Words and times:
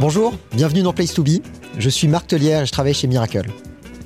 Bonjour, 0.00 0.32
bienvenue 0.54 0.80
dans 0.80 0.94
Place 0.94 1.12
to 1.12 1.22
Be. 1.22 1.42
Je 1.76 1.90
suis 1.90 2.08
Marc 2.08 2.28
Tellière 2.28 2.62
et 2.62 2.66
je 2.66 2.72
travaille 2.72 2.94
chez 2.94 3.06
Miracle. 3.06 3.42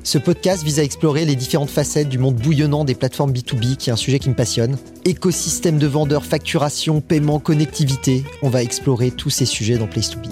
Ce 0.03 0.19
podcast 0.19 0.64
vise 0.64 0.80
à 0.80 0.82
explorer 0.82 1.24
les 1.24 1.37
différentes 1.37 1.71
facettes 1.71 2.09
du 2.09 2.19
monde 2.19 2.35
bouillonnant 2.35 2.85
des 2.85 2.96
plateformes 2.96 3.30
B2B, 3.30 3.77
qui 3.77 3.90
est 3.90 3.93
un 3.93 3.96
sujet 3.96 4.19
qui 4.19 4.29
me 4.29 4.35
passionne. 4.35 4.77
Écosystème 5.04 5.79
de 5.79 5.87
vendeurs, 5.87 6.25
facturation, 6.25 7.01
paiement, 7.01 7.38
connectivité. 7.38 8.25
On 8.43 8.49
va 8.49 8.64
explorer 8.64 9.12
tous 9.12 9.30
ces 9.30 9.46
sujets 9.46 9.79
dans 9.79 9.86
Place 9.86 10.11
to 10.11 10.18
Be. 10.18 10.27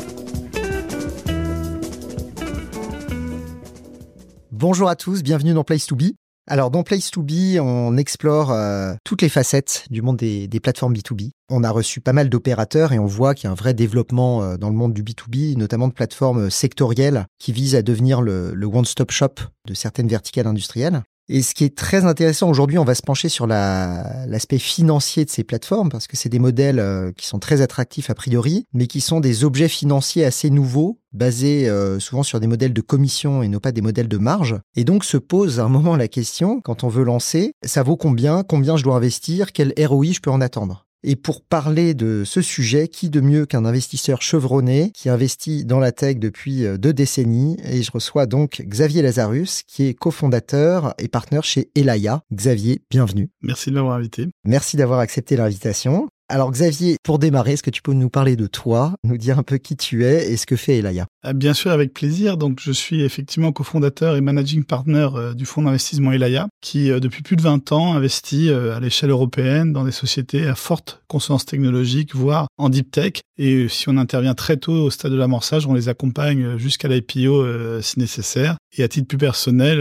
Bonjour 4.50 4.88
à 4.88 4.96
tous, 4.96 5.22
bienvenue 5.22 5.54
dans 5.54 5.62
Place 5.62 5.86
to 5.86 5.94
Be. 5.94 6.06
Alors 6.48 6.72
dans 6.72 6.82
Place 6.82 7.12
to 7.12 7.22
Be, 7.22 7.60
on 7.60 7.96
explore 7.96 8.50
euh, 8.50 8.94
toutes 9.04 9.22
les 9.22 9.28
facettes 9.28 9.86
du 9.90 10.02
monde 10.02 10.16
des, 10.16 10.48
plateformes 10.60 10.92
B2B. 10.92 11.30
On 11.48 11.62
a 11.62 11.70
reçu 11.70 12.00
pas 12.00 12.12
mal 12.12 12.28
d'opérateurs 12.28 12.92
et 12.92 12.98
on 12.98 13.06
voit 13.06 13.34
qu'il 13.34 13.44
y 13.44 13.48
a 13.48 13.52
un 13.52 13.54
vrai 13.54 13.74
développement 13.74 14.42
euh, 14.42 14.56
dans 14.56 14.68
le 14.68 14.74
monde 14.74 14.92
du 14.92 15.04
B2B, 15.04 15.56
notamment 15.56 15.86
de 15.86 15.92
plateformes 15.92 16.50
sectorielles 16.50 17.26
qui 17.38 17.52
visent 17.52 17.76
à 17.76 17.82
devenir 17.82 18.22
le, 18.22 18.54
le 18.54 18.66
one-stop 18.66 19.12
shop 19.12 19.34
de 19.68 19.74
certaines 19.74 20.08
verticales 20.08 20.48
industrielles. 20.48 21.04
Et 21.28 21.42
ce 21.42 21.54
qui 21.54 21.64
est 21.64 21.76
très 21.76 22.04
intéressant 22.04 22.50
aujourd'hui, 22.50 22.78
on 22.78 22.84
va 22.84 22.94
se 22.94 23.02
pencher 23.02 23.28
sur 23.28 23.46
l'aspect 23.46 24.58
financier 24.58 25.24
de 25.24 25.30
ces 25.30 25.44
plateformes 25.44 25.88
parce 25.88 26.06
que 26.06 26.16
c'est 26.16 26.28
des 26.28 26.40
modèles 26.40 26.80
euh, 26.80 27.12
qui 27.16 27.26
sont 27.26 27.38
très 27.38 27.60
attractifs 27.60 28.10
a 28.10 28.14
priori, 28.14 28.66
mais 28.72 28.86
qui 28.86 29.00
sont 29.00 29.20
des 29.20 29.44
objets 29.44 29.68
financiers 29.68 30.24
assez 30.24 30.50
nouveaux, 30.50 30.98
basés 31.12 31.68
euh, 31.68 32.00
souvent 32.00 32.22
sur 32.22 32.40
des 32.40 32.46
modèles 32.46 32.72
de 32.72 32.80
commission 32.80 33.42
et 33.42 33.48
non 33.48 33.60
pas 33.60 33.72
des 33.72 33.82
modèles 33.82 34.08
de 34.08 34.18
marge. 34.18 34.56
Et 34.74 34.84
donc 34.84 35.04
se 35.04 35.16
pose 35.16 35.60
à 35.60 35.64
un 35.64 35.68
moment 35.68 35.96
la 35.96 36.08
question, 36.08 36.60
quand 36.60 36.84
on 36.84 36.88
veut 36.88 37.04
lancer, 37.04 37.52
ça 37.64 37.82
vaut 37.82 37.96
combien 37.96 38.42
Combien 38.42 38.76
je 38.76 38.82
dois 38.82 38.96
investir 38.96 39.52
Quel 39.52 39.72
ROI 39.78 40.06
je 40.12 40.20
peux 40.20 40.30
en 40.30 40.40
attendre? 40.40 40.86
Et 41.02 41.16
pour 41.16 41.42
parler 41.42 41.94
de 41.94 42.22
ce 42.24 42.42
sujet, 42.42 42.88
qui 42.88 43.10
de 43.10 43.20
mieux 43.20 43.46
qu'un 43.46 43.64
investisseur 43.64 44.22
chevronné 44.22 44.90
qui 44.94 45.08
investit 45.08 45.64
dans 45.64 45.78
la 45.78 45.92
tech 45.92 46.16
depuis 46.16 46.64
euh, 46.64 46.78
deux 46.78 46.92
décennies? 46.92 47.56
Et 47.64 47.82
je 47.82 47.90
reçois 47.90 48.26
donc 48.26 48.62
Xavier 48.66 49.02
Lazarus, 49.02 49.62
qui 49.66 49.86
est 49.86 49.94
cofondateur 49.94 50.94
et 50.98 51.08
partenaire 51.08 51.44
chez 51.44 51.70
Elaya. 51.74 52.22
Xavier, 52.32 52.82
bienvenue. 52.90 53.30
Merci 53.42 53.70
de 53.70 53.74
m'avoir 53.74 53.96
invité. 53.96 54.28
Merci 54.44 54.76
d'avoir 54.76 55.00
accepté 55.00 55.36
l'invitation. 55.36 56.08
Alors 56.28 56.50
Xavier, 56.50 56.96
pour 57.02 57.18
démarrer, 57.18 57.52
est-ce 57.52 57.62
que 57.62 57.70
tu 57.70 57.82
peux 57.82 57.92
nous 57.92 58.08
parler 58.08 58.36
de 58.36 58.46
toi, 58.46 58.94
nous 59.04 59.18
dire 59.18 59.38
un 59.38 59.42
peu 59.42 59.58
qui 59.58 59.76
tu 59.76 60.04
es 60.04 60.30
et 60.30 60.36
ce 60.36 60.46
que 60.46 60.56
fait 60.56 60.78
Elaya? 60.78 61.06
Bien 61.34 61.54
sûr, 61.54 61.70
avec 61.70 61.94
plaisir. 61.94 62.36
Donc 62.36 62.58
je 62.60 62.72
suis 62.72 63.02
effectivement 63.02 63.52
cofondateur 63.52 64.16
et 64.16 64.20
managing 64.20 64.64
partner 64.64 65.08
euh, 65.14 65.34
du 65.34 65.46
fonds 65.46 65.62
d'investissement 65.62 66.10
Elaya, 66.10 66.48
qui 66.60 66.90
euh, 66.90 66.98
depuis 66.98 67.22
plus 67.22 67.36
de 67.36 67.42
20 67.42 67.70
ans 67.70 67.94
investit 67.94 68.48
euh, 68.48 68.76
à 68.76 68.80
l'échelle 68.80 69.10
européenne 69.10 69.72
dans 69.72 69.84
des 69.84 69.92
sociétés 69.92 70.48
à 70.48 70.56
forte 70.56 71.00
consonance 71.06 71.46
technologique, 71.46 72.16
voire 72.16 72.48
en 72.58 72.68
deep 72.68 72.90
tech. 72.90 73.12
Et 73.38 73.68
si 73.68 73.88
on 73.88 73.98
intervient 73.98 74.34
très 74.34 74.56
tôt 74.56 74.72
au 74.72 74.90
stade 74.90 75.12
de 75.12 75.16
l'amorçage, 75.16 75.64
on 75.64 75.74
les 75.74 75.88
accompagne 75.88 76.58
jusqu'à 76.58 76.88
l'IPO 76.88 77.46
si 77.82 77.98
nécessaire. 77.98 78.56
Et 78.76 78.82
à 78.82 78.88
titre 78.88 79.06
plus 79.06 79.18
personnel, 79.18 79.80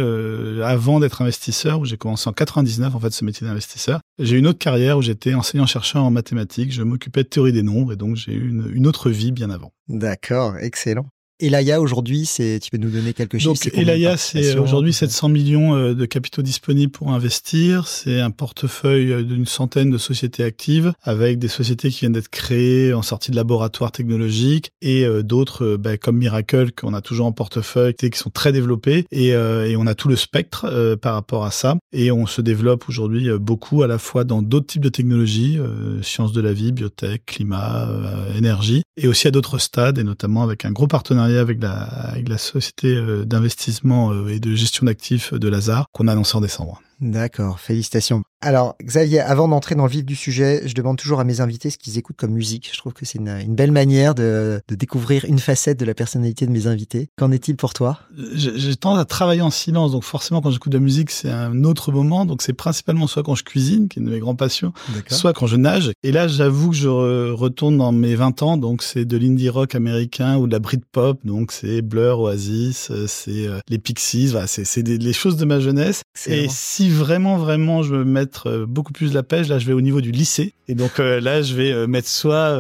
avant 0.64 1.00
d'être 1.00 1.22
investisseur, 1.22 1.80
où 1.80 1.86
j'ai 1.86 1.98
commencé 1.98 2.30
en 2.30 2.34
99 2.34 2.96
en 2.96 3.00
fait 3.00 3.12
ce 3.12 3.26
métier 3.26 3.46
d'investisseur, 3.46 4.00
j'ai 4.20 4.36
eu 4.36 4.40
une 4.40 4.48
autre 4.48 4.60
carrière 4.60 4.98
où 4.98 5.02
j'étais 5.02 5.34
enseignant-chercheur 5.34 6.04
en 6.04 6.12
mathématiques. 6.12 6.72
Je 6.72 6.84
m'occupais 6.84 7.24
de 7.24 7.30
théorie 7.30 7.54
des 7.54 7.64
nombres 7.64 7.94
et 7.94 7.98
donc 7.98 8.16
j'ai 8.16 8.34
eu 8.34 8.50
une 8.74 8.88
autre 8.88 9.10
vie 9.10 9.32
bien 9.32 9.50
avant. 9.50 9.72
D'accord, 9.88 10.58
excellent. 10.58 11.08
Elaya 11.42 11.82
aujourd'hui, 11.82 12.26
c'est 12.26 12.60
tu 12.62 12.70
peux 12.70 12.78
nous 12.78 12.90
donner 12.90 13.14
quelques 13.14 13.38
chiffres 13.38 13.54
Donc 13.54 13.72
Elaya, 13.74 14.16
c'est 14.16 14.58
aujourd'hui 14.58 14.94
700 14.94 15.30
millions 15.30 15.76
euh, 15.76 15.94
de 15.94 16.06
capitaux 16.06 16.42
disponibles 16.42 16.92
pour 16.92 17.12
investir. 17.12 17.88
C'est 17.88 18.20
un 18.20 18.32
portefeuille 18.32 19.12
euh, 19.12 19.24
d'une 19.24 19.46
centaine 19.46 19.90
de 19.90 19.98
sociétés 19.98 20.44
actives 20.44 20.94
avec 21.02 21.40
des 21.40 21.48
sociétés 21.48 21.90
qui 21.90 22.02
viennent 22.02 22.14
d'être 22.14 22.30
créées 22.30 22.94
en 22.94 23.02
sortie 23.02 23.32
de 23.32 23.36
laboratoire 23.36 23.92
technologique 23.92 24.72
et 24.82 25.04
euh, 25.04 25.24
d'autres 25.24 25.78
bah, 25.78 25.98
comme 25.98 26.18
Miracle 26.18 26.72
qu'on 26.72 26.94
a 26.94 27.02
toujours 27.02 27.26
en 27.26 27.32
portefeuille 27.32 27.96
qui 27.96 28.10
sont 28.14 28.30
très 28.30 28.52
développées 28.52 29.06
et, 29.12 29.30
et 29.30 29.76
on 29.78 29.88
a 29.88 29.96
tout 29.96 30.08
le 30.08 30.16
spectre 30.16 30.96
par 31.02 31.14
rapport 31.14 31.46
à 31.46 31.52
ça 31.52 31.78
et 31.94 32.12
on 32.12 32.26
se 32.26 32.42
développe 32.42 32.88
aujourd'hui 32.90 33.30
beaucoup 33.40 33.84
à 33.84 33.88
la 33.88 33.98
fois 33.98 34.24
dans 34.24 34.42
d'autres 34.42 34.68
types 34.68 34.82
de 34.82 34.90
technologies, 34.90 35.58
sciences 36.02 36.34
de 36.34 36.42
la 36.42 36.54
vie, 36.54 36.72
biotech, 36.72 37.26
climat, 37.26 37.90
énergie 38.36 38.84
et 38.98 39.08
aussi 39.08 39.28
à 39.28 39.32
d'autres 39.32 39.58
stades 39.58 39.98
et 39.98 40.04
notamment 40.04 40.44
avec 40.44 40.66
un 40.66 40.72
gros 40.72 40.88
partenariat 40.88 41.31
avec 41.38 41.62
la, 41.62 41.72
avec 41.72 42.30
la 42.30 42.38
société 42.38 42.96
euh, 42.96 43.26
d'investissement 43.26 44.12
euh, 44.12 44.28
et 44.28 44.40
de 44.40 44.56
gestion 44.56 44.86
d'actifs 44.86 45.34
de 45.34 45.48
Lazare 45.48 45.86
qu'on 45.92 46.08
a 46.08 46.14
annoncé 46.14 46.38
en 46.38 46.42
décembre. 46.42 46.82
D'accord, 47.00 47.60
félicitations. 47.60 48.24
Alors, 48.44 48.76
Xavier, 48.84 49.20
avant 49.20 49.48
d'entrer 49.48 49.76
dans 49.76 49.86
le 49.86 49.92
vif 49.92 50.04
du 50.04 50.16
sujet, 50.16 50.64
je 50.66 50.74
demande 50.74 50.98
toujours 50.98 51.20
à 51.20 51.24
mes 51.24 51.42
invités 51.42 51.70
ce 51.70 51.78
qu'ils 51.78 52.00
écoutent 52.00 52.18
comme 52.18 52.32
musique. 52.32 52.72
Je 52.74 52.78
trouve 52.80 52.94
que 52.94 53.06
c'est 53.06 53.20
une, 53.20 53.54
belle 53.54 53.72
manière 53.72 54.16
de, 54.16 54.62
découvrir 54.68 55.26
une 55.26 55.38
facette 55.38 55.80
de 55.80 55.86
la 55.86 55.94
personnalité 55.94 56.48
de 56.48 56.52
mes 56.52 56.66
invités. 56.66 57.10
Qu'en 57.18 57.32
est-il 57.32 57.56
pour 57.56 57.74
toi? 57.74 58.00
J'ai 58.34 58.76
tendance 58.76 59.00
à 59.00 59.06
travailler 59.06 59.42
en 59.42 59.52
silence, 59.52 59.92
donc 59.92 60.04
forcément 60.04 60.42
quand 60.42 60.50
j'écoute 60.50 60.72
de 60.72 60.78
la 60.80 60.84
musique, 60.84 61.12
c'est 61.12 61.30
un 61.30 61.64
autre 61.64 61.92
moment. 61.92 62.26
Donc 62.26 62.42
c'est 62.42 62.54
principalement 62.54 63.06
soit 63.06 63.22
quand 63.22 63.36
je 63.36 63.44
cuisine, 63.44 63.88
qui 63.88 64.00
est 64.00 64.02
une 64.02 64.08
de 64.08 64.14
mes 64.14 64.20
grands 64.20 64.36
passions, 64.36 64.74
soit 65.08 65.34
quand 65.34 65.46
je 65.46 65.58
nage. 65.58 65.92
Et 66.02 66.12
là, 66.12 66.28
j'avoue 66.28 66.72
que 66.72 66.76
je 66.76 67.32
retourne 67.32 67.78
dans 67.78 67.92
mes 67.92 68.16
20 68.16 68.42
ans, 68.42 68.58
donc 68.58 68.82
c'est 68.82 69.06
de 69.06 69.18
l'indie 69.18 69.50
rock 69.50 69.76
américain 69.76 70.38
ou 70.38 70.48
de 70.48 70.52
la 70.52 70.60
Britpop, 70.60 71.20
donc 71.24 71.52
c'est 71.52 71.84
Blur, 71.84 72.20
Oasis, 72.22 72.90
euh, 72.90 73.06
c'est 73.08 73.48
euh, 73.48 73.60
les 73.70 73.78
Pixies, 73.78 74.28
voilà, 74.28 74.48
c'est 74.48 74.88
les 74.88 75.14
choses 75.14 75.38
de 75.38 75.46
ma 75.46 75.60
jeunesse. 75.60 76.02
Et 76.26 76.48
si 76.50 76.90
vraiment, 76.90 77.38
vraiment 77.38 77.84
je 77.84 77.94
me 77.94 78.04
mets 78.04 78.31
euh, 78.46 78.66
beaucoup 78.66 78.94
plus 78.94 79.14
la 79.14 79.24
pêche. 79.24 79.48
Là, 79.48 79.60
je 79.60 79.66
vais 79.66 79.74
au 79.74 79.82
niveau 79.82 80.02
du 80.02 80.12
lycée. 80.12 80.54
Et 80.68 80.76
donc 80.76 81.00
euh, 81.00 81.20
là, 81.20 81.42
je 81.42 81.54
vais 81.54 81.72
euh, 81.72 81.88
mettre 81.88 82.08
soit 82.08 82.58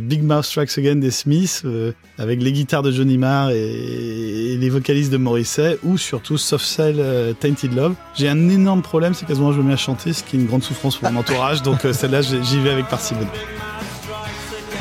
Big 0.00 0.22
Mouth 0.22 0.44
Strikes 0.44 0.76
Again 0.78 0.96
des 0.96 1.10
Smiths, 1.10 1.64
avec 2.18 2.42
les 2.42 2.52
guitares 2.52 2.82
de 2.82 2.90
Johnny 2.90 3.18
Marr 3.18 3.50
et, 3.50 4.56
les 4.58 4.70
vocalistes 4.70 5.12
de 5.12 5.16
Morrissey, 5.16 5.78
ou 5.84 5.98
surtout 5.98 6.36
Soft 6.36 6.64
Cell 6.64 7.34
Tainted 7.40 7.74
Love. 7.74 7.94
J'ai 8.14 8.28
un 8.28 8.48
énorme 8.48 8.82
problème, 8.82 9.14
c'est 9.14 9.26
qu'à 9.26 9.34
ce 9.34 9.40
moment, 9.40 9.52
je 9.52 9.60
me 9.60 9.68
mets 9.68 9.74
à 9.74 9.76
chanter, 9.76 10.12
ce 10.12 10.24
qui 10.24 10.36
est 10.36 10.40
une 10.40 10.46
grande 10.46 10.62
souffrance 10.62 10.96
pour 10.96 11.10
mon 11.10 11.20
entourage. 11.20 11.62
donc 11.62 11.80
celle-là, 11.92 12.22
j'y 12.22 12.60
vais 12.60 12.70
avec 12.70 12.88
parcimonie. 12.88 13.26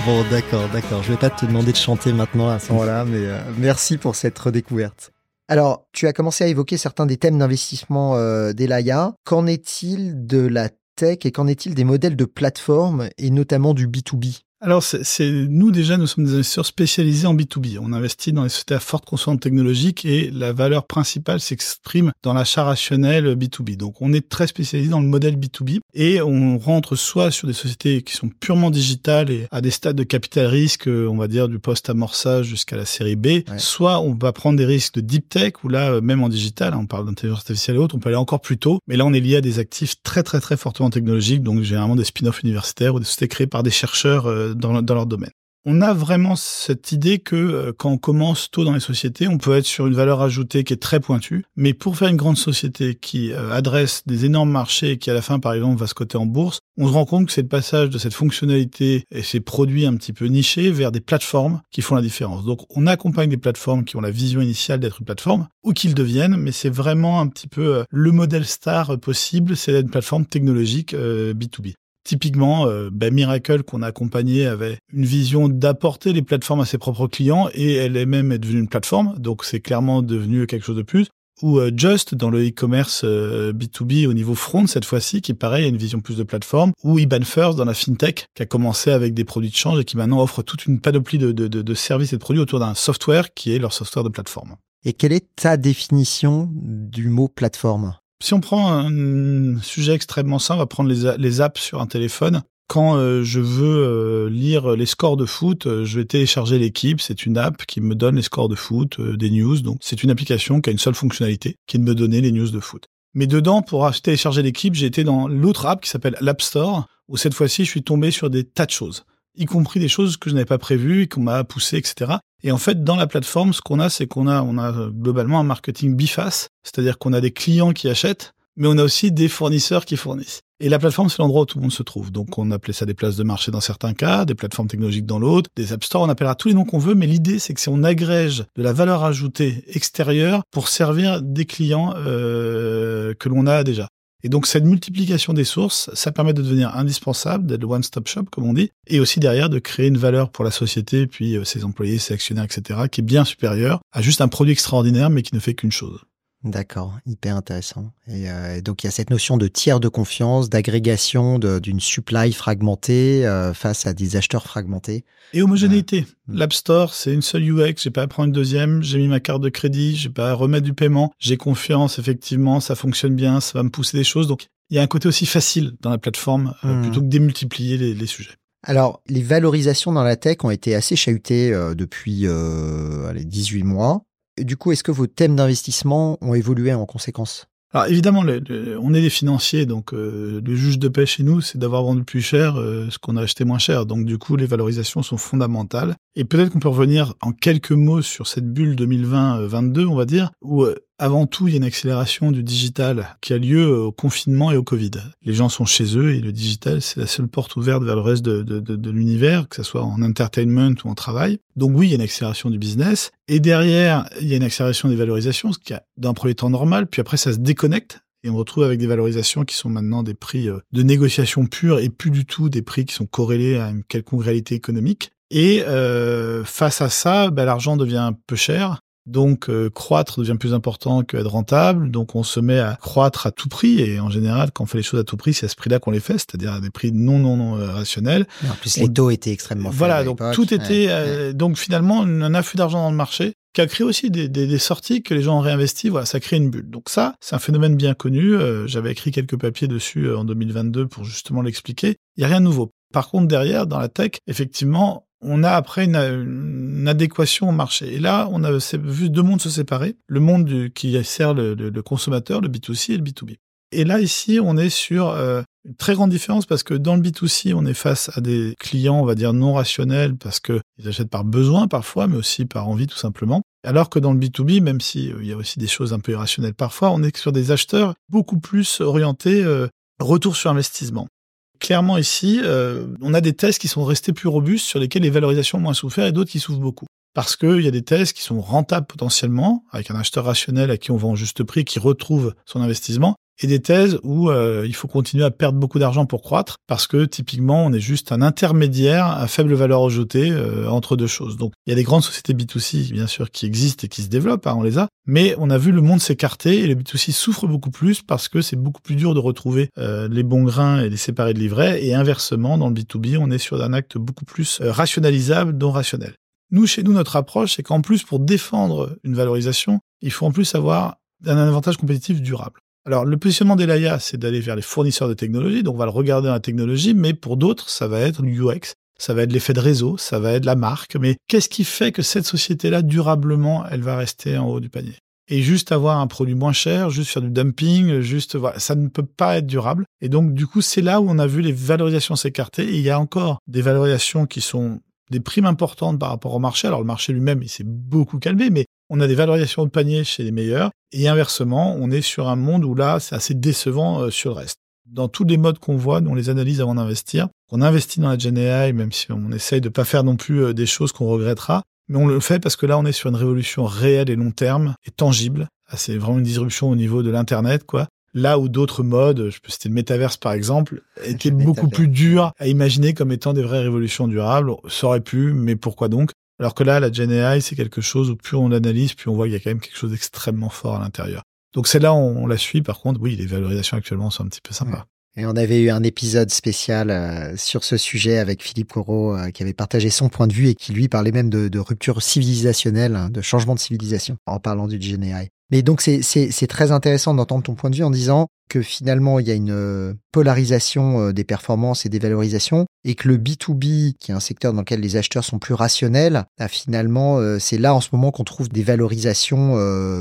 Bon, 0.06 0.24
d'accord, 0.32 0.68
d'accord. 0.74 1.04
Je 1.04 1.12
vais 1.12 1.18
pas 1.18 1.30
te 1.30 1.46
demander 1.46 1.72
de 1.72 1.78
chanter 1.78 2.14
maintenant 2.14 2.50
à 2.50 2.60
ce 2.60 2.72
moment-là, 2.72 3.06
mais 3.06 3.28
merci 3.58 3.98
pour 3.98 4.16
cette 4.16 4.38
redécouverte. 4.40 5.12
Alors, 5.50 5.88
tu 5.94 6.08
as 6.08 6.13
commencé 6.13 6.44
à 6.44 6.47
évoquer 6.47 6.78
certains 6.78 7.06
des 7.06 7.18
thèmes 7.18 7.40
d'investissement 7.40 8.16
euh, 8.16 8.52
d'Elaya. 8.52 9.16
Qu'en 9.24 9.47
est-il 9.47 10.25
de 10.28 10.46
la 10.46 10.69
tech 10.97 11.19
et 11.24 11.31
qu'en 11.31 11.47
est-il 11.47 11.74
des 11.74 11.85
modèles 11.85 12.18
de 12.18 12.25
plateforme 12.25 13.09
et 13.18 13.30
notamment 13.30 13.74
du 13.74 13.88
B2B 13.88 14.41
alors, 14.59 14.81
c'est 14.81 15.29
nous 15.29 15.69
déjà, 15.69 15.97
nous 15.97 16.07
sommes 16.07 16.25
des 16.25 16.34
investisseurs 16.34 16.66
spécialisés 16.66 17.28
en 17.28 17.35
B2B. 17.35 17.78
On 17.79 17.94
investit 17.94 18.34
dans 18.34 18.41
les 18.41 18.50
sociétés 18.50 18.73
à 18.73 18.79
forte 18.79 19.06
consommation 19.06 19.38
technologique 19.38 20.03
et 20.03 20.31
la 20.31 20.51
valeur 20.51 20.88
principale 20.88 21.40
s'exprime 21.40 22.12
dans 22.23 22.34
l'achat 22.34 22.63
rationnel 22.63 23.35
B2B. 23.35 23.78
Donc, 23.78 24.01
on 24.01 24.13
est 24.13 24.28
très 24.28 24.47
spécialisé 24.47 24.90
dans 24.90 25.00
le 25.00 25.06
modèle 25.06 25.38
B2B 25.38 25.81
et 25.94 26.23
on 26.23 26.57
rentre 26.57 26.95
soit 26.95 27.29
sur 27.29 27.47
des 27.47 27.53
sociétés 27.53 28.01
qui 28.01 28.13
sont 28.13 28.29
purement 28.29 28.72
digitales 28.72 29.29
et 29.29 29.45
à 29.51 29.62
des 29.62 29.69
stades 29.69 29.95
de 29.95 30.03
capital 30.03 30.47
risque, 30.47 30.88
on 30.88 31.18
va 31.18 31.28
dire 31.28 31.50
du 31.50 31.59
post-amorçage 31.59 32.47
jusqu'à 32.47 32.78
la 32.78 32.85
série 32.85 33.16
B, 33.16 33.47
soit 33.57 34.00
on 34.00 34.16
va 34.16 34.31
prendre 34.31 34.57
des 34.57 34.66
risques 34.66 34.95
de 34.95 35.01
deep 35.01 35.29
tech 35.29 35.53
où 35.63 35.69
là, 35.69 36.01
même 36.01 36.24
en 36.24 36.29
digital, 36.29 36.74
hein, 36.74 36.79
on 36.81 36.88
parle 36.88 37.06
d'intelligence 37.06 37.41
artificielle 37.41 37.75
et 37.75 37.79
autres, 37.79 37.95
on 37.95 38.00
peut 38.00 38.09
aller 38.09 38.18
encore 38.18 38.41
plus 38.41 38.57
tôt. 38.57 38.79
Mais 38.88 38.97
là, 38.97 39.06
on 39.06 39.13
est 39.13 39.19
lié 39.19 39.35
à 39.35 39.41
des 39.41 39.59
actifs 39.59 40.01
très, 40.01 40.24
très, 40.24 40.39
très 40.39 40.57
fortement 40.57 40.89
technologiques, 40.89 41.44
donc 41.44 41.62
généralement 41.62 41.95
des 41.95 42.06
spin-offs 42.06 42.41
universitaires 42.41 42.95
ou 42.95 43.00
des 43.00 43.06
sociétés 43.06 43.28
créées 43.28 43.47
par 43.47 43.62
des 43.62 43.69
chercheurs 43.69 44.28
euh, 44.50 44.53
dans, 44.53 44.94
leur 44.94 45.06
domaine. 45.06 45.31
On 45.69 45.81
a 45.81 45.94
vraiment 45.94 46.38
cette 46.38 46.94
idée 46.94 47.19
que 47.19 47.35
euh, 47.35 47.74
quand 47.78 47.91
on 47.91 47.97
commence 47.97 48.50
tôt 48.50 48.63
dans 48.63 48.72
les 48.72 48.80
sociétés, 48.80 49.28
on 49.28 49.38
peut 49.38 49.53
être 49.53 49.66
sur 49.66 49.85
une 49.85 49.96
valeur 49.96 50.22
ajoutée 50.22 50.63
qui 50.63 50.72
est 50.72 50.81
très 50.81 51.02
pointue. 51.02 51.44
Mais 51.58 51.74
pour 51.74 51.97
faire 51.97 52.08
une 52.08 52.16
grande 52.16 52.38
société 52.38 52.96
qui 52.96 53.34
euh, 53.34 53.52
adresse 53.52 54.03
des 54.06 54.24
énormes 54.24 54.50
marchés 54.50 54.91
et 54.91 54.97
qui 54.97 55.12
à 55.12 55.13
la 55.13 55.22
fin, 55.22 55.40
par 55.40 55.52
exemple, 55.52 55.78
va 55.78 55.88
se 55.88 55.94
coter 55.94 56.18
en 56.18 56.25
bourse, 56.25 56.59
on 56.78 56.88
se 56.88 56.94
rend 56.94 57.03
compte 57.03 57.25
que 57.25 57.34
c'est 57.34 57.41
le 57.41 57.50
passage 57.50 57.90
de 57.90 57.97
cette 57.97 58.13
fonctionnalité 58.13 59.03
et 59.12 59.24
ces 59.24 59.41
produits 59.41 59.86
un 59.86 59.97
petit 59.97 60.13
peu 60.13 60.28
nichés 60.28 60.72
vers 60.72 60.94
des 60.94 61.01
plateformes 61.01 61.62
qui 61.69 61.81
font 61.81 61.95
la 61.95 62.01
différence. 62.01 62.45
Donc 62.45 62.62
on 62.69 62.88
accompagne 62.88 63.30
des 63.30 63.36
plateformes 63.36 63.83
qui 63.83 63.98
ont 63.98 64.01
la 64.01 64.12
vision 64.12 64.39
initiale 64.39 64.80
d'être 64.80 65.01
une 65.01 65.06
plateforme 65.06 65.50
ou 65.63 65.74
qu'ils 65.74 65.95
deviennent, 65.95 66.38
mais 66.38 66.54
c'est 66.54 66.69
vraiment 66.69 67.19
un 67.19 67.27
petit 67.27 67.48
peu 67.48 67.83
le 67.89 68.12
modèle 68.13 68.45
star 68.45 68.98
possible, 69.00 69.57
c'est 69.57 69.77
une 69.77 69.89
plateforme 69.89 70.25
technologique 70.25 70.94
B2B. 70.94 71.74
Typiquement, 72.07 72.68
euh, 72.68 72.89
ben, 72.89 73.13
Miracle 73.13 73.63
qu'on 73.63 73.81
a 73.81 73.88
accompagné 73.88 74.45
avait 74.45 74.77
une 74.94 75.04
vision 75.04 75.50
d'apporter 75.50 76.13
les 76.13 76.21
plateformes 76.21 76.62
à 76.62 76.65
ses 76.65 76.77
propres 76.77 77.07
clients 77.07 77.50
et 77.54 77.74
elle 77.74 77.98
est 77.98 78.06
même 78.06 78.38
devenue 78.38 78.62
une 78.62 78.69
plateforme, 78.69 79.19
donc 79.19 79.44
c'est 79.44 79.59
clairement 79.59 80.01
devenu 80.01 80.48
quelque 80.48 80.63
chose 80.63 80.77
de 80.77 80.83
plus. 80.83 81.07
Ou 81.42 81.59
euh, 81.59 81.69
Just 81.75 82.15
dans 82.15 82.30
le 82.30 82.48
e-commerce 82.48 83.04
B2B 83.04 84.06
euh, 84.06 84.09
au 84.09 84.13
niveau 84.13 84.36
front 84.36 84.68
cette 84.68 84.86
fois-ci, 84.86 85.21
qui 85.21 85.33
pareil 85.33 85.65
a 85.65 85.68
une 85.68 85.75
vision 85.75 86.00
plus 86.00 86.15
de 86.15 86.24
plateforme. 86.24 86.71
Ou 86.81 86.98
Iban 86.98 87.25
First 87.25 87.57
dans 87.57 87.65
la 87.65 87.74
fintech, 87.74 88.27
qui 88.33 88.42
a 88.42 88.45
commencé 88.45 88.89
avec 88.89 89.13
des 89.13 89.25
produits 89.25 89.50
de 89.50 89.56
change 89.56 89.81
et 89.81 89.83
qui 89.83 89.98
maintenant 89.98 90.21
offre 90.21 90.44
toute 90.44 90.65
une 90.65 90.80
panoplie 90.80 91.18
de 91.18 91.74
services 91.74 92.13
et 92.13 92.15
de 92.15 92.21
produits 92.21 92.42
autour 92.42 92.62
d'un 92.62 92.74
software 92.74 93.33
qui 93.33 93.53
est 93.53 93.60
leur 93.60 93.74
software 93.74 94.06
de 94.06 94.10
plateforme. 94.10 94.56
Et 94.86 94.94
quelle 94.94 95.12
est 95.12 95.27
ta 95.36 95.57
définition 95.57 96.50
du 96.53 97.10
mot 97.10 97.27
plateforme? 97.27 97.95
Si 98.22 98.34
on 98.34 98.40
prend 98.40 98.72
un 98.72 99.60
sujet 99.62 99.94
extrêmement 99.94 100.40
simple, 100.40 100.58
on 100.58 100.64
va 100.64 100.66
prendre 100.66 100.90
les, 100.90 101.42
apps 101.42 101.62
sur 101.62 101.81
un 101.81 101.88
téléphone. 101.88 102.42
quand 102.68 102.98
euh, 102.98 103.24
je 103.24 103.40
veux 103.40 103.86
euh, 103.86 104.30
lire 104.30 104.75
les 104.75 104.86
scores 104.86 105.18
de 105.18 105.25
foot, 105.25 105.68
euh, 105.68 105.86
je 105.86 106.00
vais 106.00 106.06
télécharger 106.06 106.60
l'équipe. 106.60 107.00
C'est 107.00 107.25
une 107.25 107.38
app 107.38 107.66
qui 107.66 107.80
me 107.80 107.96
donne 107.96 108.16
les 108.16 108.22
scores 108.22 108.50
de 108.50 108.56
foot, 108.56 109.00
des 109.00 109.30
news. 109.30 109.62
Donc 109.62 109.78
c'est 109.81 110.04
une 110.04 110.10
application 110.10 110.62
qui 110.62 110.69
a 110.69 110.74
une 110.74 110.80
seule 110.80 110.96
fonctionnalité, 110.96 111.56
qui 111.68 111.78
est 111.78 111.80
de 111.80 111.86
me 111.86 111.96
donner 111.96 112.22
les 112.22 112.31
news 112.31 112.50
de 112.50 112.60
foot. 112.60 112.88
Mais 113.14 113.28
dedans, 113.28 113.62
pour 113.62 113.90
télécharger 114.02 114.42
l'équipe, 114.42 114.74
j'ai 114.74 114.86
été 114.86 115.04
dans 115.04 115.28
l'autre 115.28 115.66
app 115.66 115.81
qui 115.81 115.90
s'appelle 115.90 116.18
l'App 116.20 116.42
Store, 116.42 116.88
où 117.08 117.18
cette 117.18 117.34
fois-ci, 117.34 117.66
je 117.66 117.70
suis 117.70 117.84
tombé 117.84 118.12
sur 118.12 118.30
des 118.30 118.44
tas 118.44 118.66
de 118.66 118.72
choses, 118.72 119.06
y 119.36 119.46
compris 119.46 119.80
des 119.80 119.88
choses 119.88 120.18
que 120.18 120.30
je 120.30 120.36
n'avais 120.36 120.46
pas 120.46 120.58
prévues 120.58 121.04
et 121.04 121.08
qu'on 121.08 121.22
m'a 121.22 121.44
poussé, 121.44 121.78
etc. 121.78 122.18
Et 122.44 122.52
en 122.52 122.58
fait, 122.58 122.84
dans 122.84 122.96
la 122.96 123.08
plateforme, 123.08 123.54
ce 123.54 123.62
qu'on 123.62 123.80
a, 123.80 123.90
c'est 123.90 124.08
qu'on 124.08 124.28
a, 124.28 124.42
on 124.42 124.58
a 124.58 124.90
globalement 124.90 125.40
un 125.40 125.44
marketing 125.44 125.96
biface, 125.96 126.50
c'est-à-dire 126.68 126.98
qu'on 126.98 127.14
a 127.14 127.22
des 127.22 127.31
clients 127.31 127.72
qui 127.72 127.90
achètent, 127.90 128.34
mais 128.58 128.68
on 128.68 128.78
a 128.78 128.84
aussi 128.84 129.12
des 129.12 129.30
fournisseurs 129.30 129.86
qui 129.86 129.96
fournissent. 129.96 130.42
Et 130.60 130.69
la 130.69 130.80
plateforme, 130.80 131.08
c'est 131.08 131.19
l'endroit 131.19 131.44
où 131.44 131.46
tout 131.46 131.60
le 131.60 131.62
monde 131.62 131.72
se 131.72 131.84
trouve. 131.84 132.12
Donc, 132.12 132.40
on 132.40 132.50
appelait 132.50 132.74
ça 132.74 132.88
des 132.88 132.96
places 132.96 133.16
de 133.16 133.24
marché 133.24 133.52
dans 133.52 133.62
certains 133.62 133.94
cas, 133.94 134.25
des 134.25 134.34
plateformes 134.34 134.68
technologiques 134.68 135.06
dans 135.06 135.19
l'autre, 135.19 135.52
des 135.56 135.72
app 135.72 135.84
stores, 135.84 136.02
on 136.02 136.10
appellera 136.10 136.34
tous 136.34 136.48
les 136.48 136.56
noms 136.56 136.66
qu'on 136.66 136.80
veut, 136.80 136.96
mais 136.96 137.06
l'idée, 137.06 137.38
c'est 137.38 137.54
que 137.54 137.62
si 137.62 137.69
on 137.69 137.84
agrège 137.84 138.44
de 138.56 138.64
la 138.64 138.74
valeur 138.74 139.04
ajoutée 139.04 139.64
extérieure 139.68 140.42
pour 140.50 140.68
servir 140.68 141.22
des 141.22 141.46
clients 141.46 141.94
euh, 141.96 143.13
que 143.13 143.30
l'on 143.30 143.46
a 143.46 143.63
déjà. 143.63 143.88
Et 144.24 144.30
donc, 144.30 144.48
cette 144.48 144.66
multiplication 144.66 145.34
des 145.34 145.44
sources, 145.44 145.92
ça 145.94 146.12
permet 146.12 146.34
de 146.34 146.42
devenir 146.42 146.75
indispensable, 146.75 147.46
d'être 147.46 147.62
le 147.62 147.68
one-stop 147.68 148.08
shop, 148.08 148.24
comme 148.31 148.46
on 148.46 148.54
dit, 148.54 148.72
et 148.88 149.00
aussi 149.00 149.20
derrière 149.20 149.50
de 149.50 149.60
créer 149.60 149.88
une 149.88 149.98
valeur 150.00 150.31
pour 150.31 150.44
la 150.44 150.50
société, 150.50 151.06
puis 151.06 151.38
euh, 151.38 151.44
ses 151.44 151.66
employés, 151.66 152.00
ses 152.00 152.16
actionnaires, 152.16 152.46
etc., 152.46 152.80
qui 152.92 153.02
est 153.02 153.04
bien 153.04 153.25
supérieure 153.25 153.80
à 153.92 154.02
juste 154.02 154.22
un 154.22 154.28
produit 154.28 154.54
extraordinaire, 154.54 155.12
mais 155.12 155.22
qui 155.22 155.36
ne 155.36 155.40
fait 155.40 155.54
qu'une 155.54 155.72
chose. 155.72 156.00
D'accord, 156.44 157.00
hyper 157.07 157.36
intéressant. 157.36 157.92
Euh, 158.10 158.56
et 158.56 158.62
donc 158.62 158.84
il 158.84 158.88
y 158.88 158.89
a 158.89 158.92
cette 158.92 159.10
notion 159.10 159.38
de 159.38 159.48
tiers 159.48 159.80
de 159.80 159.88
confiance, 159.88 160.50
d'agrégation 160.50 161.39
d'une 161.39 161.80
supply 161.80 162.31
fragmentée 162.31 163.25
euh, 163.25 163.54
face 163.54 163.88
à 163.88 163.94
des 163.94 164.16
acheteurs 164.16 164.44
fragmentés. 164.44 165.04
Et 165.34 165.42
homogénéité. 165.42 166.06
Euh, 166.30 166.34
L'App 166.36 166.54
Store, 166.54 166.94
c'est 166.94 167.13
une 167.13 167.24
seule 167.24 167.44
UX, 167.44 167.74
j'ai 167.81 167.89
pas 167.89 168.04
à 168.04 168.07
prendre 168.07 168.28
une 168.28 168.34
deuxième, 168.34 168.84
j'ai 168.84 169.00
mis 169.00 169.07
ma 169.07 169.19
carte 169.19 169.42
de 169.42 169.50
crédit, 169.50 169.95
j'ai 169.95 170.10
pas 170.10 170.30
à 170.30 170.34
remettre 170.34 170.63
du 170.63 170.74
paiement, 170.74 171.12
j'ai 171.18 171.38
confiance, 171.38 171.98
effectivement, 171.98 172.60
ça 172.60 172.75
fonctionne 172.75 173.16
bien, 173.16 173.39
ça 173.39 173.57
va 173.57 173.63
me 173.63 173.69
pousser 173.69 173.98
des 173.98 174.04
choses. 174.04 174.28
Donc 174.28 174.48
il 174.69 174.75
y 174.75 174.80
a 174.80 174.84
un 174.84 174.88
côté 174.88 175.07
aussi 175.07 175.25
facile 175.25 175.74
dans 175.81 175.89
la 175.89 175.98
plateforme 175.98 176.54
mmh. 176.62 176.81
plutôt 176.84 177.01
que 177.01 177.07
démultiplier 177.07 177.78
les, 177.78 177.94
les 177.95 178.07
sujets. 178.07 178.36
Alors, 178.63 179.01
les 179.07 179.22
valorisations 179.22 179.94
dans 179.94 180.04
la 180.04 180.18
tech 180.18 180.38
ont 180.44 180.50
été 180.50 180.75
assez 180.75 180.95
chahutées 180.95 181.51
depuis 181.75 182.24
euh, 182.25 183.07
allez, 183.07 183.24
18 183.24 183.63
mois. 183.63 184.04
Du 184.38 184.57
coup, 184.57 184.72
est-ce 184.72 184.84
que 184.84 184.92
vos 184.92 185.07
thèmes 185.07 185.36
d'investissement 185.36 186.18
ont 186.22 186.34
évolué 186.34 186.74
en 186.74 186.86
conséquence? 186.86 187.48
Alors 187.74 187.88
évidemment, 187.88 188.22
on 188.22 188.94
est 188.94 189.01
des 189.01 189.10
financiers, 189.10 189.66
donc 189.66 189.94
euh, 189.94 190.42
le 190.44 190.56
juge 190.56 190.80
de 190.80 190.88
paix 190.88 191.06
chez 191.06 191.24
nous, 191.24 191.42
c'est 191.42 191.57
d'avoir 191.57 191.84
vendu 191.84 192.06
plus 192.06 192.22
cher 192.22 192.57
euh, 192.57 192.88
ce 192.89 192.98
qu'on 192.98 193.18
a 193.18 193.24
acheté 193.24 193.44
moins 193.44 193.57
cher. 193.57 193.86
Donc 193.86 194.06
du 194.06 194.18
coup, 194.18 194.38
les 194.38 194.45
valorisations 194.45 195.04
sont 195.04 195.18
fondamentales. 195.18 195.95
Et 196.16 196.24
peut-être 196.24 196.50
qu'on 196.51 196.60
peut 196.60 196.69
revenir 196.69 197.13
en 197.22 197.34
quelques 197.34 197.74
mots 197.74 198.01
sur 198.01 198.25
cette 198.25 198.51
bulle 198.51 198.75
2020-22, 198.75 199.86
on 199.86 199.95
va 199.95 200.06
dire, 200.06 200.31
où 200.42 200.63
euh, 200.63 200.75
avant 201.00 201.28
tout, 201.28 201.48
il 201.48 201.52
y 201.52 201.54
a 201.56 201.58
une 201.58 201.64
accélération 201.64 202.32
du 202.32 202.44
digital 202.44 203.18
qui 203.22 203.34
a 203.34 203.38
lieu 203.38 203.70
au 203.72 203.92
confinement 203.92 204.52
et 204.52 204.58
au 204.58 204.64
Covid. 204.64 204.92
Les 205.24 205.34
gens 205.34 205.50
sont 205.50 205.66
chez 205.66 205.98
eux 205.98 206.16
et 206.16 206.20
le 206.20 206.32
digital, 206.32 206.82
c'est 206.82 207.00
la 207.00 207.08
seule 207.08 207.28
porte 207.28 207.56
ouverte 207.56 207.84
vers 207.84 207.96
le 207.96 208.02
reste 208.02 208.24
de, 208.24 208.90
l'univers, 208.90 209.48
que 209.48 209.58
ce 209.58 209.64
soit 209.64 209.84
en 209.84 210.02
entertainment 210.02 210.74
ou 210.84 210.90
en 210.90 210.96
travail. 210.96 211.40
Donc 211.56 211.72
oui, 211.76 211.88
il 211.88 211.90
y 211.90 211.94
a 211.94 211.96
une 211.96 212.02
accélération 212.02 212.50
du 212.50 212.58
business. 212.58 213.12
Et 213.28 213.40
derrière, 213.40 214.10
il 214.22 214.28
y 214.28 214.34
a 214.34 214.38
une 214.38 214.44
accélération 214.44 214.90
des 214.90 214.96
valorisations, 214.96 215.54
ce 215.54 215.60
qui 215.60 215.74
a 215.74 215.84
d'un 215.98 216.14
premier 216.14 216.36
temps 216.36 216.50
normal, 216.50 216.88
puis 216.88 217.02
après 217.02 217.18
ça 217.18 217.32
se 217.32 217.38
déconnecte 217.38 218.00
et 218.24 218.30
on 218.30 218.36
retrouve 218.36 218.64
avec 218.64 218.80
des 218.80 218.88
valorisations 218.88 219.46
qui 219.46 219.56
sont 219.56 219.70
maintenant 219.70 220.04
des 220.04 220.14
prix 220.14 220.50
euh, 220.50 220.60
de 220.74 220.84
négociation 220.84 221.46
pure 221.46 221.80
et 221.80 221.90
plus 221.90 222.12
du 222.12 222.26
tout 222.26 222.50
des 222.50 222.62
prix 222.62 222.86
qui 222.86 222.94
sont 222.94 223.06
corrélés 223.06 223.58
à 223.58 223.70
une 223.70 223.84
quelconque 223.84 224.24
réalité 224.24 224.56
économique. 224.56 225.12
Et 225.30 225.64
euh, 225.68 226.44
face 226.44 226.82
à 226.82 226.90
ça, 226.90 227.30
bah, 227.30 227.46
l'argent 227.46 227.78
devient 227.78 227.98
un 227.98 228.14
peu 228.14 228.36
cher. 228.36 228.80
Donc 229.07 229.50
euh, 229.50 229.69
croître 229.69 230.19
devient 230.19 230.36
plus 230.38 230.54
important 230.54 231.01
qu'être 231.01 231.27
rentable. 231.27 231.89
Donc 231.92 232.15
on 232.15 232.24
se 232.24 232.42
met 232.42 232.59
à 232.59 232.75
croître 232.75 233.25
à 233.25 233.31
tout 233.31 233.48
prix. 233.48 233.80
Et 233.80 234.00
en 234.01 234.09
général, 234.09 234.51
quand 234.54 234.65
on 234.65 234.68
fait 234.68 234.77
les 234.77 234.83
choses 234.83 235.00
à 235.00 235.06
tout 235.06 235.15
prix, 235.15 235.33
c'est 235.33 235.45
à 235.45 235.50
ce 235.50 235.56
prix-là 235.56 235.80
qu'on 235.80 235.92
les 235.92 236.01
fait, 236.01 236.18
c'est-à-dire 236.18 236.54
à 236.54 236.59
des 236.59 236.69
prix 236.69 236.92
non 236.92 237.18
non 237.18 237.38
non 237.38 237.57
euh, 237.57 237.71
rationnels. 237.71 238.27
en 238.48 238.54
plus, 238.56 238.77
les 238.77 238.92
taux 238.92 239.09
étaient 239.09 239.31
extrêmement 239.31 239.69
faibles. 239.69 239.77
Voilà, 239.77 240.04
donc 240.04 240.19
tout 240.33 240.54
était 240.54 240.88
euh, 240.89 241.31
donc 241.31 241.57
finalement 241.57 242.01
un 242.01 242.33
afflux 242.33 242.57
d'argent 242.57 242.83
dans 242.83 242.92
le 242.92 242.98
marché 242.98 243.33
qui 243.54 243.62
a 243.62 243.65
créé 243.65 243.88
aussi 243.88 244.12
des, 244.12 244.27
des, 244.27 244.45
des, 244.45 244.59
sorties 244.59 245.01
que 245.01 245.15
les 245.15 245.21
gens 245.24 245.38
ont 245.38 245.42
réinvesti. 245.42 245.89
Voilà, 245.89 246.06
ça 246.06 246.19
crée 246.19 246.36
une 246.36 246.51
bulle. 246.51 246.69
Donc 246.69 246.89
ça, 246.89 247.15
c'est 247.21 247.33
un 247.33 247.39
phénomène 247.39 247.75
bien 247.75 247.95
connu. 247.95 248.36
J'avais 248.68 248.92
écrit 248.92 249.10
quelques 249.10 249.39
papiers 249.39 249.68
dessus 249.68 250.13
en 250.13 250.25
2022 250.25 250.86
pour 250.88 251.06
justement 251.06 251.42
l'expliquer. 251.42 251.95
Il 252.18 252.21
y 252.21 252.24
a 252.24 252.27
rien 252.27 252.39
de 252.39 252.45
nouveau. 252.45 252.71
Par 252.94 253.10
contre, 253.10 253.27
derrière, 253.27 253.65
dans 253.65 253.80
la 253.80 253.89
tech, 253.89 254.12
effectivement, 254.27 255.06
on 255.22 255.44
a 255.44 255.52
après 255.52 255.86
une, 255.86 256.88
adéquation 256.88 257.50
au 257.50 257.52
marché. 257.52 257.94
Et 257.94 258.00
là, 258.00 258.30
on 258.31 258.44
a 258.44 258.52
vu 258.78 259.10
deux 259.10 259.24
mondes 259.24 259.42
se 259.42 259.50
séparer. 259.50 259.98
Le 260.08 260.19
monde 260.19 260.69
qui 260.74 261.04
sert 261.04 261.34
le, 261.34 261.81
consommateur, 261.81 262.40
le 262.40 262.48
B2C 262.48 262.94
et 262.94 262.98
le 262.98 263.04
B2B. 263.04 263.36
Et 263.74 263.84
là, 263.84 264.00
ici, 264.00 264.40
on 264.42 264.56
est 264.56 264.69
sur 264.69 265.10
euh, 265.10 265.42
une 265.66 265.75
très 265.75 265.96
grande 265.96 266.10
différence 266.10 266.46
parce 266.46 266.64
que 266.64 266.74
dans 266.74 266.96
le 266.96 267.02
B2C, 267.02 267.54
on 267.54 267.66
est 267.66 267.74
face 267.74 268.10
à 268.16 268.22
des 268.22 268.56
clients, 268.60 269.00
on 269.02 269.06
va 269.06 269.16
dire, 269.16 269.34
non 269.34 269.54
rationnels 269.54 270.16
parce 270.16 270.40
qu'ils 270.40 270.62
achètent 270.86 271.10
par 271.10 271.25
besoin 271.25 271.68
parfois, 271.68 272.08
mais 272.08 272.16
aussi 272.16 272.46
par 272.46 272.70
envie 272.70 272.88
tout 272.88 272.98
simplement. 272.98 273.42
Alors 273.66 273.90
que 273.90 274.00
dans 274.00 274.13
le 274.13 274.20
B2B, 274.20 274.62
même 274.62 274.80
s'il 274.80 275.13
euh, 275.13 275.24
y 275.24 275.34
a 275.34 275.36
aussi 275.36 275.60
des 275.60 275.68
choses 275.68 275.92
un 275.92 276.00
peu 276.00 276.13
irrationnelles 276.13 276.54
parfois, 276.54 276.92
on 276.92 277.04
est 277.04 277.16
sur 277.18 277.34
des 277.34 277.52
acheteurs 277.52 277.96
beaucoup 278.08 278.40
plus 278.40 278.80
orientés 278.80 279.44
euh, 279.44 279.68
retour 280.00 280.38
sur 280.38 280.50
investissement. 280.50 281.10
Clairement 281.59 281.98
ici, 281.98 282.39
euh, 282.44 282.88
on 283.01 283.13
a 283.13 283.21
des 283.21 283.33
tests 283.33 283.59
qui 283.59 283.68
sont 283.68 283.83
restés 283.83 284.13
plus 284.13 284.27
robustes, 284.27 284.65
sur 284.65 284.80
lesquels 284.80 285.01
les 285.01 285.09
valorisations 285.09 285.57
ont 285.57 285.62
moins 285.62 285.74
souffert 285.74 286.06
et 286.06 286.12
d'autres 286.12 286.31
qui 286.31 286.39
souffrent 286.39 286.59
beaucoup. 286.59 286.86
Parce 287.13 287.36
qu'il 287.36 287.62
y 287.62 287.68
a 287.68 287.71
des 287.71 287.81
tests 287.81 288.13
qui 288.15 288.21
sont 288.21 288.42
rentables 288.42 288.86
potentiellement, 288.86 289.63
avec 289.71 289.89
un 289.89 289.95
acheteur 289.95 290.25
rationnel 290.25 290.69
à 290.69 290.77
qui 290.77 290.92
on 290.92 290.98
vend 290.98 291.15
juste 291.15 291.44
prix, 291.44 291.65
qui 291.65 291.80
retrouve 291.80 292.36
son 292.45 292.62
investissement, 292.62 293.15
et 293.42 293.48
des 293.48 293.62
thèses 293.62 294.00
où 294.04 294.30
euh, 294.30 294.63
il 294.66 294.75
faut 294.75 294.88
continuer 294.88 295.24
à 295.24 295.31
perdre 295.31 295.60
beaucoup 295.60 295.80
d'argent 295.80 296.06
pour 296.06 296.22
croître 296.22 296.57
parce 296.68 296.88
que 296.88 297.06
typiquement 297.06 297.66
on 297.66 297.74
est 297.74 297.80
juste 297.80 298.12
un 298.12 298.22
intermédiaire 298.22 299.06
à 299.06 299.28
faible 299.28 299.54
valeur 299.54 299.86
ajoutée 299.86 300.31
euh, 300.31 300.69
entre 300.69 300.95
deux 300.95 301.07
choses. 301.07 301.38
Donc 301.38 301.54
il 301.66 301.69
y 301.69 301.74
a 301.74 301.75
des 301.75 301.84
grandes 301.84 302.04
sociétés 302.04 302.34
B2C 302.34 302.92
bien 302.92 303.07
sûr 303.07 303.31
qui 303.31 303.45
existent 303.45 303.86
et 303.86 303.88
qui 303.88 304.01
se 304.01 304.10
développent, 304.10 304.48
hein, 304.48 304.56
on 304.57 304.63
les 304.63 304.78
a, 304.78 304.88
mais 305.06 305.36
on 305.38 305.50
a 305.50 305.57
vu 305.57 305.72
le 305.72 305.81
monde 305.81 306.01
s'écarter 306.01 306.60
et 306.60 306.68
le 306.68 306.75
B2C 306.75 307.12
souffre 307.12 307.48
beaucoup 307.48 307.72
plus 307.72 308.01
parce 308.01 308.28
que 308.28 308.42
c'est 308.42 308.56
beaucoup 308.56 308.81
plus 308.81 308.95
dur 308.95 309.13
de 309.13 309.19
retrouver 309.19 309.69
euh, 309.78 310.07
les 310.10 310.24
bons 310.24 310.44
grains 310.44 310.81
et 310.81 310.89
les 310.89 310.98
séparer 310.98 311.34
de 311.34 311.39
l'ivraie 311.39 311.84
et 311.84 311.94
inversement 311.94 312.57
dans 312.57 312.69
le 312.69 312.74
B2B 312.74 313.18
on 313.18 313.31
est 313.31 313.38
sur 313.38 313.62
un 313.62 313.74
acte 313.74 313.98
beaucoup 313.98 314.25
plus 314.25 314.60
rationalisable 314.62 315.57
dont 315.57 315.72
rationnel. 315.72 316.16
Nous, 316.50 316.65
chez 316.65 316.82
nous, 316.82 316.94
notre 316.94 317.17
approche, 317.17 317.56
c'est 317.56 317.63
qu'en 317.63 317.82
plus, 317.82 318.03
pour 318.03 318.20
défendre 318.20 318.98
une 319.03 319.15
valorisation, 319.15 319.82
il 320.01 320.12
faut 320.12 320.25
en 320.25 320.32
plus 320.32 320.56
avoir 320.56 320.96
un 321.25 321.38
avantage 321.38 321.75
compétitif 321.75 322.22
durable. 322.22 322.62
Alors, 322.88 323.03
le 323.03 323.17
positionnement 323.17 323.58
d'Elaya, 323.58 324.00
c'est 324.00 324.15
d'aller 324.15 324.39
vers 324.39 324.56
les 324.56 324.62
fournisseurs 324.62 325.10
de 325.10 325.13
technologie. 325.13 325.62
Donc, 325.62 325.75
on 325.75 325.77
va 325.77 325.84
le 325.84 325.91
regarder 325.91 326.27
dans 326.27 326.34
la 326.34 326.39
technologie, 326.39 326.94
mais 326.94 327.13
pour 327.13 327.36
d'autres, 327.36 327.70
ça 327.70 327.89
va 327.89 328.00
être 328.00 328.24
l'UX, 328.24 328.75
ça 328.98 329.13
va 329.13 329.24
être 329.24 329.34
l'effet 329.34 329.51
de 329.51 329.60
réseau, 329.60 329.98
ça 329.98 330.20
va 330.20 330.32
être 330.32 330.46
la 330.46 330.56
marque. 330.56 330.96
Mais 330.96 331.17
qu'est-ce 331.27 331.50
qui 331.50 331.65
fait 331.65 331.91
que 331.91 332.01
cette 332.01 332.25
société-là, 332.25 332.84
durablement, 332.84 333.65
elle 333.70 333.82
va 333.82 333.98
rester 333.98 334.38
en 334.38 334.48
haut 334.48 334.62
du 334.62 334.70
panier? 334.70 334.96
Et 335.27 335.41
juste 335.41 335.74
avoir 335.74 336.00
un 336.00 336.08
produit 336.08 336.36
moins 336.36 336.53
cher, 336.53 336.89
juste 336.89 337.12
faire 337.12 337.22
du 337.22 337.29
dumping, 337.29 338.00
juste 338.00 338.38
voilà, 338.38 338.58
ça 338.60 338.75
ne 338.75 338.88
peut 338.88 339.06
pas 339.06 339.39
être 339.39 339.48
durable. 339.48 339.84
Et 340.00 340.08
donc 340.08 340.34
du 340.34 340.48
coup, 340.48 340.62
c'est 340.62 340.82
là 340.82 341.01
où 341.01 341.10
on 341.10 341.20
a 341.20 341.27
vu 341.27 341.41
les 341.41 341.51
valorisations 341.51 342.15
s'écarter. 342.15 342.63
Et 342.63 342.75
il 342.75 342.82
y 342.82 342.89
a 342.89 342.98
encore 342.98 343.39
des 343.46 343.62
valorisations 343.62 344.25
qui 344.25 344.39
sont 344.39 344.79
des 345.12 345.20
primes 345.20 345.46
importantes 345.46 346.00
par 346.00 346.10
rapport 346.12 346.34
au 346.34 346.39
marché. 346.39 346.67
Alors 346.67 346.79
le 346.79 346.86
marché 346.86 347.12
lui-même, 347.12 347.44
il 347.44 347.50
s'est 347.50 347.65
beaucoup 347.65 348.20
calmé, 348.20 348.50
mais 348.50 348.67
on 348.89 349.00
a 349.00 349.08
des 349.08 349.15
valorisations 349.15 349.65
de 349.65 349.70
panier 349.70 350.03
chez 350.03 350.24
les 350.24 350.32
meilleurs. 350.32 350.72
Et 350.91 351.08
inversement, 351.08 351.75
on 351.79 351.91
est 351.91 352.01
sur 352.01 352.29
un 352.29 352.36
monde 352.36 352.63
où 352.63 352.75
là, 352.75 353.00
c'est 353.00 353.15
assez 353.15 353.34
décevant 353.34 354.01
euh, 354.01 354.10
sur 354.10 354.32
le 354.32 354.38
reste. 354.38 354.60
Dans 354.86 355.10
tous 355.10 355.25
les 355.25 355.38
modes 355.38 355.60
qu'on 355.60 355.75
voit, 355.75 356.01
on 356.06 356.15
les 356.15 356.29
analyse 356.29 356.62
avant 356.62 356.75
d'investir. 356.75 357.27
On 357.51 357.62
investit 357.62 358.00
dans 358.00 358.10
la 358.10 358.17
Gen 358.17 358.38
AI, 358.38 358.72
même 358.72 358.94
si 358.94 359.12
on 359.12 359.32
essaye 359.32 359.60
de 359.60 359.70
pas 359.70 359.84
faire 359.84 360.03
non 360.03 360.15
plus 360.15 360.46
euh, 360.46 360.53
des 360.53 360.65
choses 360.65 360.91
qu'on 360.91 361.08
regrettera. 361.08 361.63
Mais 361.89 361.98
on 361.98 362.08
le 362.08 362.20
fait 362.20 362.39
parce 362.39 362.56
que 362.56 362.65
là, 362.65 362.77
on 362.77 362.86
est 362.86 362.91
sur 362.91 363.10
une 363.10 363.15
révolution 363.15 363.65
réelle 363.65 364.10
et 364.10 364.15
long 364.15 364.32
terme 364.32 364.75
et 364.86 364.91
tangible. 364.91 365.48
Ah, 365.70 365.77
c'est 365.77 365.98
vraiment 365.98 366.20
une 366.20 366.24
disruption 366.24 366.70
au 366.70 366.75
niveau 366.75 367.03
de 367.03 367.10
l'Internet, 367.10 367.65
quoi. 367.65 367.88
Là 368.13 368.39
où 368.39 368.50
d'autres 368.50 368.84
modes, 368.84 369.29
je 369.29 369.39
peux 369.39 369.51
citer 369.51 369.70
le 369.70 369.75
métaverse 369.75 370.17
par 370.17 370.32
exemple, 370.32 370.82
étaient 371.03 371.29
beaucoup 371.29 371.67
plus 371.67 371.88
durs 371.88 372.32
à 372.39 372.48
imaginer 372.48 372.94
comme 372.94 373.12
étant 373.12 373.34
des 373.34 373.44
vraies 373.44 373.62
révolutions 373.62 374.08
durables. 374.08 374.53
Ça 374.70 374.88
aurait 374.88 375.01
pu, 375.01 375.34
mais 375.34 375.56
pourquoi 375.56 375.88
donc? 375.88 376.12
Alors 376.39 376.53
que 376.53 376.63
là, 376.63 376.79
la 376.79 376.91
Gen 376.91 377.12
AI, 377.12 377.41
c'est 377.41 377.56
quelque 377.56 377.82
chose 377.82 378.12
où 378.12 378.15
plus 378.15 378.38
on 378.38 378.50
l'analyse, 378.50 378.94
plus 378.94 379.10
on 379.10 379.15
voit 379.15 379.25
qu'il 379.25 379.34
y 379.34 379.38
a 379.38 379.39
quand 379.39 379.50
même 379.50 379.60
quelque 379.60 379.77
chose 379.77 379.91
d'extrêmement 379.91 380.50
fort 380.50 380.75
à 380.75 380.79
l'intérieur. 380.79 381.24
Donc 381.53 381.67
c'est 381.67 381.79
là 381.79 381.94
où 381.94 381.98
on, 381.98 382.27
la 382.27 382.38
suit. 382.38 382.62
Par 382.62 382.79
contre, 382.79 383.01
oui, 383.01 383.15
les 383.15 383.25
valorisations 383.25 383.77
actuellement 383.77 384.12
sont 384.12 384.24
un 384.24 384.27
petit 384.27 384.41
peu 384.41 384.53
sympas. 384.53 384.86
Et 385.19 385.25
on 385.25 385.36
avait 385.36 385.59
eu 385.59 385.71
un 385.71 385.81
épisode 385.81 386.29
spécial 386.29 386.91
euh, 386.91 387.36
sur 387.38 387.63
ce 387.63 387.75
sujet 387.75 388.19
avec 388.19 388.43
Philippe 388.43 388.74
Corot 388.74 389.15
euh, 389.15 389.31
qui 389.31 389.41
avait 389.41 389.53
partagé 389.53 389.89
son 389.89 390.09
point 390.09 390.27
de 390.27 390.33
vue 390.33 390.50
et 390.50 390.53
qui 390.53 390.74
lui 390.74 390.89
parlait 390.89 391.12
même 391.12 391.31
de, 391.31 391.57
rupture 391.57 392.03
civilisationnelle, 392.03 392.95
hein, 392.95 393.09
de 393.09 393.21
changement 393.21 393.55
de 393.55 393.59
civilisation 393.59 394.17
en 394.27 394.39
parlant 394.39 394.67
du 394.67 394.79
Gen 394.79 395.03
AI. 395.03 395.29
Mais 395.50 395.63
donc 395.63 395.81
c'est 395.81 396.47
très 396.47 396.71
intéressant 396.71 397.15
d'entendre 397.15 397.41
ton 397.41 397.55
point 397.55 397.71
de 397.71 397.77
vue 397.77 397.83
en 397.83 397.89
disant 397.89 398.27
que 398.47 398.62
finalement 398.62 399.17
il 399.17 399.27
y 399.27 399.31
a 399.31 399.33
une 399.33 399.50
euh, 399.50 399.93
polarisation 400.12 401.12
des 401.12 401.24
performances 401.24 401.88
et 401.88 401.89
des 401.89 402.00
valorisations 402.00 402.67
et 402.83 402.93
que 402.93 403.07
le 403.07 403.17
B2B, 403.17 403.93
qui 403.93 404.12
est 404.12 404.13
un 404.13 404.19
secteur 404.19 404.53
dans 404.53 404.59
lequel 404.59 404.81
les 404.81 404.97
acheteurs 404.97 405.24
sont 405.24 405.39
plus 405.39 405.55
rationnels, 405.55 406.25
finalement 406.47 407.19
c'est 407.39 407.57
là 407.57 407.74
en 407.74 407.81
ce 407.81 407.89
moment 407.91 408.12
qu'on 408.12 408.24
trouve 408.24 408.50
des 408.50 408.63
valorisations 408.63 409.57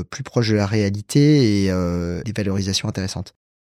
plus 0.09 0.23
proches 0.23 0.49
de 0.49 0.55
la 0.55 0.65
réalité 0.65 1.65
et 1.65 1.71
des 2.23 2.33
valorisations 2.35 2.87
intéressantes. 2.87 3.33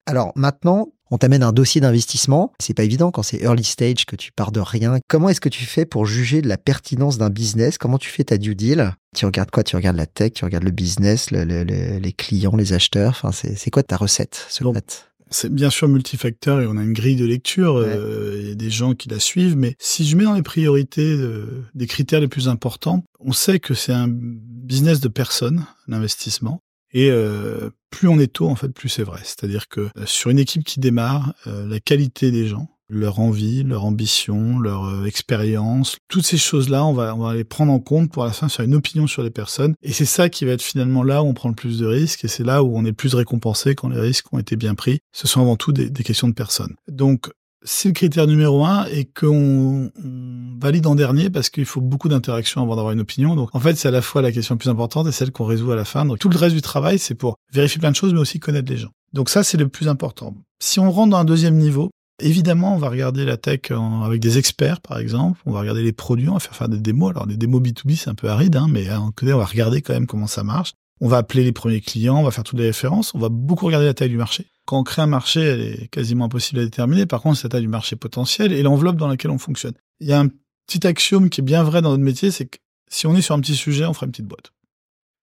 Alors 0.06 0.32
maintenant, 0.36 0.88
on 1.12 1.18
t'amène 1.18 1.44
un 1.44 1.52
dossier 1.54 1.82
d'investissement. 1.82 2.54
C'est 2.60 2.74
pas 2.74 2.84
évident 2.84 3.12
quand 3.12 3.24
c'est 3.24 3.42
early 3.42 3.64
stage 3.64 4.06
que 4.06 4.16
tu 4.16 4.32
pars 4.32 4.52
de 4.52 4.60
rien. 4.60 5.00
Comment 5.08 5.30
est-ce 5.30 5.42
que 5.42 5.50
tu 5.50 5.66
fais 5.66 5.86
pour 5.86 6.06
juger 6.06 6.42
de 6.42 6.48
la 6.48 6.58
pertinence 6.58 7.18
d'un 7.18 7.30
business? 7.30 7.78
Comment 7.78 7.98
tu 7.98 8.10
fais 8.10 8.24
ta 8.24 8.38
due 8.38 8.56
deal? 8.56 8.94
Tu 9.16 9.26
regardes 9.26 9.52
quoi? 9.52 9.64
Tu 9.64 9.76
regardes 9.76 9.98
la 9.98 10.06
tech, 10.06 10.34
tu 10.34 10.46
regardes 10.46 10.64
le 10.64 10.72
business, 10.72 11.32
les 11.32 12.14
clients, 12.14 12.56
les 12.56 12.74
acheteurs? 12.74 13.20
Enfin, 13.22 13.32
c'est 13.32 13.70
quoi 13.70 13.84
ta 13.84 13.98
recette 13.98 14.46
secrète? 14.50 15.08
C'est 15.30 15.54
bien 15.54 15.70
sûr 15.70 15.90
multifacteur 15.90 16.62
et 16.62 16.68
on 16.68 16.78
a 16.78 16.84
une 16.84 16.94
grille 16.94 17.18
de 17.18 17.26
lecture, 17.26 17.76
euh, 17.76 18.38
il 18.40 18.48
y 18.48 18.52
a 18.52 18.56
des 18.56 18.70
gens 18.70 18.94
qui 18.94 19.10
la 19.10 19.20
suivent, 19.20 19.58
mais 19.58 19.76
si 19.78 20.08
je 20.08 20.16
mets 20.16 20.24
dans 20.24 20.36
les 20.36 20.42
priorités 20.42 21.12
euh, 21.12 21.66
des 21.76 21.86
critères 21.86 22.22
les 22.22 22.30
plus 22.30 22.48
importants, 22.48 23.04
on 23.20 23.34
sait 23.34 23.60
que 23.60 23.74
c'est 23.74 23.92
un 23.92 24.08
business 24.10 25.02
de 25.02 25.10
personnes, 25.10 25.66
l'investissement, 25.88 26.62
et 26.94 27.10
euh, 27.12 27.70
plus 27.90 28.08
on 28.08 28.20
est 28.20 28.32
tôt, 28.32 28.48
en 28.48 28.56
fait, 28.56 28.70
plus 28.70 28.90
c'est 28.90 29.04
vrai. 29.04 29.20
C'est-à-dire 29.24 29.68
que 29.68 29.82
euh, 29.82 30.06
sur 30.06 30.30
une 30.30 30.40
équipe 30.40 30.64
qui 30.64 30.80
démarre, 30.80 31.34
euh, 31.48 31.68
la 31.68 31.80
qualité 31.80 32.32
des 32.32 32.48
gens, 32.48 32.70
leur 32.90 33.20
envie, 33.20 33.64
leur 33.64 33.84
ambition, 33.86 34.60
leur 34.60 35.06
expérience, 35.06 35.98
toutes 36.08 36.26
ces 36.26 36.38
choses-là, 36.38 36.86
on 36.86 36.94
va, 36.94 37.34
les 37.34 37.44
prendre 37.44 37.72
en 37.72 37.80
compte 37.80 38.12
pour 38.12 38.24
à 38.24 38.28
la 38.28 38.34
fin 38.34 38.48
faire 38.48 38.66
une 38.66 38.76
opinion 38.76 39.08
sur 39.08 39.24
les 39.24 39.30
personnes. 39.30 39.76
Et 39.82 39.92
c'est 39.92 40.06
ça 40.06 40.30
qui 40.30 40.46
va 40.46 40.54
être 40.54 40.62
finalement 40.62 41.04
là 41.04 41.22
où 41.22 41.28
on 41.28 41.34
prend 41.34 41.50
le 41.50 41.56
plus 41.56 41.80
de 41.80 41.86
risques 41.86 42.24
et 42.24 42.30
c'est 42.30 42.46
là 42.46 42.64
où 42.64 42.78
on 42.78 42.86
est 42.86 42.94
plus 42.94 43.14
récompensé 43.14 43.76
quand 43.76 43.90
les 43.90 44.00
risques 44.00 44.32
ont 44.32 44.40
été 44.40 44.56
bien 44.56 44.74
pris. 44.74 45.00
Ce 45.12 45.28
sont 45.28 45.42
avant 45.42 45.58
tout 45.58 45.74
des, 45.74 45.90
des 45.90 46.04
questions 46.04 46.30
de 46.30 46.34
personnes. 46.34 46.76
Donc, 46.88 47.30
c'est 47.68 47.90
le 47.90 47.94
critère 47.94 48.28
numéro 48.28 48.66
un 48.66 48.86
et 48.86 49.06
qu'on 49.06 49.92
valide 50.60 50.88
en 50.88 50.96
dernier 50.96 51.30
parce 51.30 51.50
qu'il 51.50 51.66
faut 51.66 51.82
beaucoup 51.82 52.08
d'interactions 52.08 52.62
avant 52.62 52.78
d'avoir 52.78 52.94
une 52.94 53.02
opinion. 53.02 53.36
Donc 53.36 53.54
en 53.54 53.60
fait, 53.60 53.76
c'est 53.76 53.90
à 53.90 53.92
la 53.92 54.02
fois 54.02 54.22
la 54.22 54.32
question 54.32 54.56
la 54.56 54.60
plus 54.60 54.70
importante 54.70 55.06
et 55.08 55.12
celle 55.12 55.32
qu'on 55.32 55.44
résout 55.44 55.72
à 55.72 55.76
la 55.76 55.84
fin. 55.84 56.06
Donc 56.06 56.18
tout 56.20 56.30
le 56.30 56.38
reste 56.38 56.56
du 56.56 56.62
travail, 56.62 56.98
c'est 56.98 57.14
pour 57.14 57.36
vérifier 57.52 57.80
plein 57.80 57.92
de 57.92 57.96
choses, 57.96 58.14
mais 58.14 58.20
aussi 58.20 58.40
connaître 58.40 58.72
les 58.72 58.78
gens. 58.78 58.92
Donc 59.14 59.30
ça, 59.30 59.44
c'est 59.44 59.58
le 59.58 59.68
plus 59.68 59.90
important. 59.90 60.34
Si 60.60 60.80
on 60.80 60.90
rentre 60.92 61.12
dans 61.12 61.18
un 61.18 61.26
deuxième 61.26 61.58
niveau, 61.58 61.90
évidemment, 62.20 62.74
on 62.74 62.78
va 62.78 62.90
regarder 62.90 63.26
la 63.26 63.36
tech 63.36 63.72
avec 64.04 64.22
des 64.22 64.38
experts, 64.38 64.80
par 64.80 64.98
exemple. 64.98 65.40
On 65.46 65.52
va 65.52 65.60
regarder 65.60 65.84
les 65.84 65.94
produits, 65.94 66.30
on 66.30 66.36
va 66.36 66.40
faire 66.40 66.56
faire 66.56 66.70
des 66.70 66.80
démos. 66.80 67.12
Alors 67.12 67.28
des 67.28 67.38
démos 67.38 67.62
B2B, 67.62 67.98
c'est 67.98 68.10
un 68.10 68.16
peu 68.16 68.30
aride, 68.30 68.56
hein, 68.56 68.68
mais 68.70 68.88
on 68.90 69.12
va 69.38 69.46
regarder 69.46 69.82
quand 69.82 69.94
même 69.94 70.08
comment 70.08 70.28
ça 70.28 70.44
marche. 70.44 70.72
On 71.02 71.10
va 71.10 71.18
appeler 71.18 71.44
les 71.44 71.52
premiers 71.52 71.82
clients, 71.82 72.18
on 72.18 72.24
va 72.24 72.32
faire 72.32 72.44
toutes 72.44 72.60
les 72.60 72.66
références, 72.66 73.14
on 73.14 73.20
va 73.20 73.30
beaucoup 73.30 73.66
regarder 73.66 73.86
la 73.86 73.94
taille 73.94 74.10
du 74.10 74.18
marché. 74.18 74.48
Quand 74.68 74.78
on 74.80 74.84
crée 74.84 75.02
un 75.02 75.08
marché, 75.08 75.40
elle 75.40 75.62
est 75.62 75.88
quasiment 75.88 76.26
impossible 76.26 76.60
à 76.60 76.66
déterminer. 76.66 77.06
Par 77.06 77.22
contre, 77.22 77.38
c'est 77.38 77.46
la 77.46 77.52
taille 77.52 77.62
du 77.62 77.70
marché 77.70 77.96
potentiel 77.96 78.52
et 78.52 78.62
l'enveloppe 78.64 78.98
dans 78.98 79.08
laquelle 79.08 79.32
on 79.32 79.38
fonctionne. 79.38 79.76
Il 80.02 80.08
y 80.08 80.12
a 80.12 80.20
un 80.20 80.28
petit 80.68 80.86
axiome 80.86 81.30
qui 81.30 81.40
est 81.40 81.44
bien 81.44 81.64
vrai 81.64 81.82
dans 81.82 81.92
notre 81.92 82.04
métier, 82.04 82.32
c'est 82.32 82.48
que 82.48 82.58
si 82.90 83.08
on 83.08 83.16
est 83.16 83.22
sur 83.22 83.34
un 83.34 83.40
petit 83.40 83.56
sujet, 83.56 83.86
on 83.86 83.94
fera 83.94 84.08
une 84.08 84.12
petite 84.12 84.28
boîte. 84.28 84.52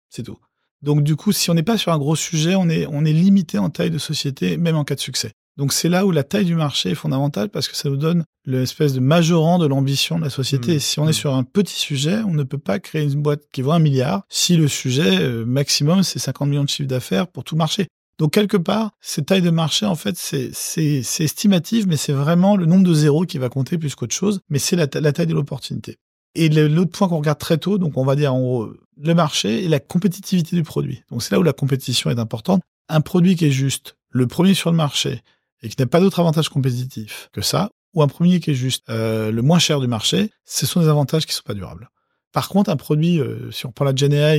C'est 0.09 0.23
tout. 0.23 0.39
Donc 0.81 1.03
du 1.03 1.15
coup, 1.15 1.31
si 1.33 1.51
on 1.51 1.53
n'est 1.53 1.61
pas 1.61 1.77
sur 1.77 1.91
un 1.91 1.99
gros 1.99 2.15
sujet, 2.15 2.55
on 2.55 2.67
est, 2.67 2.87
on 2.87 3.05
est 3.05 3.13
limité 3.13 3.59
en 3.59 3.69
taille 3.69 3.91
de 3.91 3.99
société, 3.99 4.57
même 4.57 4.75
en 4.75 4.83
cas 4.83 4.95
de 4.95 4.99
succès. 4.99 5.33
Donc 5.55 5.71
c'est 5.71 5.89
là 5.89 6.05
où 6.05 6.11
la 6.11 6.23
taille 6.23 6.45
du 6.45 6.55
marché 6.55 6.91
est 6.91 6.95
fondamentale 6.95 7.49
parce 7.49 7.67
que 7.67 7.75
ça 7.75 7.89
nous 7.89 7.97
donne 7.97 8.23
l'espèce 8.45 8.93
de 8.93 8.99
majorant 8.99 9.59
de 9.59 9.67
l'ambition 9.67 10.17
de 10.17 10.23
la 10.23 10.29
société. 10.31 10.77
Mmh. 10.77 10.79
si 10.79 10.99
on 10.99 11.05
est 11.05 11.09
mmh. 11.09 11.13
sur 11.13 11.35
un 11.35 11.43
petit 11.43 11.75
sujet, 11.75 12.19
on 12.25 12.33
ne 12.33 12.43
peut 12.43 12.57
pas 12.57 12.79
créer 12.79 13.03
une 13.03 13.21
boîte 13.21 13.41
qui 13.51 13.61
vaut 13.61 13.71
un 13.71 13.79
milliard 13.79 14.23
si 14.29 14.57
le 14.57 14.67
sujet 14.67 15.19
euh, 15.19 15.45
maximum 15.45 16.01
c'est 16.01 16.19
50 16.19 16.49
millions 16.49 16.63
de 16.63 16.69
chiffres 16.69 16.87
d'affaires 16.87 17.27
pour 17.27 17.43
tout 17.43 17.55
marché. 17.55 17.87
Donc 18.17 18.33
quelque 18.33 18.57
part, 18.57 18.91
cette 18.99 19.27
taille 19.27 19.41
de 19.41 19.49
marché, 19.49 19.85
en 19.85 19.95
fait, 19.95 20.17
c'est 20.17 20.51
c'est 20.53 21.23
estimatif, 21.23 21.85
mais 21.87 21.97
c'est 21.97 22.13
vraiment 22.13 22.55
le 22.55 22.65
nombre 22.65 22.83
de 22.83 22.93
zéros 22.93 23.25
qui 23.25 23.37
va 23.37 23.49
compter 23.49 23.77
plus 23.77 23.95
qu'autre 23.95 24.15
chose. 24.15 24.41
Mais 24.49 24.59
c'est 24.59 24.75
la, 24.75 24.87
taille 24.87 25.27
de 25.27 25.33
l'opportunité. 25.33 25.97
Et 26.33 26.49
l'autre 26.49 26.91
point 26.91 27.07
qu'on 27.07 27.17
regarde 27.17 27.39
très 27.39 27.57
tôt, 27.57 27.77
donc 27.77 27.97
on 27.97 28.05
va 28.05 28.15
dire 28.15 28.33
en 28.33 28.39
gros 28.39 28.73
le 28.99 29.13
marché 29.13 29.63
et 29.63 29.67
la 29.67 29.79
compétitivité 29.79 30.55
du 30.55 30.63
produit. 30.63 31.03
Donc 31.09 31.21
c'est 31.21 31.31
là 31.31 31.39
où 31.39 31.43
la 31.43 31.53
compétition 31.53 32.09
est 32.09 32.19
importante. 32.19 32.61
Un 32.89 33.01
produit 33.01 33.35
qui 33.35 33.45
est 33.45 33.51
juste 33.51 33.97
le 34.09 34.27
premier 34.27 34.53
sur 34.53 34.71
le 34.71 34.77
marché, 34.77 35.21
et 35.61 35.69
qui 35.69 35.75
n'a 35.79 35.87
pas 35.87 35.99
d'autre 35.99 36.19
avantage 36.19 36.49
compétitif 36.49 37.29
que 37.33 37.41
ça, 37.41 37.71
ou 37.93 38.01
un 38.01 38.07
premier 38.07 38.39
qui 38.39 38.51
est 38.51 38.55
juste 38.55 38.89
euh, 38.89 39.31
le 39.31 39.41
moins 39.41 39.59
cher 39.59 39.79
du 39.79 39.87
marché, 39.87 40.31
ce 40.45 40.65
sont 40.65 40.81
des 40.81 40.87
avantages 40.87 41.25
qui 41.25 41.33
sont 41.33 41.43
pas 41.43 41.53
durables. 41.53 41.89
Par 42.37 42.49
contre, 42.49 42.69
un 42.69 42.75
produit, 42.75 43.19
euh, 43.19 43.49
si 43.49 43.65
on 43.65 43.71
prend 43.71 43.83
la 43.83 43.93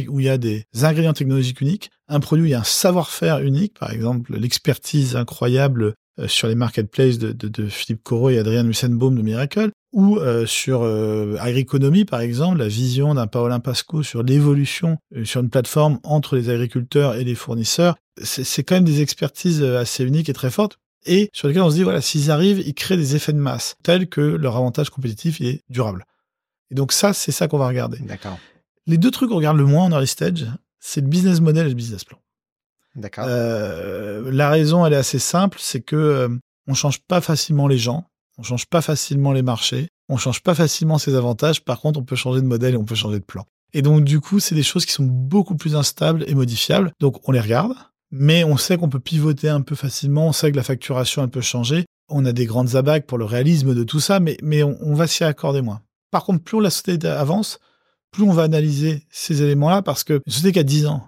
où 0.08 0.20
il 0.20 0.26
y 0.26 0.28
a 0.28 0.38
des 0.38 0.62
ingrédients 0.82 1.14
technologiques 1.14 1.60
uniques, 1.60 1.90
un 2.06 2.20
produit 2.20 2.44
où 2.44 2.46
il 2.46 2.52
y 2.52 2.54
a 2.54 2.60
un 2.60 2.62
savoir-faire 2.62 3.40
unique, 3.40 3.76
par 3.76 3.90
exemple 3.90 4.38
l'expertise 4.38 5.16
incroyable 5.16 5.94
euh, 6.20 6.28
sur 6.28 6.46
les 6.46 6.54
marketplaces 6.54 7.18
de, 7.18 7.32
de, 7.32 7.48
de, 7.48 7.66
Philippe 7.66 8.04
Corot 8.04 8.30
et 8.30 8.38
Adrien 8.38 8.62
Mussenbaum 8.62 9.16
de 9.16 9.22
Miracle, 9.22 9.70
ou 9.92 10.16
euh, 10.18 10.46
sur 10.46 10.82
euh, 10.82 11.34
Agriconomie, 11.40 12.04
par 12.04 12.20
exemple, 12.20 12.58
la 12.58 12.68
vision 12.68 13.14
d'un 13.14 13.26
Paolin 13.26 13.58
Pasco 13.58 14.04
sur 14.04 14.22
l'évolution 14.22 14.98
sur 15.24 15.40
une 15.40 15.50
plateforme 15.50 15.98
entre 16.04 16.36
les 16.36 16.50
agriculteurs 16.50 17.16
et 17.16 17.24
les 17.24 17.34
fournisseurs, 17.34 17.96
c'est 18.22 18.62
quand 18.62 18.76
même 18.76 18.84
des 18.84 19.02
expertises 19.02 19.60
assez 19.60 20.04
uniques 20.04 20.28
et 20.28 20.34
très 20.34 20.50
fortes 20.52 20.78
et 21.04 21.30
sur 21.32 21.48
lesquels 21.48 21.62
on 21.62 21.70
se 21.70 21.74
dit, 21.74 21.82
voilà, 21.82 22.00
s'ils 22.00 22.30
arrivent, 22.30 22.62
ils 22.64 22.74
créent 22.74 22.96
des 22.96 23.16
effets 23.16 23.32
de 23.32 23.38
masse, 23.38 23.76
tels 23.82 24.08
que 24.08 24.20
leur 24.20 24.56
avantage 24.56 24.90
compétitif 24.90 25.40
est 25.40 25.62
durable. 25.68 26.04
Et 26.70 26.74
donc 26.74 26.92
ça, 26.92 27.12
c'est 27.12 27.32
ça 27.32 27.48
qu'on 27.48 27.58
va 27.58 27.68
regarder. 27.68 27.98
D'accord. 27.98 28.38
Les 28.86 28.98
deux 28.98 29.10
trucs 29.10 29.30
qu'on 29.30 29.36
regarde 29.36 29.56
le 29.56 29.66
moins 29.66 29.84
en 29.84 29.90
early 29.90 30.06
stage, 30.06 30.46
c'est 30.80 31.00
le 31.00 31.08
business 31.08 31.40
model 31.40 31.66
et 31.66 31.70
le 31.70 31.74
business 31.74 32.04
plan. 32.04 32.18
D'accord. 32.94 33.24
Euh, 33.28 34.30
la 34.30 34.50
raison, 34.50 34.84
elle 34.84 34.92
est 34.92 34.96
assez 34.96 35.18
simple, 35.18 35.58
c'est 35.60 35.80
que 35.80 35.96
euh, 35.96 36.28
on 36.66 36.74
change 36.74 37.00
pas 37.00 37.20
facilement 37.20 37.68
les 37.68 37.78
gens, 37.78 38.08
on 38.38 38.42
change 38.42 38.66
pas 38.66 38.80
facilement 38.80 39.32
les 39.32 39.42
marchés, 39.42 39.88
on 40.08 40.16
change 40.16 40.42
pas 40.42 40.54
facilement 40.54 40.98
ses 40.98 41.14
avantages. 41.14 41.64
Par 41.64 41.80
contre, 41.80 42.00
on 42.00 42.04
peut 42.04 42.16
changer 42.16 42.40
de 42.40 42.46
modèle 42.46 42.74
et 42.74 42.78
on 42.78 42.84
peut 42.84 42.94
changer 42.94 43.18
de 43.18 43.24
plan. 43.24 43.44
Et 43.74 43.82
donc, 43.82 44.04
du 44.04 44.20
coup, 44.20 44.40
c'est 44.40 44.54
des 44.54 44.62
choses 44.62 44.86
qui 44.86 44.92
sont 44.92 45.04
beaucoup 45.04 45.56
plus 45.56 45.76
instables 45.76 46.24
et 46.26 46.34
modifiables. 46.34 46.92
Donc, 47.00 47.28
on 47.28 47.32
les 47.32 47.40
regarde, 47.40 47.74
mais 48.10 48.44
on 48.44 48.56
sait 48.56 48.78
qu'on 48.78 48.88
peut 48.88 49.00
pivoter 49.00 49.48
un 49.48 49.60
peu 49.60 49.74
facilement, 49.74 50.28
on 50.28 50.32
sait 50.32 50.50
que 50.50 50.56
la 50.56 50.62
facturation, 50.62 51.22
elle 51.22 51.30
peut 51.30 51.40
changer. 51.40 51.84
On 52.08 52.24
a 52.24 52.32
des 52.32 52.46
grandes 52.46 52.76
abacs 52.76 53.06
pour 53.06 53.18
le 53.18 53.26
réalisme 53.26 53.74
de 53.74 53.84
tout 53.84 54.00
ça, 54.00 54.18
mais, 54.20 54.38
mais 54.42 54.62
on, 54.62 54.94
va 54.94 55.06
s'y 55.06 55.24
accorder 55.24 55.60
moins. 55.60 55.82
Par 56.10 56.24
contre, 56.24 56.42
plus 56.42 56.60
la 56.60 56.70
société 56.70 57.08
avance, 57.08 57.58
plus 58.10 58.22
on 58.22 58.32
va 58.32 58.42
analyser 58.42 59.02
ces 59.10 59.42
éléments-là, 59.42 59.82
parce 59.82 60.04
que 60.04 60.22
une 60.26 60.32
société 60.32 60.52
qui 60.52 60.58
a 60.58 60.64
10 60.64 60.86
ans 60.86 61.04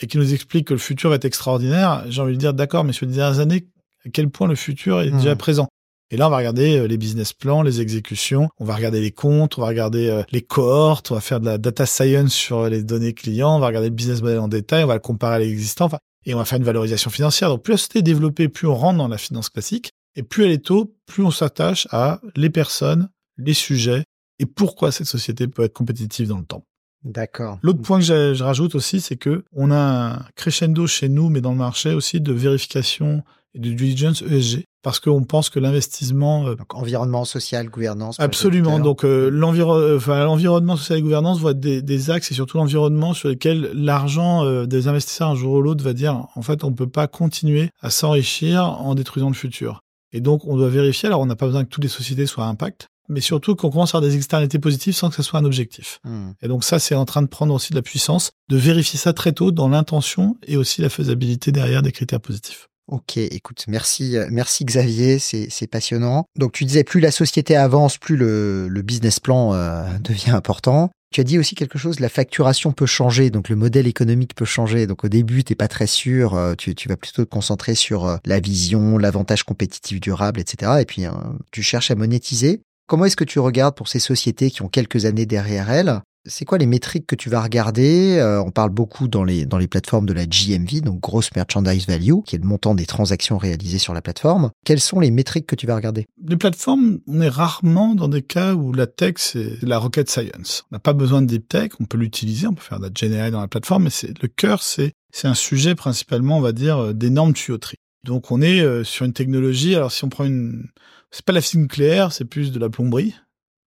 et 0.00 0.06
qui 0.06 0.18
nous 0.18 0.32
explique 0.32 0.68
que 0.68 0.74
le 0.74 0.80
futur 0.80 1.10
va 1.10 1.16
être 1.16 1.24
extraordinaire, 1.24 2.04
j'ai 2.08 2.22
envie 2.22 2.34
de 2.34 2.38
dire, 2.38 2.54
d'accord, 2.54 2.84
mais 2.84 2.92
sur 2.92 3.06
les 3.06 3.12
dernières 3.12 3.38
années, 3.38 3.66
à 4.06 4.10
quel 4.10 4.30
point 4.30 4.48
le 4.48 4.54
futur 4.54 5.00
est 5.00 5.10
déjà 5.10 5.36
présent? 5.36 5.68
Et 6.12 6.16
là, 6.16 6.26
on 6.26 6.30
va 6.30 6.38
regarder 6.38 6.76
euh, 6.76 6.88
les 6.88 6.96
business 6.96 7.32
plans, 7.32 7.62
les 7.62 7.80
exécutions, 7.80 8.48
on 8.58 8.64
va 8.64 8.74
regarder 8.74 9.00
les 9.00 9.12
comptes, 9.12 9.58
on 9.58 9.60
va 9.60 9.68
regarder 9.68 10.08
euh, 10.08 10.22
les 10.32 10.42
cohortes, 10.42 11.12
on 11.12 11.14
va 11.14 11.20
faire 11.20 11.38
de 11.38 11.46
la 11.46 11.56
data 11.56 11.86
science 11.86 12.32
sur 12.32 12.68
les 12.68 12.82
données 12.82 13.14
clients, 13.14 13.56
on 13.56 13.60
va 13.60 13.68
regarder 13.68 13.90
le 13.90 13.94
business 13.94 14.20
model 14.20 14.40
en 14.40 14.48
détail, 14.48 14.82
on 14.82 14.88
va 14.88 14.94
le 14.94 15.00
comparer 15.00 15.36
à 15.36 15.38
l'existant. 15.38 15.84
Enfin, 15.84 15.98
et 16.26 16.34
on 16.34 16.38
va 16.38 16.44
faire 16.44 16.58
une 16.58 16.64
valorisation 16.64 17.10
financière. 17.10 17.48
Donc 17.48 17.62
plus 17.62 17.72
la 17.72 17.76
société 17.78 18.00
est 18.00 18.02
développée, 18.02 18.48
plus 18.48 18.66
on 18.66 18.74
rentre 18.74 18.98
dans 18.98 19.08
la 19.08 19.18
finance 19.18 19.50
classique, 19.50 19.92
et 20.16 20.22
plus 20.22 20.44
elle 20.44 20.50
est 20.50 20.64
tôt, 20.64 20.96
plus 21.06 21.22
on 21.22 21.30
s'attache 21.30 21.86
à 21.90 22.20
les 22.34 22.50
personnes, 22.50 23.08
les 23.38 23.54
sujets, 23.54 24.04
et 24.40 24.46
pourquoi 24.46 24.90
cette 24.90 25.06
société 25.06 25.46
peut 25.46 25.62
être 25.62 25.74
compétitive 25.74 26.28
dans 26.28 26.38
le 26.38 26.44
temps. 26.44 26.64
D'accord. 27.04 27.58
L'autre 27.62 27.80
point 27.80 27.98
que 27.98 28.04
je, 28.04 28.42
rajoute 28.42 28.74
aussi, 28.74 29.00
c'est 29.00 29.16
que 29.16 29.44
on 29.52 29.70
a 29.70 29.76
un 29.76 30.26
crescendo 30.34 30.86
chez 30.86 31.08
nous, 31.08 31.28
mais 31.28 31.40
dans 31.40 31.52
le 31.52 31.58
marché 31.58 31.94
aussi, 31.94 32.20
de 32.20 32.32
vérification 32.32 33.22
et 33.54 33.58
de 33.58 33.70
diligence 33.70 34.22
ESG 34.22 34.64
parce 34.82 34.98
qu'on 35.00 35.24
pense 35.24 35.50
que 35.50 35.58
l'investissement 35.58 36.46
euh, 36.46 36.54
environnement 36.70 37.24
social 37.24 37.68
gouvernance 37.68 38.18
absolument. 38.18 38.78
Donc 38.78 39.04
euh, 39.04 39.28
l'environnement 39.28 40.76
social 40.76 41.00
et 41.00 41.02
gouvernance 41.02 41.38
voit 41.38 41.52
des, 41.52 41.82
des 41.82 42.10
axes 42.10 42.30
et 42.30 42.34
surtout 42.34 42.58
l'environnement 42.58 43.12
sur 43.12 43.28
lesquels 43.28 43.70
l'argent 43.74 44.44
euh, 44.44 44.66
des 44.66 44.88
investisseurs 44.88 45.28
un 45.28 45.34
jour 45.34 45.54
ou 45.54 45.62
l'autre 45.62 45.84
va 45.84 45.92
dire 45.92 46.28
en 46.34 46.42
fait 46.42 46.64
on 46.64 46.72
peut 46.72 46.88
pas 46.88 47.08
continuer 47.08 47.70
à 47.80 47.90
s'enrichir 47.90 48.64
en 48.64 48.94
détruisant 48.94 49.28
le 49.28 49.34
futur. 49.34 49.80
Et 50.12 50.20
donc 50.20 50.46
on 50.46 50.56
doit 50.56 50.70
vérifier. 50.70 51.08
Alors 51.08 51.20
on 51.20 51.26
n'a 51.26 51.36
pas 51.36 51.46
besoin 51.46 51.64
que 51.64 51.70
toutes 51.70 51.84
les 51.84 51.90
sociétés 51.90 52.26
soient 52.26 52.44
à 52.44 52.48
impact 52.48 52.88
mais 53.10 53.20
surtout 53.20 53.56
qu'on 53.56 53.70
commence 53.70 53.94
à 53.94 53.98
avoir 53.98 54.08
des 54.08 54.16
externalités 54.16 54.58
positives 54.58 54.94
sans 54.94 55.10
que 55.10 55.16
ce 55.16 55.22
soit 55.22 55.40
un 55.40 55.44
objectif. 55.44 56.00
Hmm. 56.04 56.30
Et 56.42 56.48
donc 56.48 56.64
ça, 56.64 56.78
c'est 56.78 56.94
en 56.94 57.04
train 57.04 57.22
de 57.22 57.26
prendre 57.26 57.52
aussi 57.52 57.70
de 57.70 57.76
la 57.76 57.82
puissance, 57.82 58.30
de 58.48 58.56
vérifier 58.56 58.98
ça 58.98 59.12
très 59.12 59.32
tôt 59.32 59.50
dans 59.50 59.68
l'intention 59.68 60.36
et 60.46 60.56
aussi 60.56 60.80
la 60.80 60.88
faisabilité 60.88 61.52
derrière 61.52 61.82
des 61.82 61.92
critères 61.92 62.20
positifs. 62.20 62.68
Ok, 62.90 63.18
écoute, 63.18 63.66
merci, 63.68 64.16
euh, 64.16 64.26
merci 64.32 64.64
Xavier, 64.64 65.20
c'est 65.20 65.66
passionnant. 65.68 66.24
Donc 66.36 66.52
tu 66.52 66.64
disais 66.64 66.82
plus 66.82 67.00
la 67.00 67.12
société 67.12 67.54
avance, 67.54 67.98
plus 67.98 68.16
le, 68.16 68.66
le 68.66 68.82
business 68.82 69.20
plan 69.20 69.54
euh, 69.54 69.84
devient 70.00 70.30
important. 70.30 70.90
Tu 71.12 71.20
as 71.20 71.24
dit 71.24 71.38
aussi 71.38 71.56
quelque 71.56 71.78
chose, 71.78 71.98
la 71.98 72.08
facturation 72.08 72.72
peut 72.72 72.86
changer, 72.86 73.30
donc 73.30 73.48
le 73.48 73.56
modèle 73.56 73.88
économique 73.88 74.34
peut 74.34 74.44
changer. 74.44 74.88
Donc 74.88 75.04
au 75.04 75.08
début, 75.08 75.44
tu 75.44 75.52
n'es 75.52 75.56
pas 75.56 75.68
très 75.68 75.86
sûr, 75.86 76.34
euh, 76.34 76.54
tu, 76.56 76.74
tu, 76.74 76.88
vas 76.88 76.96
plutôt 76.96 77.24
te 77.24 77.30
concentrer 77.30 77.76
sur 77.76 78.18
la 78.24 78.40
vision, 78.40 78.98
l'avantage 78.98 79.44
compétitif 79.44 80.00
durable, 80.00 80.40
etc. 80.40 80.72
Et 80.80 80.84
puis 80.84 81.04
tu 81.52 81.62
cherches 81.62 81.92
à 81.92 81.94
monétiser. 81.94 82.62
Comment 82.90 83.04
est-ce 83.04 83.14
que 83.14 83.22
tu 83.22 83.38
regardes 83.38 83.76
pour 83.76 83.86
ces 83.86 84.00
sociétés 84.00 84.50
qui 84.50 84.62
ont 84.62 84.68
quelques 84.68 85.04
années 85.04 85.24
derrière 85.24 85.70
elles? 85.70 86.00
C'est 86.28 86.44
quoi 86.44 86.58
les 86.58 86.66
métriques 86.66 87.06
que 87.06 87.14
tu 87.14 87.30
vas 87.30 87.40
regarder? 87.40 88.16
Euh, 88.18 88.42
On 88.42 88.50
parle 88.50 88.70
beaucoup 88.70 89.06
dans 89.06 89.22
les, 89.22 89.46
dans 89.46 89.58
les 89.58 89.68
plateformes 89.68 90.06
de 90.06 90.12
la 90.12 90.26
GMV, 90.26 90.80
donc 90.80 90.98
Gross 90.98 91.30
Merchandise 91.36 91.86
Value, 91.86 92.22
qui 92.26 92.34
est 92.34 92.40
le 92.40 92.48
montant 92.48 92.74
des 92.74 92.86
transactions 92.86 93.38
réalisées 93.38 93.78
sur 93.78 93.94
la 93.94 94.02
plateforme. 94.02 94.50
Quelles 94.64 94.80
sont 94.80 94.98
les 94.98 95.12
métriques 95.12 95.46
que 95.46 95.54
tu 95.54 95.68
vas 95.68 95.76
regarder? 95.76 96.06
Les 96.26 96.36
plateformes, 96.36 96.98
on 97.06 97.20
est 97.20 97.28
rarement 97.28 97.94
dans 97.94 98.08
des 98.08 98.22
cas 98.22 98.54
où 98.54 98.72
la 98.72 98.88
tech, 98.88 99.14
c'est 99.18 99.62
la 99.62 99.78
rocket 99.78 100.10
science. 100.10 100.64
On 100.72 100.74
n'a 100.74 100.80
pas 100.80 100.92
besoin 100.92 101.22
de 101.22 101.28
deep 101.28 101.46
tech, 101.46 101.70
on 101.78 101.84
peut 101.84 101.96
l'utiliser, 101.96 102.48
on 102.48 102.54
peut 102.54 102.64
faire 102.64 102.80
de 102.80 102.86
la 102.86 102.90
GNI 102.90 103.30
dans 103.30 103.40
la 103.40 103.46
plateforme, 103.46 103.84
mais 103.84 103.90
c'est 103.90 104.20
le 104.20 104.26
cœur, 104.26 104.64
c'est 104.64 104.94
un 105.22 105.34
sujet 105.34 105.76
principalement, 105.76 106.38
on 106.38 106.42
va 106.42 106.50
dire, 106.50 106.78
euh, 106.78 106.92
d'énormes 106.92 107.34
tuyauteries. 107.34 107.78
Donc 108.04 108.32
on 108.32 108.42
est 108.42 108.62
euh, 108.62 108.82
sur 108.82 109.06
une 109.06 109.12
technologie, 109.12 109.76
alors 109.76 109.92
si 109.92 110.02
on 110.02 110.08
prend 110.08 110.24
une... 110.24 110.66
C'est 111.10 111.24
pas 111.24 111.32
la 111.32 111.40
physique 111.40 111.60
nucléaire, 111.60 112.12
c'est 112.12 112.24
plus 112.24 112.52
de 112.52 112.58
la 112.58 112.68
plomberie. 112.68 113.14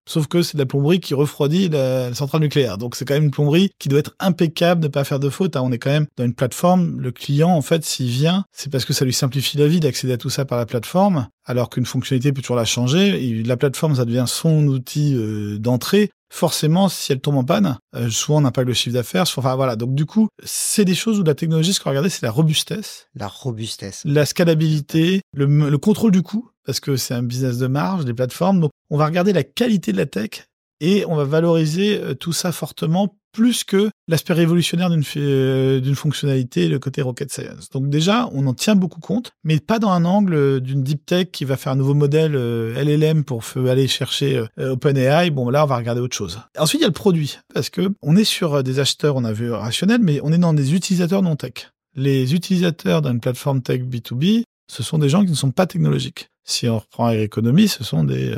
Sauf 0.06 0.26
que 0.26 0.42
c'est 0.42 0.58
de 0.58 0.62
la 0.62 0.66
plomberie 0.66 1.00
qui 1.00 1.14
refroidit 1.14 1.70
la, 1.70 2.12
centrale 2.12 2.42
nucléaire. 2.42 2.76
Donc 2.76 2.94
c'est 2.94 3.06
quand 3.06 3.14
même 3.14 3.24
une 3.24 3.30
plomberie 3.30 3.70
qui 3.78 3.88
doit 3.88 4.00
être 4.00 4.14
impeccable, 4.20 4.82
ne 4.82 4.88
pas 4.88 5.02
faire 5.02 5.18
de 5.18 5.30
faute. 5.30 5.56
Hein. 5.56 5.62
On 5.64 5.72
est 5.72 5.78
quand 5.78 5.90
même 5.90 6.06
dans 6.16 6.24
une 6.24 6.34
plateforme. 6.34 7.00
Le 7.00 7.10
client, 7.10 7.50
en 7.50 7.62
fait, 7.62 7.84
s'il 7.84 8.08
vient, 8.08 8.44
c'est 8.52 8.70
parce 8.70 8.84
que 8.84 8.92
ça 8.92 9.06
lui 9.06 9.14
simplifie 9.14 9.56
la 9.56 9.66
vie 9.66 9.80
d'accéder 9.80 10.12
à 10.12 10.18
tout 10.18 10.28
ça 10.28 10.44
par 10.44 10.58
la 10.58 10.66
plateforme, 10.66 11.28
alors 11.46 11.70
qu'une 11.70 11.86
fonctionnalité 11.86 12.32
peut 12.32 12.42
toujours 12.42 12.56
la 12.56 12.66
changer. 12.66 13.42
La 13.44 13.56
plateforme, 13.56 13.94
ça 13.94 14.04
devient 14.04 14.26
son 14.26 14.66
outil 14.66 15.14
euh, 15.14 15.58
d'entrée 15.58 16.10
forcément, 16.34 16.88
si 16.88 17.12
elle 17.12 17.20
tombe 17.20 17.36
en 17.36 17.44
panne, 17.44 17.78
euh, 17.94 18.10
souvent 18.10 18.42
on 18.42 18.44
impacte 18.44 18.66
le 18.66 18.74
chiffre 18.74 18.94
d'affaires. 18.94 19.22
Enfin 19.36 19.54
voilà, 19.54 19.76
donc 19.76 19.94
du 19.94 20.04
coup, 20.04 20.28
c'est 20.42 20.84
des 20.84 20.94
choses 20.94 21.20
où 21.20 21.22
la 21.22 21.34
technologie, 21.34 21.72
ce 21.72 21.80
qu'on 21.80 21.90
va 21.90 21.92
regarder, 21.92 22.10
c'est 22.10 22.22
la 22.22 22.32
robustesse. 22.32 23.06
La 23.14 23.28
robustesse. 23.28 24.02
La 24.04 24.26
scalabilité, 24.26 25.20
le, 25.32 25.46
le 25.46 25.78
contrôle 25.78 26.10
du 26.10 26.22
coût, 26.22 26.50
parce 26.66 26.80
que 26.80 26.96
c'est 26.96 27.14
un 27.14 27.22
business 27.22 27.58
de 27.58 27.68
marge, 27.68 28.04
des 28.04 28.14
plateformes. 28.14 28.60
Donc 28.60 28.72
on 28.90 28.98
va 28.98 29.06
regarder 29.06 29.32
la 29.32 29.44
qualité 29.44 29.92
de 29.92 29.96
la 29.96 30.06
tech 30.06 30.48
et 30.80 31.04
on 31.06 31.14
va 31.14 31.24
valoriser 31.24 31.98
euh, 31.98 32.14
tout 32.14 32.32
ça 32.32 32.50
fortement 32.50 33.16
plus 33.34 33.64
que 33.64 33.90
l'aspect 34.08 34.32
révolutionnaire 34.32 34.88
d'une 34.88 35.02
euh, 35.16 35.80
d'une 35.80 35.96
fonctionnalité, 35.96 36.68
le 36.68 36.78
côté 36.78 37.02
rocket 37.02 37.30
science. 37.30 37.68
Donc 37.70 37.90
déjà, 37.90 38.30
on 38.32 38.46
en 38.46 38.54
tient 38.54 38.76
beaucoup 38.76 39.00
compte, 39.00 39.32
mais 39.42 39.58
pas 39.58 39.78
dans 39.78 39.90
un 39.90 40.04
angle 40.04 40.60
d'une 40.60 40.82
deep 40.82 41.04
tech 41.04 41.26
qui 41.32 41.44
va 41.44 41.56
faire 41.56 41.72
un 41.72 41.76
nouveau 41.76 41.94
modèle 41.94 42.36
euh, 42.36 42.82
LLM 42.82 43.24
pour 43.24 43.42
aller 43.68 43.88
chercher 43.88 44.44
OpenAI. 44.58 45.30
Bon, 45.30 45.50
là, 45.50 45.64
on 45.64 45.66
va 45.66 45.76
regarder 45.76 46.00
autre 46.00 46.16
chose. 46.16 46.40
Ensuite, 46.58 46.80
il 46.80 46.84
y 46.84 46.86
a 46.86 46.88
le 46.88 46.94
produit, 46.94 47.38
parce 47.52 47.68
que 47.68 47.92
on 48.00 48.16
est 48.16 48.24
sur 48.24 48.62
des 48.62 48.78
acheteurs, 48.78 49.16
on 49.16 49.24
a 49.24 49.32
vu 49.32 49.50
rationnel, 49.50 50.00
mais 50.00 50.20
on 50.22 50.32
est 50.32 50.38
dans 50.38 50.54
des 50.54 50.74
utilisateurs 50.74 51.22
non 51.22 51.36
tech. 51.36 51.72
Les 51.96 52.34
utilisateurs 52.34 53.02
d'une 53.02 53.20
plateforme 53.20 53.62
tech 53.62 53.82
B2B, 53.82 54.44
ce 54.70 54.82
sont 54.82 54.98
des 54.98 55.08
gens 55.08 55.24
qui 55.24 55.30
ne 55.30 55.36
sont 55.36 55.50
pas 55.50 55.66
technologiques. 55.66 56.28
Si 56.46 56.68
on 56.68 56.78
reprend 56.78 57.10
l'économie, 57.10 57.68
ce 57.68 57.84
sont 57.84 58.04
des, 58.04 58.34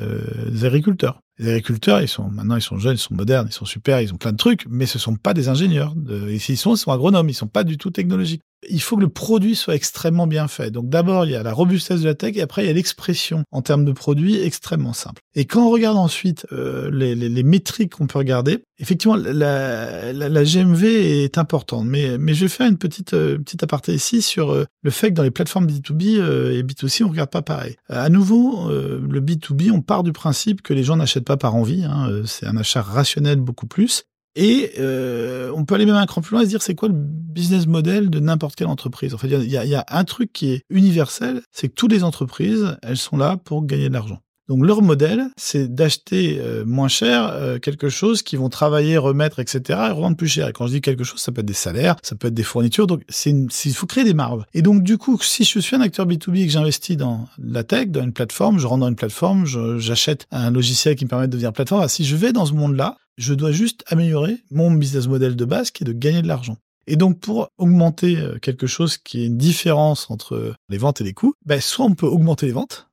des 0.49 0.65
agriculteurs. 0.65 1.21
Les 1.39 1.49
agriculteurs, 1.49 2.01
ils 2.01 2.09
sont 2.09 2.31
maintenant, 2.31 2.57
ils 2.57 2.63
sont 2.63 2.79
jeunes, 2.79 2.95
ils 2.95 2.99
sont 2.99 3.15
modernes, 3.15 3.47
ils 3.51 3.53
sont 3.53 3.67
super, 3.67 4.01
ils 4.01 4.13
ont 4.13 4.17
plein 4.17 4.33
de 4.33 4.39
trucs, 4.39 4.67
mais 4.71 4.87
ce 4.87 4.99
sont 4.99 5.17
pas 5.17 5.35
des 5.35 5.49
ingénieurs. 5.49 5.95
De, 5.95 6.29
et 6.31 6.39
s'ils 6.39 6.57
sont, 6.57 6.75
ils 6.75 6.79
sont 6.79 6.93
agronomes, 6.93 7.29
ils 7.29 7.35
sont 7.35 7.47
pas 7.47 7.65
du 7.65 7.77
tout 7.77 7.91
technologiques. 7.91 8.43
Il 8.69 8.81
faut 8.81 8.97
que 8.97 9.03
le 9.03 9.09
produit 9.09 9.55
soit 9.55 9.75
extrêmement 9.75 10.27
bien 10.27 10.49
fait. 10.49 10.71
Donc 10.71 10.89
d'abord, 10.89 11.25
il 11.25 11.33
y 11.33 11.37
a 11.37 11.43
la 11.43 11.53
robustesse 11.53 12.01
de 12.01 12.07
la 12.07 12.15
tech, 12.15 12.37
et 12.37 12.43
après, 12.43 12.65
il 12.65 12.67
y 12.67 12.71
a 12.71 12.73
l'expression 12.73 13.45
en 13.51 13.63
termes 13.63 13.85
de 13.85 13.93
produit 13.93 14.41
extrêmement 14.41 14.93
simple. 14.93 15.23
Et 15.35 15.45
quand 15.45 15.67
on 15.67 15.71
regarde 15.71 15.97
ensuite 15.97 16.47
euh, 16.53 16.91
les, 16.91 17.43
métriques 17.43 17.95
qu'on 17.95 18.07
peut 18.07 18.19
regarder, 18.19 18.65
effectivement, 18.79 19.17
la, 19.17 20.45
GMV 20.45 20.85
est 21.25 21.39
importante. 21.39 21.87
Mais, 21.87 22.17
je 22.35 22.41
vais 22.41 22.49
faire 22.49 22.69
une 22.69 22.79
petite, 22.79 23.15
euh, 23.15 23.39
petite 23.39 23.63
aparté 23.63 23.95
ici 23.95 24.23
sur 24.23 24.51
euh, 24.51 24.65
le 24.83 24.91
fait 24.91 25.11
que 25.11 25.15
dans 25.15 25.23
les 25.23 25.31
plateformes 25.31 25.67
B2B 25.67 26.19
euh, 26.19 26.59
et 26.59 26.63
B2C, 26.63 27.05
on 27.05 27.09
regarde 27.09 27.31
pas 27.31 27.43
pareil. 27.43 27.77
à 27.89 28.09
nouveau, 28.09 28.71
le 28.71 29.21
B2B, 29.21 29.71
on 29.71 29.81
part 29.81 30.03
du 30.03 30.13
principe 30.13 30.63
que 30.63 30.75
les 30.75 30.85
gens 30.85 30.97
n'achètent 30.97 31.25
pas 31.25 31.37
par 31.37 31.55
envie, 31.55 31.85
hein, 31.85 32.23
c'est 32.25 32.47
un 32.47 32.57
achat 32.57 32.83
rationnel 32.83 33.41
beaucoup 33.41 33.67
plus. 33.67 34.05
Et 34.37 34.73
euh, 34.79 35.51
on 35.57 35.65
peut 35.65 35.75
aller 35.75 35.87
même 35.87 35.97
un 35.97 36.05
cran 36.05 36.21
plus 36.21 36.33
loin 36.33 36.43
et 36.43 36.45
se 36.45 36.51
dire 36.51 36.63
c'est 36.63 36.75
quoi 36.75 36.89
le 36.89 36.95
business 36.95 37.67
model 37.67 38.11
de 38.11 38.21
n'importe 38.21 38.55
quelle 38.55 38.67
entreprise? 38.67 39.15
En 39.15 39.19
fait, 39.19 39.29
il 39.29 39.51
y 39.51 39.57
a, 39.57 39.65
y 39.65 39.75
a, 39.75 39.85
un 39.89 40.05
truc 40.05 40.31
qui 40.33 40.51
est 40.51 40.63
universel, 40.69 41.41
c'est 41.53 41.69
que 41.69 41.75
toutes 41.75 41.93
les 41.93 42.05
entreprises, 42.05 42.77
elles 42.83 42.99
sont 42.99 43.17
là 43.17 43.39
pour 43.43 43.65
gagner 43.65 43.89
de 43.89 43.95
l'argent. 43.95 44.21
Donc 44.49 44.65
leur 44.65 44.81
modèle, 44.81 45.25
c'est 45.37 45.75
d'acheter 45.75 46.39
euh, 46.39 46.65
moins 46.65 46.87
cher 46.87 47.31
euh, 47.33 47.59
quelque 47.59 47.89
chose 47.89 48.23
qu'ils 48.23 48.39
vont 48.39 48.49
travailler, 48.49 48.97
remettre, 48.97 49.41
etc. 49.41 49.61
et 49.89 49.91
revendre 49.91 50.17
plus 50.17 50.29
cher. 50.29 50.49
Et 50.49 50.53
quand 50.53 50.69
je 50.69 50.75
dis 50.75 50.81
quelque 50.81 51.03
chose, 51.03 51.19
ça 51.19 51.33
peut 51.33 51.41
être 51.41 51.47
des 51.47 51.53
salaires, 51.53 51.97
ça 52.03 52.15
peut 52.15 52.29
être 52.29 52.35
des 52.35 52.45
fournitures. 52.45 52.87
Donc 52.87 53.03
c'est 53.09 53.31
il 53.31 53.75
faut 53.75 53.87
créer 53.87 54.05
des 54.05 54.15
marges. 54.15 54.45
Et 54.55 54.63
donc 54.63 54.83
du 54.83 54.99
coup, 54.99 55.19
si 55.21 55.43
je 55.45 55.59
suis 55.59 55.75
un 55.75 55.81
acteur 55.81 56.07
B2B 56.07 56.43
et 56.43 56.47
que 56.47 56.53
j'investis 56.53 56.97
dans 56.97 57.27
la 57.39 57.65
tech, 57.65 57.89
dans 57.89 58.03
une 58.03 58.13
plateforme, 58.13 58.59
je 58.59 58.67
rentre 58.67 58.83
dans 58.83 58.89
une 58.89 58.97
plateforme, 58.97 59.47
j'achète 59.79 60.27
un 60.31 60.51
logiciel 60.51 60.95
qui 60.95 61.05
me 61.07 61.11
permet 61.11 61.27
de 61.27 61.33
devenir 61.33 61.53
plateforme. 61.53 61.83
Ah, 61.83 61.89
si 61.89 62.05
je 62.05 62.15
vais 62.15 62.33
dans 62.33 62.47
ce 62.47 62.53
monde-là, 62.53 62.97
je 63.17 63.35
dois 63.35 63.53
juste 63.53 63.85
améliorer 63.89 64.43
mon 64.51 64.71
business 64.71 65.07
model 65.09 65.37
de 65.37 65.45
base 65.45 65.71
qui 65.71 65.85
est 65.85 65.87
de 65.87 65.93
gagner 65.93 66.23
de 66.23 66.29
l'argent. 66.29 66.59
Et 66.87 66.97
donc, 66.97 67.19
pour 67.19 67.49
augmenter 67.59 68.17
euh, 68.17 68.39
quelque 68.39 68.67
chose 68.67 68.97
qui 68.97 69.23
est 69.23 69.27
une 69.27 69.39
différence 69.39 70.11
entre 70.11 70.55
les 70.69 70.79
ventes 70.79 71.01
et 71.01 71.05
les 71.05 71.15
coûts, 71.15 71.35
ben, 71.45 71.61
soit 71.61 71.85
on 71.85 71.95
peut 71.95 72.07
augmenter 72.07 72.47
les 72.47 72.53
ventes, 72.53 72.89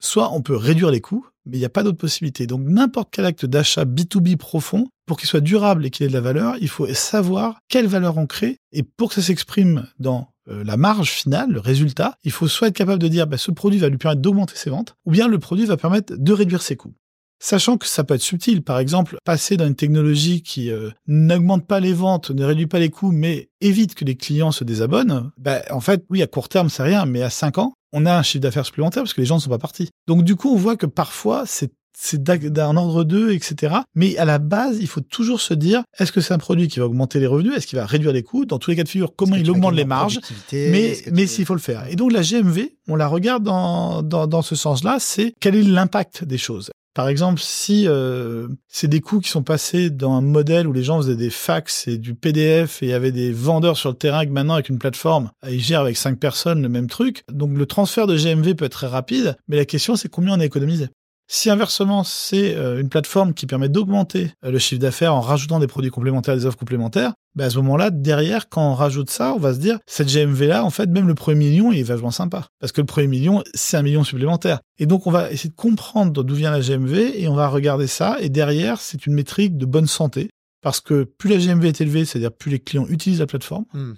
soit 0.00 0.32
on 0.32 0.42
peut 0.42 0.56
réduire 0.56 0.90
les 0.90 1.00
coûts, 1.00 1.26
mais 1.46 1.56
il 1.56 1.60
n'y 1.60 1.66
a 1.66 1.70
pas 1.70 1.82
d'autre 1.82 1.98
possibilité. 1.98 2.46
Donc 2.46 2.62
n'importe 2.62 3.08
quel 3.12 3.24
acte 3.24 3.46
d'achat 3.46 3.84
B2B 3.84 4.36
profond, 4.36 4.88
pour 5.06 5.18
qu'il 5.18 5.28
soit 5.28 5.40
durable 5.40 5.86
et 5.86 5.90
qu'il 5.90 6.06
ait 6.06 6.08
de 6.08 6.14
la 6.14 6.20
valeur, 6.20 6.56
il 6.60 6.68
faut 6.68 6.86
savoir 6.94 7.58
quelle 7.68 7.86
valeur 7.86 8.18
on 8.18 8.26
crée. 8.26 8.58
Et 8.72 8.82
pour 8.82 9.08
que 9.08 9.16
ça 9.16 9.22
s'exprime 9.22 9.88
dans 9.98 10.28
euh, 10.48 10.64
la 10.64 10.76
marge 10.76 11.10
finale, 11.10 11.50
le 11.50 11.60
résultat, 11.60 12.16
il 12.24 12.32
faut 12.32 12.48
soit 12.48 12.68
être 12.68 12.76
capable 12.76 13.00
de 13.00 13.08
dire 13.08 13.26
bah, 13.26 13.38
ce 13.38 13.50
produit 13.50 13.78
va 13.78 13.88
lui 13.88 13.98
permettre 13.98 14.22
d'augmenter 14.22 14.56
ses 14.56 14.70
ventes, 14.70 14.94
ou 15.04 15.10
bien 15.10 15.28
le 15.28 15.38
produit 15.38 15.66
va 15.66 15.76
permettre 15.76 16.14
de 16.16 16.32
réduire 16.32 16.62
ses 16.62 16.76
coûts. 16.76 16.94
Sachant 17.44 17.76
que 17.76 17.88
ça 17.88 18.04
peut 18.04 18.14
être 18.14 18.22
subtil, 18.22 18.62
par 18.62 18.78
exemple, 18.78 19.16
passer 19.24 19.56
dans 19.56 19.66
une 19.66 19.74
technologie 19.74 20.42
qui 20.42 20.70
euh, 20.70 20.90
n'augmente 21.08 21.66
pas 21.66 21.80
les 21.80 21.92
ventes, 21.92 22.30
ne 22.30 22.44
réduit 22.44 22.68
pas 22.68 22.78
les 22.78 22.88
coûts, 22.88 23.10
mais 23.10 23.50
évite 23.60 23.96
que 23.96 24.04
les 24.04 24.14
clients 24.14 24.52
se 24.52 24.62
désabonnent, 24.62 25.32
bah, 25.38 25.62
en 25.72 25.80
fait, 25.80 26.04
oui, 26.08 26.22
à 26.22 26.28
court 26.28 26.48
terme, 26.48 26.70
c'est 26.70 26.84
rien, 26.84 27.04
mais 27.04 27.20
à 27.20 27.30
5 27.30 27.58
ans, 27.58 27.74
on 27.92 28.06
a 28.06 28.16
un 28.16 28.22
chiffre 28.22 28.42
d'affaires 28.42 28.64
supplémentaire 28.64 29.02
parce 29.02 29.12
que 29.12 29.20
les 29.20 29.26
gens 29.26 29.34
ne 29.34 29.40
sont 29.40 29.50
pas 29.50 29.58
partis. 29.58 29.88
Donc 30.06 30.22
du 30.22 30.36
coup, 30.36 30.54
on 30.54 30.56
voit 30.56 30.76
que 30.76 30.86
parfois, 30.86 31.42
c'est 31.44 31.72
c'est 31.98 32.22
d'un 32.22 32.76
ordre 32.76 33.04
2, 33.04 33.32
etc. 33.32 33.74
Mais 33.94 34.16
à 34.16 34.24
la 34.24 34.38
base, 34.38 34.78
il 34.80 34.86
faut 34.86 35.02
toujours 35.02 35.40
se 35.40 35.52
dire, 35.52 35.82
est-ce 35.98 36.10
que 36.10 36.20
c'est 36.20 36.32
un 36.32 36.38
produit 36.38 36.68
qui 36.68 36.78
va 36.78 36.86
augmenter 36.86 37.20
les 37.20 37.26
revenus? 37.26 37.54
Est-ce 37.54 37.66
qu'il 37.66 37.78
va 37.78 37.84
réduire 37.84 38.12
les 38.12 38.22
coûts? 38.22 38.46
Dans 38.46 38.58
tous 38.58 38.70
les 38.70 38.76
cas 38.76 38.84
de 38.84 38.88
figure, 38.88 39.14
comment 39.14 39.36
il 39.36 39.50
augmente 39.50 39.74
les 39.74 39.84
marges? 39.84 40.18
Mais, 40.52 40.96
mais 41.12 41.26
s'il 41.26 41.44
faut 41.44 41.54
le 41.54 41.60
faire. 41.60 41.86
Et 41.88 41.96
donc 41.96 42.12
la 42.12 42.22
GMV, 42.22 42.70
on 42.88 42.96
la 42.96 43.08
regarde 43.08 43.44
dans, 43.44 44.02
dans, 44.02 44.26
dans 44.26 44.42
ce 44.42 44.56
sens-là, 44.56 44.96
c'est 45.00 45.34
quel 45.38 45.54
est 45.54 45.62
l'impact 45.62 46.24
des 46.24 46.38
choses? 46.38 46.70
Par 46.94 47.08
exemple, 47.08 47.40
si 47.40 47.86
euh, 47.88 48.48
c'est 48.68 48.88
des 48.88 49.00
coûts 49.00 49.20
qui 49.20 49.30
sont 49.30 49.42
passés 49.42 49.88
dans 49.88 50.12
un 50.12 50.20
modèle 50.20 50.66
où 50.66 50.72
les 50.72 50.82
gens 50.82 50.98
faisaient 50.98 51.16
des 51.16 51.30
fax 51.30 51.88
et 51.88 51.96
du 51.96 52.14
PDF 52.14 52.82
et 52.82 52.86
il 52.86 52.88
y 52.90 52.94
avait 52.94 53.12
des 53.12 53.32
vendeurs 53.32 53.78
sur 53.78 53.90
le 53.90 53.96
terrain 53.96 54.26
que 54.26 54.30
maintenant 54.30 54.54
avec 54.54 54.68
une 54.68 54.78
plateforme, 54.78 55.30
ils 55.48 55.60
gèrent 55.60 55.80
avec 55.80 55.96
cinq 55.96 56.18
personnes 56.18 56.60
le 56.60 56.68
même 56.68 56.88
truc. 56.88 57.24
Donc 57.30 57.56
le 57.56 57.66
transfert 57.66 58.06
de 58.06 58.16
GMV 58.16 58.54
peut 58.54 58.66
être 58.66 58.72
très 58.72 58.86
rapide, 58.86 59.36
mais 59.48 59.56
la 59.56 59.64
question 59.64 59.96
c'est 59.96 60.08
combien 60.08 60.36
on 60.36 60.40
a 60.40 60.44
économisé. 60.44 60.88
Si 61.34 61.48
inversement, 61.48 62.04
c'est 62.04 62.54
euh, 62.56 62.78
une 62.78 62.90
plateforme 62.90 63.32
qui 63.32 63.46
permet 63.46 63.70
d'augmenter 63.70 64.34
euh, 64.44 64.50
le 64.50 64.58
chiffre 64.58 64.82
d'affaires 64.82 65.14
en 65.14 65.22
rajoutant 65.22 65.60
des 65.60 65.66
produits 65.66 65.90
complémentaires, 65.90 66.36
des 66.36 66.44
offres 66.44 66.58
complémentaires, 66.58 67.14
ben 67.34 67.46
à 67.46 67.50
ce 67.50 67.56
moment-là, 67.56 67.88
derrière, 67.88 68.50
quand 68.50 68.72
on 68.72 68.74
rajoute 68.74 69.08
ça, 69.08 69.32
on 69.34 69.38
va 69.38 69.54
se 69.54 69.58
dire, 69.58 69.78
cette 69.86 70.12
GMV-là, 70.12 70.62
en 70.62 70.68
fait, 70.68 70.90
même 70.90 71.08
le 71.08 71.14
premier 71.14 71.48
million, 71.48 71.72
il 71.72 71.78
est 71.78 71.84
vachement 71.84 72.10
sympa. 72.10 72.48
Parce 72.60 72.70
que 72.70 72.82
le 72.82 72.86
premier 72.86 73.06
million, 73.06 73.42
c'est 73.54 73.78
un 73.78 73.82
million 73.82 74.04
supplémentaire. 74.04 74.60
Et 74.78 74.84
donc, 74.84 75.06
on 75.06 75.10
va 75.10 75.32
essayer 75.32 75.48
de 75.48 75.54
comprendre 75.54 76.22
d'où 76.22 76.34
vient 76.34 76.50
la 76.50 76.60
GMV 76.60 77.18
et 77.18 77.26
on 77.28 77.34
va 77.34 77.48
regarder 77.48 77.86
ça. 77.86 78.18
Et 78.20 78.28
derrière, 78.28 78.78
c'est 78.82 79.06
une 79.06 79.14
métrique 79.14 79.56
de 79.56 79.64
bonne 79.64 79.86
santé. 79.86 80.28
Parce 80.60 80.80
que 80.80 81.04
plus 81.04 81.30
la 81.30 81.38
GMV 81.38 81.64
est 81.64 81.80
élevée, 81.80 82.04
c'est-à-dire 82.04 82.32
plus 82.32 82.50
les 82.50 82.60
clients 82.60 82.86
utilisent 82.90 83.20
la 83.20 83.26
plateforme, 83.26 83.64
hmm. 83.72 83.94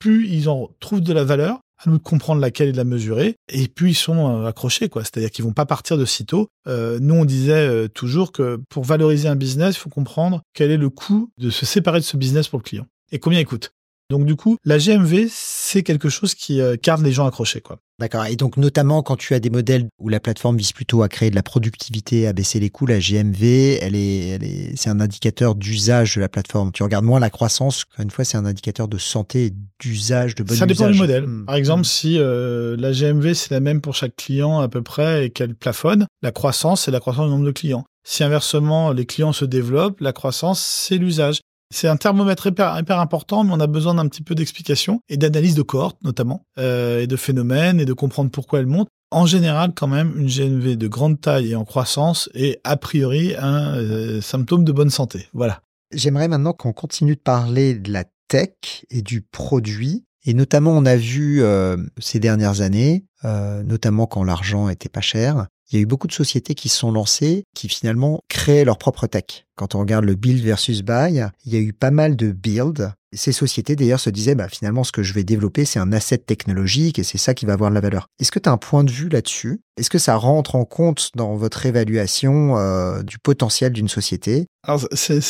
plus 0.00 0.28
ils 0.28 0.48
en 0.48 0.68
trouvent 0.80 1.00
de 1.00 1.12
la 1.12 1.22
valeur 1.22 1.60
à 1.78 1.90
nous 1.90 1.98
de 1.98 2.02
comprendre 2.02 2.40
laquelle 2.40 2.68
et 2.68 2.72
de 2.72 2.76
la 2.76 2.84
mesurer. 2.84 3.36
Et 3.48 3.68
puis 3.68 3.92
ils 3.92 3.94
sont 3.94 4.42
euh, 4.42 4.46
accrochés, 4.46 4.88
quoi. 4.88 5.02
C'est-à-dire 5.02 5.30
qu'ils 5.30 5.44
vont 5.44 5.52
pas 5.52 5.66
partir 5.66 5.98
de 5.98 6.04
sitôt. 6.04 6.48
Euh, 6.66 6.98
nous, 7.00 7.14
on 7.14 7.24
disait 7.24 7.52
euh, 7.52 7.88
toujours 7.88 8.32
que 8.32 8.60
pour 8.68 8.84
valoriser 8.84 9.28
un 9.28 9.36
business, 9.36 9.76
il 9.76 9.80
faut 9.80 9.90
comprendre 9.90 10.42
quel 10.54 10.70
est 10.70 10.76
le 10.76 10.90
coût 10.90 11.30
de 11.38 11.50
se 11.50 11.66
séparer 11.66 12.00
de 12.00 12.04
ce 12.04 12.16
business 12.16 12.48
pour 12.48 12.58
le 12.58 12.64
client 12.64 12.86
et 13.12 13.18
combien 13.18 13.40
il 13.40 13.46
coûte? 13.46 13.72
Donc 14.08 14.24
du 14.24 14.36
coup, 14.36 14.56
la 14.64 14.78
GMV, 14.78 15.26
c'est 15.30 15.82
quelque 15.82 16.08
chose 16.08 16.34
qui 16.34 16.60
euh, 16.60 16.76
garde 16.80 17.02
les 17.02 17.12
gens 17.12 17.26
accrochés, 17.26 17.60
quoi. 17.60 17.78
D'accord. 17.98 18.26
Et 18.26 18.36
donc 18.36 18.58
notamment 18.58 19.02
quand 19.02 19.16
tu 19.16 19.32
as 19.32 19.40
des 19.40 19.48
modèles 19.48 19.86
où 19.98 20.10
la 20.10 20.20
plateforme 20.20 20.58
vise 20.58 20.72
plutôt 20.72 21.02
à 21.02 21.08
créer 21.08 21.30
de 21.30 21.34
la 21.34 21.42
productivité, 21.42 22.26
à 22.26 22.34
baisser 22.34 22.60
les 22.60 22.68
coûts, 22.68 22.86
la 22.86 22.98
GMV, 22.98 23.78
elle 23.80 23.96
est, 23.96 24.28
elle 24.28 24.44
est, 24.44 24.76
c'est 24.76 24.90
un 24.90 25.00
indicateur 25.00 25.54
d'usage 25.54 26.16
de 26.16 26.20
la 26.20 26.28
plateforme. 26.28 26.72
Tu 26.72 26.82
regardes 26.82 27.06
moins 27.06 27.20
la 27.20 27.30
croissance. 27.30 27.84
Encore 27.90 28.04
une 28.04 28.10
fois, 28.10 28.24
c'est 28.24 28.36
un 28.36 28.44
indicateur 28.44 28.86
de 28.86 28.98
santé, 28.98 29.54
d'usage, 29.80 30.34
de 30.34 30.42
bonne 30.42 30.56
Ça 30.56 30.66
dépend 30.66 30.90
du 30.90 30.98
modèle. 30.98 31.26
Hmm. 31.26 31.46
Par 31.46 31.56
exemple, 31.56 31.82
hmm. 31.82 31.84
si 31.84 32.18
euh, 32.18 32.76
la 32.78 32.92
GMV 32.92 33.34
c'est 33.34 33.50
la 33.50 33.60
même 33.60 33.80
pour 33.80 33.94
chaque 33.94 34.14
client 34.14 34.60
à 34.60 34.68
peu 34.68 34.82
près 34.82 35.26
et 35.26 35.30
qu'elle 35.30 35.54
plafonne, 35.54 36.06
la 36.22 36.32
croissance 36.32 36.82
c'est 36.82 36.90
la 36.90 37.00
croissance 37.00 37.24
du 37.24 37.30
nombre 37.30 37.46
de 37.46 37.52
clients. 37.52 37.84
Si 38.04 38.22
inversement 38.22 38.92
les 38.92 39.06
clients 39.06 39.32
se 39.32 39.46
développent, 39.46 40.00
la 40.00 40.12
croissance 40.12 40.60
c'est 40.60 40.98
l'usage. 40.98 41.40
C'est 41.74 41.88
un 41.88 41.96
thermomètre 41.96 42.46
hyper, 42.46 43.00
important, 43.00 43.44
mais 43.44 43.52
on 43.52 43.60
a 43.60 43.66
besoin 43.66 43.94
d'un 43.94 44.06
petit 44.08 44.22
peu 44.22 44.34
d'explication 44.34 45.00
et 45.08 45.16
d'analyse 45.16 45.54
de 45.54 45.62
cohortes 45.62 45.98
notamment, 46.02 46.46
euh, 46.58 47.00
et 47.00 47.06
de 47.06 47.16
phénomènes, 47.16 47.80
et 47.80 47.84
de 47.84 47.92
comprendre 47.92 48.30
pourquoi 48.30 48.60
elles 48.60 48.66
montent. 48.66 48.88
En 49.10 49.26
général, 49.26 49.72
quand 49.74 49.86
même, 49.86 50.14
une 50.16 50.28
GNV 50.28 50.76
de 50.76 50.88
grande 50.88 51.20
taille 51.20 51.52
et 51.52 51.56
en 51.56 51.64
croissance 51.64 52.28
est 52.34 52.60
a 52.64 52.76
priori 52.76 53.34
un 53.36 53.76
euh, 53.76 54.20
symptôme 54.20 54.64
de 54.64 54.72
bonne 54.72 54.90
santé. 54.90 55.28
Voilà. 55.32 55.60
J'aimerais 55.92 56.28
maintenant 56.28 56.52
qu'on 56.52 56.72
continue 56.72 57.14
de 57.14 57.20
parler 57.20 57.74
de 57.74 57.92
la 57.92 58.04
tech 58.28 58.84
et 58.90 59.02
du 59.02 59.22
produit. 59.22 60.04
Et 60.24 60.34
notamment, 60.34 60.72
on 60.72 60.84
a 60.84 60.96
vu 60.96 61.42
euh, 61.42 61.76
ces 61.98 62.18
dernières 62.18 62.60
années, 62.60 63.04
notamment 63.24 64.06
quand 64.06 64.22
l'argent 64.22 64.68
était 64.68 64.88
pas 64.88 65.00
cher, 65.00 65.46
il 65.70 65.76
y 65.76 65.78
a 65.78 65.82
eu 65.82 65.86
beaucoup 65.86 66.06
de 66.06 66.12
sociétés 66.12 66.54
qui 66.54 66.68
se 66.68 66.78
sont 66.78 66.92
lancées, 66.92 67.44
qui 67.54 67.68
finalement 67.68 68.20
créaient 68.28 68.64
leur 68.64 68.78
propre 68.78 69.06
tech. 69.06 69.46
Quand 69.56 69.74
on 69.74 69.80
regarde 69.80 70.04
le 70.04 70.14
build 70.14 70.42
versus 70.42 70.82
buy, 70.82 71.22
il 71.44 71.52
y 71.52 71.56
a 71.56 71.60
eu 71.60 71.72
pas 71.72 71.90
mal 71.90 72.16
de 72.16 72.30
build. 72.30 72.92
Ces 73.16 73.32
sociétés 73.32 73.76
d'ailleurs 73.76 74.00
se 74.00 74.10
disaient, 74.10 74.34
bah, 74.34 74.48
finalement, 74.48 74.84
ce 74.84 74.92
que 74.92 75.02
je 75.02 75.12
vais 75.12 75.24
développer, 75.24 75.64
c'est 75.64 75.78
un 75.78 75.92
asset 75.92 76.18
technologique 76.18 76.98
et 76.98 77.04
c'est 77.04 77.18
ça 77.18 77.34
qui 77.34 77.46
va 77.46 77.54
avoir 77.54 77.70
de 77.70 77.74
la 77.74 77.80
valeur. 77.80 78.08
Est-ce 78.20 78.30
que 78.30 78.38
tu 78.38 78.48
as 78.48 78.52
un 78.52 78.58
point 78.58 78.84
de 78.84 78.90
vue 78.90 79.08
là-dessus? 79.08 79.60
Est-ce 79.78 79.90
que 79.90 79.98
ça 79.98 80.16
rentre 80.16 80.54
en 80.54 80.64
compte 80.64 81.10
dans 81.16 81.36
votre 81.36 81.66
évaluation 81.66 82.56
euh, 82.56 83.02
du 83.02 83.18
potentiel 83.18 83.72
d'une 83.72 83.88
société? 83.88 84.46
C'est, 84.92 85.20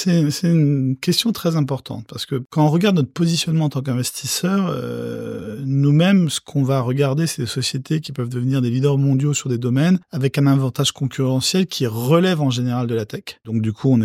une 0.44 0.96
question 1.00 1.32
très 1.32 1.56
importante 1.56 2.06
parce 2.08 2.24
que 2.24 2.42
quand 2.48 2.64
on 2.64 2.70
regarde 2.70 2.96
notre 2.96 3.12
positionnement 3.12 3.66
en 3.66 3.68
tant 3.68 3.82
qu'investisseur, 3.82 4.68
euh, 4.70 5.60
nous-mêmes, 5.66 6.30
ce 6.30 6.40
qu'on 6.40 6.62
va 6.62 6.80
regarder, 6.80 7.26
c'est 7.26 7.42
des 7.42 7.48
sociétés 7.48 8.00
qui 8.00 8.12
peuvent 8.12 8.28
devenir 8.28 8.62
des 8.62 8.70
leaders 8.70 8.96
mondiaux 8.96 9.34
sur 9.34 9.50
des 9.50 9.58
domaines 9.58 9.98
avec 10.10 10.38
un 10.38 10.46
avantage 10.46 10.92
concurrentiel 10.92 11.66
qui 11.66 11.86
relève 11.86 12.40
en 12.40 12.50
général 12.50 12.86
de 12.86 12.94
la 12.94 13.04
tech. 13.04 13.40
Donc, 13.44 13.60
du 13.60 13.72
coup, 13.72 13.92
on 13.92 14.00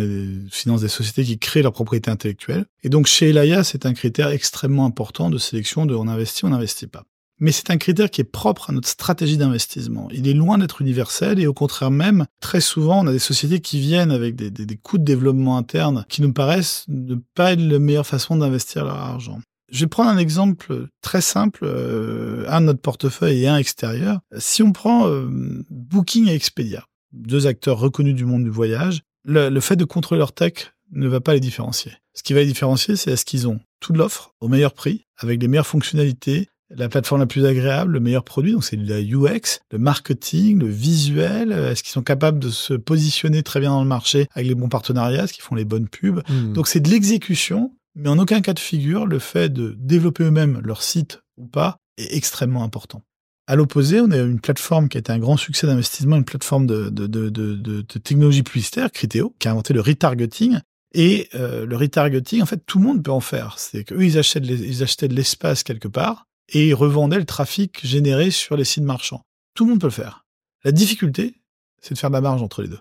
finance 0.50 0.82
des 0.82 0.88
sociétés 0.88 1.24
qui 1.24 1.38
créent 1.38 1.62
leur 1.62 1.72
propriété 1.72 2.10
intellectuelle. 2.10 2.66
Et 2.82 2.88
donc, 2.88 3.06
chez 3.06 3.30
Elia, 3.30 3.64
c'est 3.72 3.86
un 3.86 3.94
critère 3.94 4.28
extrêmement 4.28 4.84
important 4.84 5.30
de 5.30 5.38
sélection 5.38 5.86
de 5.86 5.94
on 5.94 6.06
investit, 6.06 6.44
on 6.44 6.50
n'investit 6.50 6.86
pas 6.86 7.04
mais 7.42 7.50
c'est 7.50 7.70
un 7.70 7.76
critère 7.76 8.08
qui 8.08 8.20
est 8.20 8.24
propre 8.24 8.70
à 8.70 8.72
notre 8.72 8.86
stratégie 8.86 9.36
d'investissement. 9.36 10.08
Il 10.12 10.28
est 10.28 10.32
loin 10.32 10.58
d'être 10.58 10.80
universel 10.80 11.40
et 11.40 11.48
au 11.48 11.52
contraire 11.52 11.90
même, 11.90 12.26
très 12.38 12.60
souvent, 12.60 13.02
on 13.02 13.08
a 13.08 13.12
des 13.12 13.18
sociétés 13.18 13.58
qui 13.58 13.80
viennent 13.80 14.12
avec 14.12 14.36
des, 14.36 14.76
coûts 14.76 14.96
de 14.96 15.02
développement 15.02 15.56
interne 15.56 16.06
qui 16.08 16.22
nous 16.22 16.32
paraissent 16.32 16.84
ne 16.86 17.16
pas 17.34 17.54
être 17.54 17.60
la 17.60 17.80
meilleure 17.80 18.06
façon 18.06 18.36
d'investir 18.36 18.84
leur 18.84 18.94
argent. 18.94 19.40
Je 19.72 19.80
vais 19.80 19.88
prendre 19.88 20.10
un 20.10 20.18
exemple 20.18 20.86
très 21.00 21.20
simple, 21.20 21.64
euh, 21.64 22.44
un 22.46 22.60
de 22.60 22.66
notre 22.66 22.80
portefeuille 22.80 23.42
et 23.42 23.48
un 23.48 23.56
extérieur. 23.56 24.20
Si 24.38 24.62
on 24.62 24.70
prend 24.70 25.08
euh, 25.08 25.26
Booking 25.68 26.28
et 26.28 26.34
Expedia, 26.34 26.84
deux 27.12 27.48
acteurs 27.48 27.78
reconnus 27.78 28.14
du 28.14 28.24
monde 28.24 28.44
du 28.44 28.50
voyage, 28.50 29.00
le, 29.24 29.48
le 29.48 29.60
fait 29.60 29.76
de 29.76 29.84
contrôler 29.84 30.20
leur 30.20 30.32
tech 30.32 30.74
ne 30.92 31.08
va 31.08 31.20
pas 31.20 31.34
les 31.34 31.40
différencier. 31.40 31.92
Ce 32.14 32.22
qui 32.22 32.32
va 32.32 32.40
les 32.40 32.46
différencier, 32.46 32.96
c'est 32.96 33.12
est-ce 33.12 33.24
qu'ils 33.24 33.48
ont 33.48 33.60
toute 33.80 33.96
l'offre 33.96 34.34
au 34.40 34.48
meilleur 34.48 34.74
prix, 34.74 35.06
avec 35.18 35.40
les 35.40 35.48
meilleures 35.48 35.66
fonctionnalités, 35.66 36.48
la 36.74 36.88
plateforme 36.88 37.20
la 37.20 37.26
plus 37.26 37.44
agréable, 37.44 37.92
le 37.92 38.00
meilleur 38.00 38.24
produit, 38.24 38.52
donc 38.52 38.64
c'est 38.64 38.76
la 38.76 39.00
UX, 39.00 39.60
le 39.70 39.78
marketing, 39.78 40.58
le 40.58 40.68
visuel, 40.68 41.52
est-ce 41.52 41.82
qu'ils 41.82 41.92
sont 41.92 42.02
capables 42.02 42.38
de 42.38 42.50
se 42.50 42.74
positionner 42.74 43.42
très 43.42 43.60
bien 43.60 43.70
dans 43.70 43.82
le 43.82 43.88
marché 43.88 44.26
avec 44.32 44.48
les 44.48 44.54
bons 44.54 44.68
partenariats, 44.68 45.24
est-ce 45.24 45.32
qu'ils 45.32 45.42
font 45.42 45.54
les 45.54 45.64
bonnes 45.64 45.88
pubs. 45.88 46.22
Hmm. 46.28 46.52
Donc 46.52 46.68
c'est 46.68 46.80
de 46.80 46.88
l'exécution, 46.88 47.72
mais 47.94 48.08
en 48.08 48.18
aucun 48.18 48.40
cas 48.40 48.54
de 48.54 48.58
figure, 48.58 49.06
le 49.06 49.18
fait 49.18 49.52
de 49.52 49.74
développer 49.78 50.24
eux-mêmes 50.24 50.60
leur 50.64 50.82
site 50.82 51.22
ou 51.36 51.46
pas 51.46 51.76
est 51.98 52.14
extrêmement 52.16 52.64
important. 52.64 53.02
À 53.48 53.56
l'opposé, 53.56 54.00
on 54.00 54.10
a 54.12 54.18
une 54.18 54.40
plateforme 54.40 54.88
qui 54.88 54.96
a 54.96 55.00
été 55.00 55.12
un 55.12 55.18
grand 55.18 55.36
succès 55.36 55.66
d'investissement, 55.66 56.16
une 56.16 56.24
plateforme 56.24 56.66
de, 56.66 56.88
de, 56.90 57.06
de, 57.06 57.28
de, 57.28 57.82
technologie 57.82 58.44
publicitaire, 58.44 58.90
Criteo, 58.92 59.34
qui 59.38 59.48
a 59.48 59.50
inventé 59.50 59.74
le 59.74 59.80
retargeting. 59.80 60.58
Et 60.94 61.28
euh, 61.34 61.64
le 61.64 61.76
retargeting, 61.76 62.42
en 62.42 62.46
fait, 62.46 62.64
tout 62.66 62.78
le 62.78 62.84
monde 62.84 63.02
peut 63.02 63.10
en 63.10 63.20
faire. 63.20 63.58
C'est 63.58 63.84
qu'eux, 63.84 64.04
ils 64.04 64.16
ils 64.16 64.82
achetaient 64.82 65.08
de 65.08 65.14
l'espace 65.14 65.62
quelque 65.62 65.88
part, 65.88 66.26
et 66.48 66.68
ils 66.68 66.74
revendaient 66.74 67.18
le 67.18 67.24
trafic 67.24 67.84
généré 67.84 68.30
sur 68.30 68.56
les 68.56 68.64
sites 68.64 68.84
marchands. 68.84 69.22
Tout 69.54 69.64
le 69.64 69.70
monde 69.70 69.80
peut 69.80 69.86
le 69.86 69.92
faire. 69.92 70.26
La 70.64 70.72
difficulté, 70.72 71.34
c'est 71.80 71.94
de 71.94 71.98
faire 71.98 72.10
de 72.10 72.14
la 72.14 72.20
marge 72.20 72.42
entre 72.42 72.62
les 72.62 72.68
deux. 72.68 72.80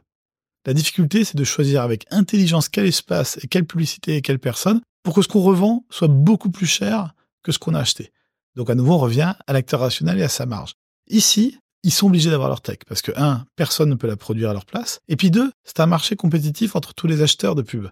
La 0.65 0.73
difficulté, 0.73 1.23
c'est 1.23 1.37
de 1.37 1.43
choisir 1.43 1.81
avec 1.81 2.05
intelligence 2.11 2.69
quel 2.69 2.85
espace 2.85 3.39
et 3.41 3.47
quelle 3.47 3.65
publicité 3.65 4.17
et 4.17 4.21
quelle 4.21 4.39
personne 4.39 4.81
pour 5.03 5.15
que 5.15 5.21
ce 5.23 5.27
qu'on 5.27 5.41
revend 5.41 5.85
soit 5.89 6.07
beaucoup 6.07 6.51
plus 6.51 6.67
cher 6.67 7.15
que 7.41 7.51
ce 7.51 7.57
qu'on 7.57 7.73
a 7.73 7.79
acheté. 7.79 8.11
Donc 8.55 8.69
à 8.69 8.75
nouveau, 8.75 8.93
on 8.93 8.99
revient 8.99 9.33
à 9.47 9.53
l'acteur 9.53 9.79
rationnel 9.79 10.19
et 10.19 10.23
à 10.23 10.29
sa 10.29 10.45
marge. 10.45 10.73
Ici, 11.07 11.57
ils 11.83 11.91
sont 11.91 12.07
obligés 12.07 12.29
d'avoir 12.29 12.49
leur 12.49 12.61
tech 12.61 12.79
parce 12.87 13.01
que, 13.01 13.11
un, 13.15 13.45
personne 13.55 13.89
ne 13.89 13.95
peut 13.95 14.07
la 14.07 14.17
produire 14.17 14.49
à 14.49 14.53
leur 14.53 14.65
place. 14.65 14.99
Et 15.07 15.15
puis 15.15 15.31
deux, 15.31 15.51
c'est 15.63 15.79
un 15.79 15.85
marché 15.85 16.15
compétitif 16.15 16.75
entre 16.75 16.93
tous 16.93 17.07
les 17.07 17.21
acheteurs 17.21 17.55
de 17.55 17.61
pub. 17.61 17.87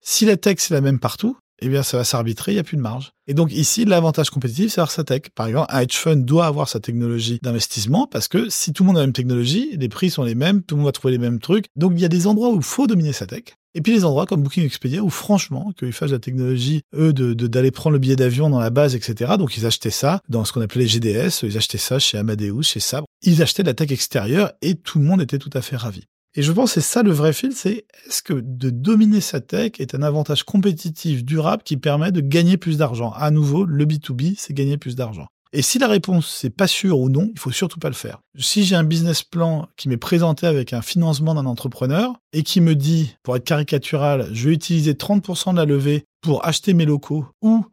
Si 0.00 0.24
la 0.24 0.36
tech, 0.36 0.56
c'est 0.58 0.74
la 0.74 0.80
même 0.80 0.98
partout, 0.98 1.36
eh 1.64 1.68
bien, 1.68 1.84
ça 1.84 1.96
va 1.96 2.02
s'arbitrer, 2.02 2.52
il 2.52 2.54
n'y 2.56 2.60
a 2.60 2.64
plus 2.64 2.76
de 2.76 2.82
marge. 2.82 3.12
Et 3.28 3.34
donc 3.34 3.52
ici, 3.52 3.84
l'avantage 3.84 4.30
compétitif, 4.30 4.72
c'est 4.72 4.80
avoir 4.80 4.90
sa 4.90 5.04
tech. 5.04 5.22
Par 5.34 5.46
exemple, 5.46 5.72
un 5.72 5.80
hedge 5.80 5.94
fund 5.94 6.16
doit 6.16 6.46
avoir 6.46 6.68
sa 6.68 6.80
technologie 6.80 7.38
d'investissement 7.40 8.08
parce 8.08 8.26
que 8.26 8.48
si 8.48 8.72
tout 8.72 8.82
le 8.82 8.88
monde 8.88 8.96
a 8.96 9.00
la 9.00 9.06
même 9.06 9.12
technologie, 9.12 9.76
les 9.76 9.88
prix 9.88 10.10
sont 10.10 10.24
les 10.24 10.34
mêmes, 10.34 10.62
tout 10.62 10.74
le 10.74 10.80
monde 10.80 10.88
va 10.88 10.92
trouver 10.92 11.12
les 11.12 11.18
mêmes 11.18 11.38
trucs. 11.38 11.66
Donc 11.76 11.92
il 11.94 12.00
y 12.00 12.04
a 12.04 12.08
des 12.08 12.26
endroits 12.26 12.50
où 12.50 12.56
il 12.56 12.64
faut 12.64 12.88
dominer 12.88 13.12
sa 13.12 13.26
tech. 13.26 13.44
Et 13.74 13.80
puis 13.80 13.92
les 13.92 14.04
endroits 14.04 14.26
comme 14.26 14.42
Booking 14.42 14.64
Expedia 14.64 15.02
où 15.02 15.10
franchement, 15.10 15.72
qu'ils 15.78 15.92
fassent 15.92 16.10
la 16.10 16.18
technologie, 16.18 16.82
eux, 16.94 17.12
de 17.12 17.32
d'aller 17.32 17.70
prendre 17.70 17.94
le 17.94 17.98
billet 17.98 18.16
d'avion 18.16 18.50
dans 18.50 18.60
la 18.60 18.70
base, 18.70 18.94
etc. 18.94 19.32
Donc 19.38 19.56
ils 19.56 19.66
achetaient 19.66 19.90
ça 19.90 20.20
dans 20.28 20.44
ce 20.44 20.52
qu'on 20.52 20.60
appelait 20.60 20.86
GDS, 20.86 21.42
ils 21.42 21.56
achetaient 21.56 21.78
ça 21.78 21.98
chez 21.98 22.18
Amadeus, 22.18 22.62
chez 22.62 22.80
Sabre. 22.80 23.06
Ils 23.22 23.42
achetaient 23.42 23.62
de 23.62 23.68
la 23.68 23.74
tech 23.74 23.90
extérieure 23.90 24.52
et 24.60 24.74
tout 24.74 24.98
le 24.98 25.04
monde 25.04 25.22
était 25.22 25.38
tout 25.38 25.50
à 25.54 25.62
fait 25.62 25.76
ravi. 25.76 26.04
Et 26.34 26.42
je 26.42 26.50
pense 26.50 26.74
que 26.74 26.80
c'est 26.80 26.88
ça 26.88 27.02
le 27.02 27.12
vrai 27.12 27.34
fil, 27.34 27.52
c'est 27.52 27.84
est-ce 28.06 28.22
que 28.22 28.32
de 28.32 28.70
dominer 28.70 29.20
sa 29.20 29.40
tech 29.40 29.72
est 29.78 29.94
un 29.94 30.02
avantage 30.02 30.44
compétitif 30.44 31.24
durable 31.24 31.62
qui 31.62 31.76
permet 31.76 32.10
de 32.10 32.22
gagner 32.22 32.56
plus 32.56 32.78
d'argent? 32.78 33.12
À 33.12 33.30
nouveau, 33.30 33.64
le 33.64 33.84
B2B, 33.84 34.34
c'est 34.38 34.54
gagner 34.54 34.78
plus 34.78 34.96
d'argent. 34.96 35.26
Et 35.52 35.62
si 35.62 35.78
la 35.78 35.88
réponse 35.88 36.28
c'est 36.28 36.50
pas 36.50 36.66
sûr 36.66 36.98
ou 36.98 37.08
non, 37.10 37.30
il 37.34 37.38
faut 37.38 37.50
surtout 37.50 37.78
pas 37.78 37.88
le 37.88 37.94
faire. 37.94 38.20
Si 38.38 38.64
j'ai 38.64 38.74
un 38.74 38.84
business 38.84 39.22
plan 39.22 39.68
qui 39.76 39.88
m'est 39.88 39.96
présenté 39.96 40.46
avec 40.46 40.72
un 40.72 40.82
financement 40.82 41.34
d'un 41.34 41.46
entrepreneur 41.46 42.14
et 42.32 42.42
qui 42.42 42.60
me 42.60 42.74
dit, 42.74 43.14
pour 43.22 43.36
être 43.36 43.44
caricatural, 43.44 44.28
je 44.32 44.48
vais 44.48 44.54
utiliser 44.54 44.94
30% 44.94 45.52
de 45.52 45.56
la 45.58 45.64
levée 45.64 46.04
pour 46.22 46.46
acheter 46.46 46.72
mes 46.72 46.86
locaux 46.86 47.26
ou 47.42 47.64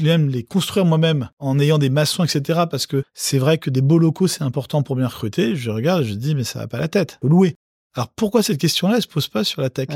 même 0.00 0.28
les 0.28 0.42
construire 0.42 0.84
moi-même 0.84 1.30
en 1.38 1.58
ayant 1.58 1.78
des 1.78 1.90
maçons, 1.90 2.24
etc. 2.24 2.64
Parce 2.70 2.86
que 2.86 3.04
c'est 3.14 3.38
vrai 3.38 3.58
que 3.58 3.70
des 3.70 3.80
beaux 3.80 3.98
locaux, 3.98 4.26
c'est 4.26 4.42
important 4.42 4.82
pour 4.82 4.96
bien 4.96 5.06
recruter. 5.06 5.56
Je 5.56 5.70
regarde, 5.70 6.04
je 6.04 6.14
dis, 6.14 6.34
mais 6.34 6.44
ça 6.44 6.58
va 6.58 6.68
pas 6.68 6.78
la 6.78 6.88
tête. 6.88 7.18
louer. 7.22 7.54
Alors 7.94 8.08
pourquoi 8.14 8.42
cette 8.42 8.58
question-là 8.58 8.96
ne 8.96 9.00
se 9.00 9.08
pose 9.08 9.28
pas 9.28 9.44
sur 9.44 9.62
la 9.62 9.70
tech? 9.70 9.88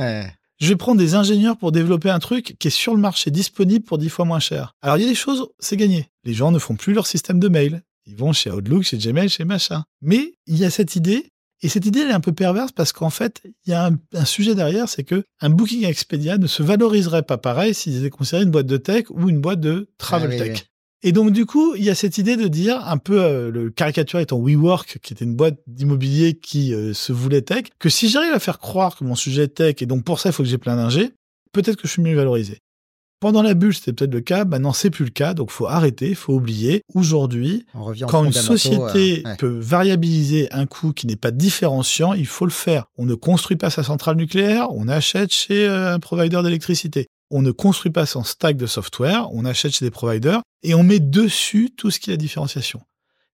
Je 0.63 0.69
vais 0.69 0.77
prendre 0.77 1.01
des 1.01 1.17
ingénieurs 1.17 1.57
pour 1.57 1.73
développer 1.73 2.09
un 2.09 2.21
truc 2.21 2.55
qui 2.61 2.69
est 2.69 2.71
sur 2.71 2.95
le 2.95 3.01
marché, 3.01 3.33
disponible 3.33 3.85
pour 3.85 3.99
10 3.99 4.09
fois 4.09 4.25
moins 4.25 4.39
cher. 4.39 4.77
Alors 4.81 4.97
il 4.97 5.03
y 5.03 5.05
a 5.05 5.09
des 5.09 5.17
choses, 5.17 5.49
c'est 5.59 5.77
gagné. 5.77 6.07
Les 6.23 6.35
gens 6.35 6.53
ne 6.53 6.61
font 6.61 6.77
plus 6.77 6.93
leur 6.93 7.09
système 7.09 7.41
de 7.41 7.49
mail. 7.49 7.83
Ils 8.07 8.15
vont 8.15 8.33
chez 8.33 8.49
Outlook, 8.49 8.85
chez 8.85 8.97
Gmail, 8.97 9.29
chez 9.29 9.45
machin. 9.45 9.83
Mais 10.03 10.35
il 10.47 10.57
y 10.57 10.65
a 10.65 10.71
cette 10.71 10.95
idée, 10.95 11.33
et 11.63 11.69
cette 11.69 11.85
idée 11.85 11.99
elle 12.03 12.11
est 12.11 12.15
un 12.15 12.21
peu 12.21 12.31
perverse 12.31 12.71
parce 12.71 12.93
qu'en 12.93 13.11
fait, 13.11 13.43
il 13.67 13.71
y 13.71 13.73
a 13.73 13.91
un, 14.15 14.25
sujet 14.25 14.55
derrière, 14.55 14.89
c'est 14.89 15.03
que 15.03 15.25
un 15.41 15.51
Booking 15.51 15.85
Expedia 15.85 16.39
ne 16.39 16.47
se 16.47 16.63
valoriserait 16.63 17.25
pas 17.25 17.39
pareil 17.39 17.75
s'ils 17.75 17.99
étaient 17.99 18.11
considérés 18.11 18.45
une 18.45 18.53
boîte 18.53 18.67
de 18.67 18.77
tech 18.77 19.07
ou 19.11 19.29
une 19.29 19.41
boîte 19.41 19.59
de 19.59 19.89
travel 19.99 20.31
ah 20.33 20.45
tech. 20.45 20.67
Et 21.05 21.13
donc 21.13 21.33
du 21.33 21.47
coup, 21.47 21.75
il 21.75 21.83
y 21.83 21.91
a 21.91 21.95
cette 21.95 22.19
idée 22.19 22.37
de 22.37 22.47
dire 22.47 22.81
un 22.87 22.99
peu 22.99 23.21
euh, 23.21 23.51
le 23.51 23.71
caricature 23.71 24.21
étant 24.21 24.39
WeWork, 24.39 24.99
qui 25.03 25.13
était 25.13 25.25
une 25.25 25.35
boîte 25.35 25.59
d'immobilier 25.67 26.35
qui 26.35 26.73
euh, 26.73 26.95
se 26.95 27.13
voulait 27.13 27.43
tech, 27.43 27.65
que 27.81 27.89
si 27.89 28.09
j'arrive 28.09 28.33
à 28.33 28.39
faire 28.39 28.61
croire 28.61 28.97
que 28.97 29.03
mon 29.03 29.17
sujet 29.17 29.45
est 29.45 29.49
tech 29.49 29.77
et 29.81 29.87
donc 29.87 30.05
pour 30.05 30.21
ça 30.21 30.29
il 30.29 30.33
faut 30.33 30.45
que 30.45 30.49
j'ai 30.49 30.59
plein 30.59 30.77
d'ingés, 30.77 31.11
peut-être 31.53 31.77
que 31.77 31.89
je 31.89 31.93
suis 31.93 32.03
mieux 32.03 32.15
valorisé. 32.15 32.59
Pendant 33.19 33.43
la 33.43 33.55
bulle, 33.55 33.73
c'était 33.73 33.93
peut-être 33.93 34.13
le 34.13 34.21
cas. 34.21 34.45
Maintenant, 34.45 34.73
c'est 34.73 34.91
plus 34.91 35.05
le 35.05 35.13
cas. 35.13 35.33
Donc, 35.33 35.53
faut 35.53 35.69
arrêter, 35.69 36.13
faut 36.17 36.35
oublier. 36.35 36.83
Aujourd'hui, 36.93 37.67
quand 38.09 38.25
une 38.25 38.33
société 38.33 39.23
euh, 39.25 39.37
peut 39.37 39.61
variabiliser 39.61 40.53
un 40.53 40.67
coût 40.67 40.93
qui 40.93 41.07
n'est 41.07 41.15
pas 41.15 41.31
différenciant, 41.31 42.15
il 42.15 42.27
faut 42.27 42.47
le 42.47 42.51
faire. 42.51 42.87
On 42.99 43.05
ne 43.05 43.15
construit 43.15 43.57
pas 43.57 43.71
sa 43.71 43.85
centrale 43.85 44.17
nucléaire, 44.17 44.73
on 44.73 44.89
achète 44.89 45.33
chez 45.33 45.69
un 45.69 46.01
provider 46.01 46.43
d'électricité 46.43 47.07
on 47.33 47.43
ne 47.43 47.51
construit 47.51 47.91
pas 47.91 48.07
son 48.07 48.23
stack 48.23 48.57
de 48.57 48.67
software, 48.67 49.29
on 49.33 49.45
achète 49.45 49.73
chez 49.73 49.85
des 49.85 49.91
providers 49.91 50.43
et 50.63 50.75
on 50.75 50.83
met 50.83 51.01
dessus 51.01 51.71
tout 51.77 51.91
ce 51.91 51.99
qui 51.99 52.11
est 52.11 52.13
la 52.13 52.19
différenciation. 52.19 52.81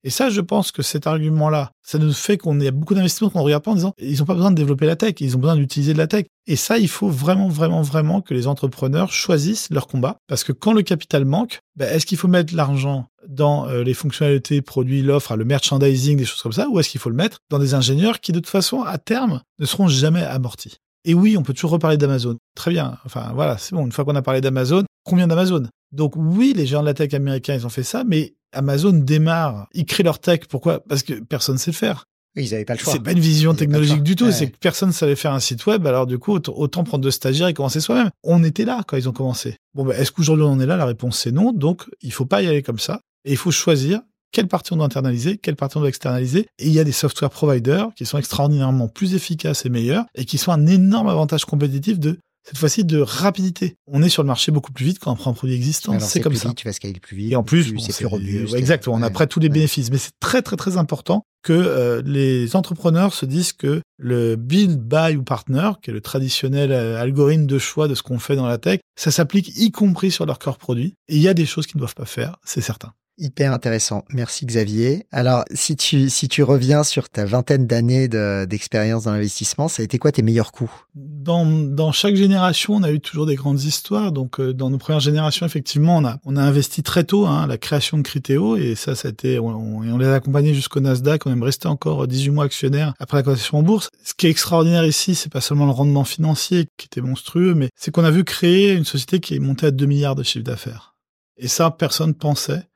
Et 0.04 0.10
ça, 0.10 0.30
je 0.30 0.40
pense 0.40 0.70
que 0.70 0.82
cet 0.82 1.08
argument-là, 1.08 1.72
ça 1.82 1.98
nous 1.98 2.12
fait 2.12 2.38
qu'on 2.38 2.60
a 2.60 2.70
beaucoup 2.70 2.94
d'investissements 2.94 3.30
qu'on 3.30 3.42
regarde 3.42 3.64
pas 3.64 3.72
en 3.72 3.74
disant 3.74 3.92
ils 3.98 4.18
n'ont 4.18 4.24
pas 4.26 4.34
besoin 4.34 4.52
de 4.52 4.56
développer 4.56 4.86
la 4.86 4.94
tech, 4.94 5.14
ils 5.18 5.36
ont 5.36 5.40
besoin 5.40 5.56
d'utiliser 5.56 5.92
de 5.92 5.98
la 5.98 6.06
tech. 6.06 6.26
Et 6.46 6.54
ça, 6.54 6.78
il 6.78 6.88
faut 6.88 7.08
vraiment, 7.08 7.48
vraiment, 7.48 7.82
vraiment 7.82 8.20
que 8.20 8.32
les 8.32 8.46
entrepreneurs 8.46 9.10
choisissent 9.10 9.68
leur 9.70 9.88
combat. 9.88 10.18
Parce 10.28 10.44
que 10.44 10.52
quand 10.52 10.72
le 10.72 10.82
capital 10.82 11.24
manque, 11.24 11.60
ben, 11.74 11.92
est-ce 11.92 12.06
qu'il 12.06 12.16
faut 12.16 12.28
mettre 12.28 12.54
l'argent 12.54 13.06
dans 13.28 13.68
euh, 13.68 13.82
les 13.82 13.94
fonctionnalités, 13.94 14.62
produits, 14.62 15.02
l'offre, 15.02 15.34
le 15.34 15.44
merchandising, 15.44 16.16
des 16.16 16.24
choses 16.24 16.42
comme 16.42 16.52
ça, 16.52 16.68
ou 16.68 16.78
est-ce 16.78 16.90
qu'il 16.90 17.00
faut 17.00 17.10
le 17.10 17.16
mettre 17.16 17.40
dans 17.50 17.58
des 17.58 17.74
ingénieurs 17.74 18.20
qui, 18.20 18.30
de 18.30 18.38
toute 18.38 18.48
façon, 18.48 18.82
à 18.82 18.98
terme, 18.98 19.42
ne 19.58 19.66
seront 19.66 19.88
jamais 19.88 20.22
amortis? 20.22 20.78
Et 21.04 21.14
oui, 21.14 21.36
on 21.36 21.42
peut 21.42 21.54
toujours 21.54 21.70
reparler 21.70 21.96
d'Amazon. 21.96 22.36
Très 22.54 22.70
bien. 22.70 22.98
Enfin, 23.04 23.32
voilà, 23.34 23.58
c'est 23.58 23.74
bon. 23.74 23.84
Une 23.86 23.92
fois 23.92 24.04
qu'on 24.04 24.16
a 24.16 24.22
parlé 24.22 24.40
d'Amazon, 24.40 24.84
combien 25.04 25.26
d'Amazon? 25.26 25.68
Donc 25.92 26.14
oui, 26.16 26.52
les 26.54 26.66
géants 26.66 26.82
de 26.82 26.86
la 26.86 26.94
tech 26.94 27.14
américains, 27.14 27.54
ils 27.54 27.66
ont 27.66 27.70
fait 27.70 27.82
ça, 27.82 28.04
mais 28.04 28.34
Amazon 28.52 28.92
démarre. 28.92 29.68
Ils 29.72 29.86
créent 29.86 30.02
leur 30.02 30.18
tech. 30.18 30.40
Pourquoi? 30.48 30.80
Parce 30.80 31.02
que 31.02 31.14
personne 31.14 31.54
ne 31.54 31.60
sait 31.60 31.70
le 31.70 31.76
faire. 31.76 32.04
ils 32.36 32.50
n'avaient 32.50 32.64
pas 32.64 32.74
le 32.74 32.80
choix. 32.80 32.92
C'est 32.92 33.02
pas 33.02 33.12
une 33.12 33.20
vision 33.20 33.54
technologique 33.54 34.02
du 34.02 34.16
tout. 34.16 34.30
C'est 34.32 34.50
que 34.50 34.58
personne 34.58 34.90
ne 34.90 34.94
savait 34.94 35.16
faire 35.16 35.32
un 35.32 35.40
site 35.40 35.64
web. 35.66 35.86
Alors 35.86 36.06
du 36.06 36.18
coup, 36.18 36.32
autant 36.34 36.84
prendre 36.84 37.02
deux 37.02 37.10
stagiaires 37.10 37.48
et 37.48 37.54
commencer 37.54 37.80
soi-même. 37.80 38.10
On 38.22 38.44
était 38.44 38.64
là 38.64 38.82
quand 38.86 38.96
ils 38.96 39.08
ont 39.08 39.12
commencé. 39.12 39.56
Bon, 39.74 39.84
ben, 39.84 39.98
est-ce 39.98 40.12
qu'aujourd'hui 40.12 40.44
on 40.44 40.50
en 40.50 40.60
est 40.60 40.66
là? 40.66 40.76
La 40.76 40.86
réponse 40.86 41.18
c'est 41.18 41.32
non. 41.32 41.52
Donc, 41.52 41.84
il 42.02 42.12
faut 42.12 42.26
pas 42.26 42.42
y 42.42 42.48
aller 42.48 42.62
comme 42.62 42.78
ça. 42.78 43.00
Et 43.24 43.32
il 43.32 43.36
faut 43.36 43.50
choisir 43.50 44.00
quelle 44.32 44.48
partie 44.48 44.72
on 44.72 44.76
doit 44.76 44.86
internaliser, 44.86 45.38
quelle 45.38 45.56
partie 45.56 45.76
on 45.76 45.80
doit 45.80 45.88
externaliser. 45.88 46.46
Et 46.58 46.66
il 46.66 46.72
y 46.72 46.80
a 46.80 46.84
des 46.84 46.92
software 46.92 47.30
providers 47.30 47.88
qui 47.96 48.06
sont 48.06 48.18
extraordinairement 48.18 48.88
plus 48.88 49.14
efficaces 49.14 49.64
et 49.64 49.68
meilleurs 49.68 50.04
et 50.14 50.24
qui 50.24 50.38
sont 50.38 50.52
un 50.52 50.66
énorme 50.66 51.08
avantage 51.08 51.44
compétitif 51.44 51.98
de 51.98 52.18
cette 52.48 52.56
fois-ci 52.56 52.84
de 52.84 52.98
rapidité. 52.98 53.76
On 53.86 54.02
est 54.02 54.08
sur 54.08 54.22
le 54.22 54.26
marché 54.26 54.50
beaucoup 54.50 54.72
plus 54.72 54.86
vite 54.86 54.98
quand 54.98 55.12
on 55.12 55.16
prend 55.16 55.32
un 55.32 55.34
produit 55.34 55.54
existant. 55.54 56.00
C'est 56.00 56.20
comme 56.20 56.34
ça. 56.34 56.54
tu 56.54 56.66
vas 56.66 56.72
scaler 56.72 56.98
plus 56.98 57.14
vite. 57.14 57.32
Et 57.32 57.36
en 57.36 57.42
plus, 57.42 57.74
c'est 57.78 57.94
plus 57.94 58.06
robuste. 58.06 58.54
exactement. 58.54 58.96
On 58.96 59.02
a 59.02 59.10
près 59.10 59.26
tous 59.26 59.38
les 59.38 59.50
bénéfices. 59.50 59.90
Mais 59.90 59.98
c'est 59.98 60.12
très, 60.18 60.40
très, 60.40 60.56
très 60.56 60.78
important 60.78 61.24
que 61.42 61.52
euh, 61.52 62.00
les 62.06 62.56
entrepreneurs 62.56 63.12
se 63.12 63.26
disent 63.26 63.52
que 63.52 63.82
le 63.98 64.36
build, 64.36 64.80
buy 64.80 65.16
ou 65.16 65.24
partner, 65.24 65.72
qui 65.82 65.90
est 65.90 65.92
le 65.92 66.00
traditionnel 66.00 66.72
euh, 66.72 67.00
algorithme 67.00 67.44
de 67.44 67.58
choix 67.58 67.86
de 67.86 67.94
ce 67.94 68.02
qu'on 68.02 68.18
fait 68.18 68.36
dans 68.36 68.46
la 68.46 68.56
tech, 68.56 68.80
ça 68.96 69.10
s'applique 69.10 69.52
y 69.58 69.70
compris 69.70 70.10
sur 70.10 70.24
leur 70.24 70.38
corps 70.38 70.58
produit. 70.58 70.94
Et 71.08 71.16
il 71.16 71.22
y 71.22 71.28
a 71.28 71.34
des 71.34 71.46
choses 71.46 71.66
qu'ils 71.66 71.76
ne 71.76 71.80
doivent 71.80 71.94
pas 71.94 72.06
faire, 72.06 72.36
c'est 72.44 72.62
certain. 72.62 72.92
Hyper 73.20 73.52
intéressant. 73.52 74.04
Merci 74.10 74.46
Xavier. 74.46 75.04
Alors, 75.10 75.44
si 75.52 75.74
tu, 75.74 76.08
si 76.08 76.28
tu 76.28 76.44
reviens 76.44 76.84
sur 76.84 77.08
ta 77.08 77.24
vingtaine 77.24 77.66
d'années 77.66 78.06
d'expérience 78.06 79.04
dans 79.04 79.12
l'investissement, 79.12 79.66
ça 79.66 79.82
a 79.82 79.84
été 79.84 79.98
quoi 79.98 80.12
tes 80.12 80.22
meilleurs 80.22 80.52
coups? 80.52 80.70
Dans, 80.94 81.44
dans 81.44 81.90
chaque 81.90 82.14
génération, 82.14 82.74
on 82.74 82.84
a 82.84 82.92
eu 82.92 83.00
toujours 83.00 83.26
des 83.26 83.34
grandes 83.34 83.60
histoires. 83.60 84.12
Donc, 84.12 84.38
euh, 84.38 84.54
dans 84.54 84.70
nos 84.70 84.78
premières 84.78 85.00
générations, 85.00 85.44
effectivement, 85.46 85.96
on 85.96 86.04
a, 86.04 86.18
on 86.24 86.36
a 86.36 86.42
investi 86.42 86.84
très 86.84 87.02
tôt, 87.02 87.26
hein, 87.26 87.48
la 87.48 87.58
création 87.58 87.98
de 87.98 88.02
Criteo, 88.02 88.56
et 88.56 88.76
ça, 88.76 88.94
ça 88.94 89.08
a 89.08 89.10
été, 89.10 89.40
on, 89.40 89.48
on 89.48 89.98
les 89.98 90.06
a 90.06 90.14
accompagnés 90.14 90.54
jusqu'au 90.54 90.78
Nasdaq. 90.78 91.26
On 91.26 91.36
est 91.36 91.44
resté 91.44 91.66
encore 91.66 92.06
18 92.06 92.30
mois 92.30 92.44
actionnaire 92.44 92.94
après 93.00 93.16
la 93.16 93.24
cotation 93.24 93.58
en 93.58 93.62
bourse. 93.64 93.88
Ce 94.04 94.14
qui 94.14 94.28
est 94.28 94.30
extraordinaire 94.30 94.86
ici, 94.86 95.16
c'est 95.16 95.32
pas 95.32 95.40
seulement 95.40 95.66
le 95.66 95.72
rendement 95.72 96.04
financier 96.04 96.68
qui 96.76 96.86
était 96.86 97.00
monstrueux, 97.00 97.54
mais 97.54 97.70
c'est 97.74 97.90
qu'on 97.90 98.04
a 98.04 98.12
vu 98.12 98.22
créer 98.22 98.74
une 98.74 98.84
société 98.84 99.18
qui 99.18 99.34
est 99.34 99.40
montée 99.40 99.66
à 99.66 99.70
2 99.72 99.86
milliards 99.86 100.14
de 100.14 100.22
chiffre 100.22 100.44
d'affaires. 100.44 100.94
Et 101.36 101.48
ça, 101.48 101.70
personne 101.72 102.14
pensait 102.14 102.67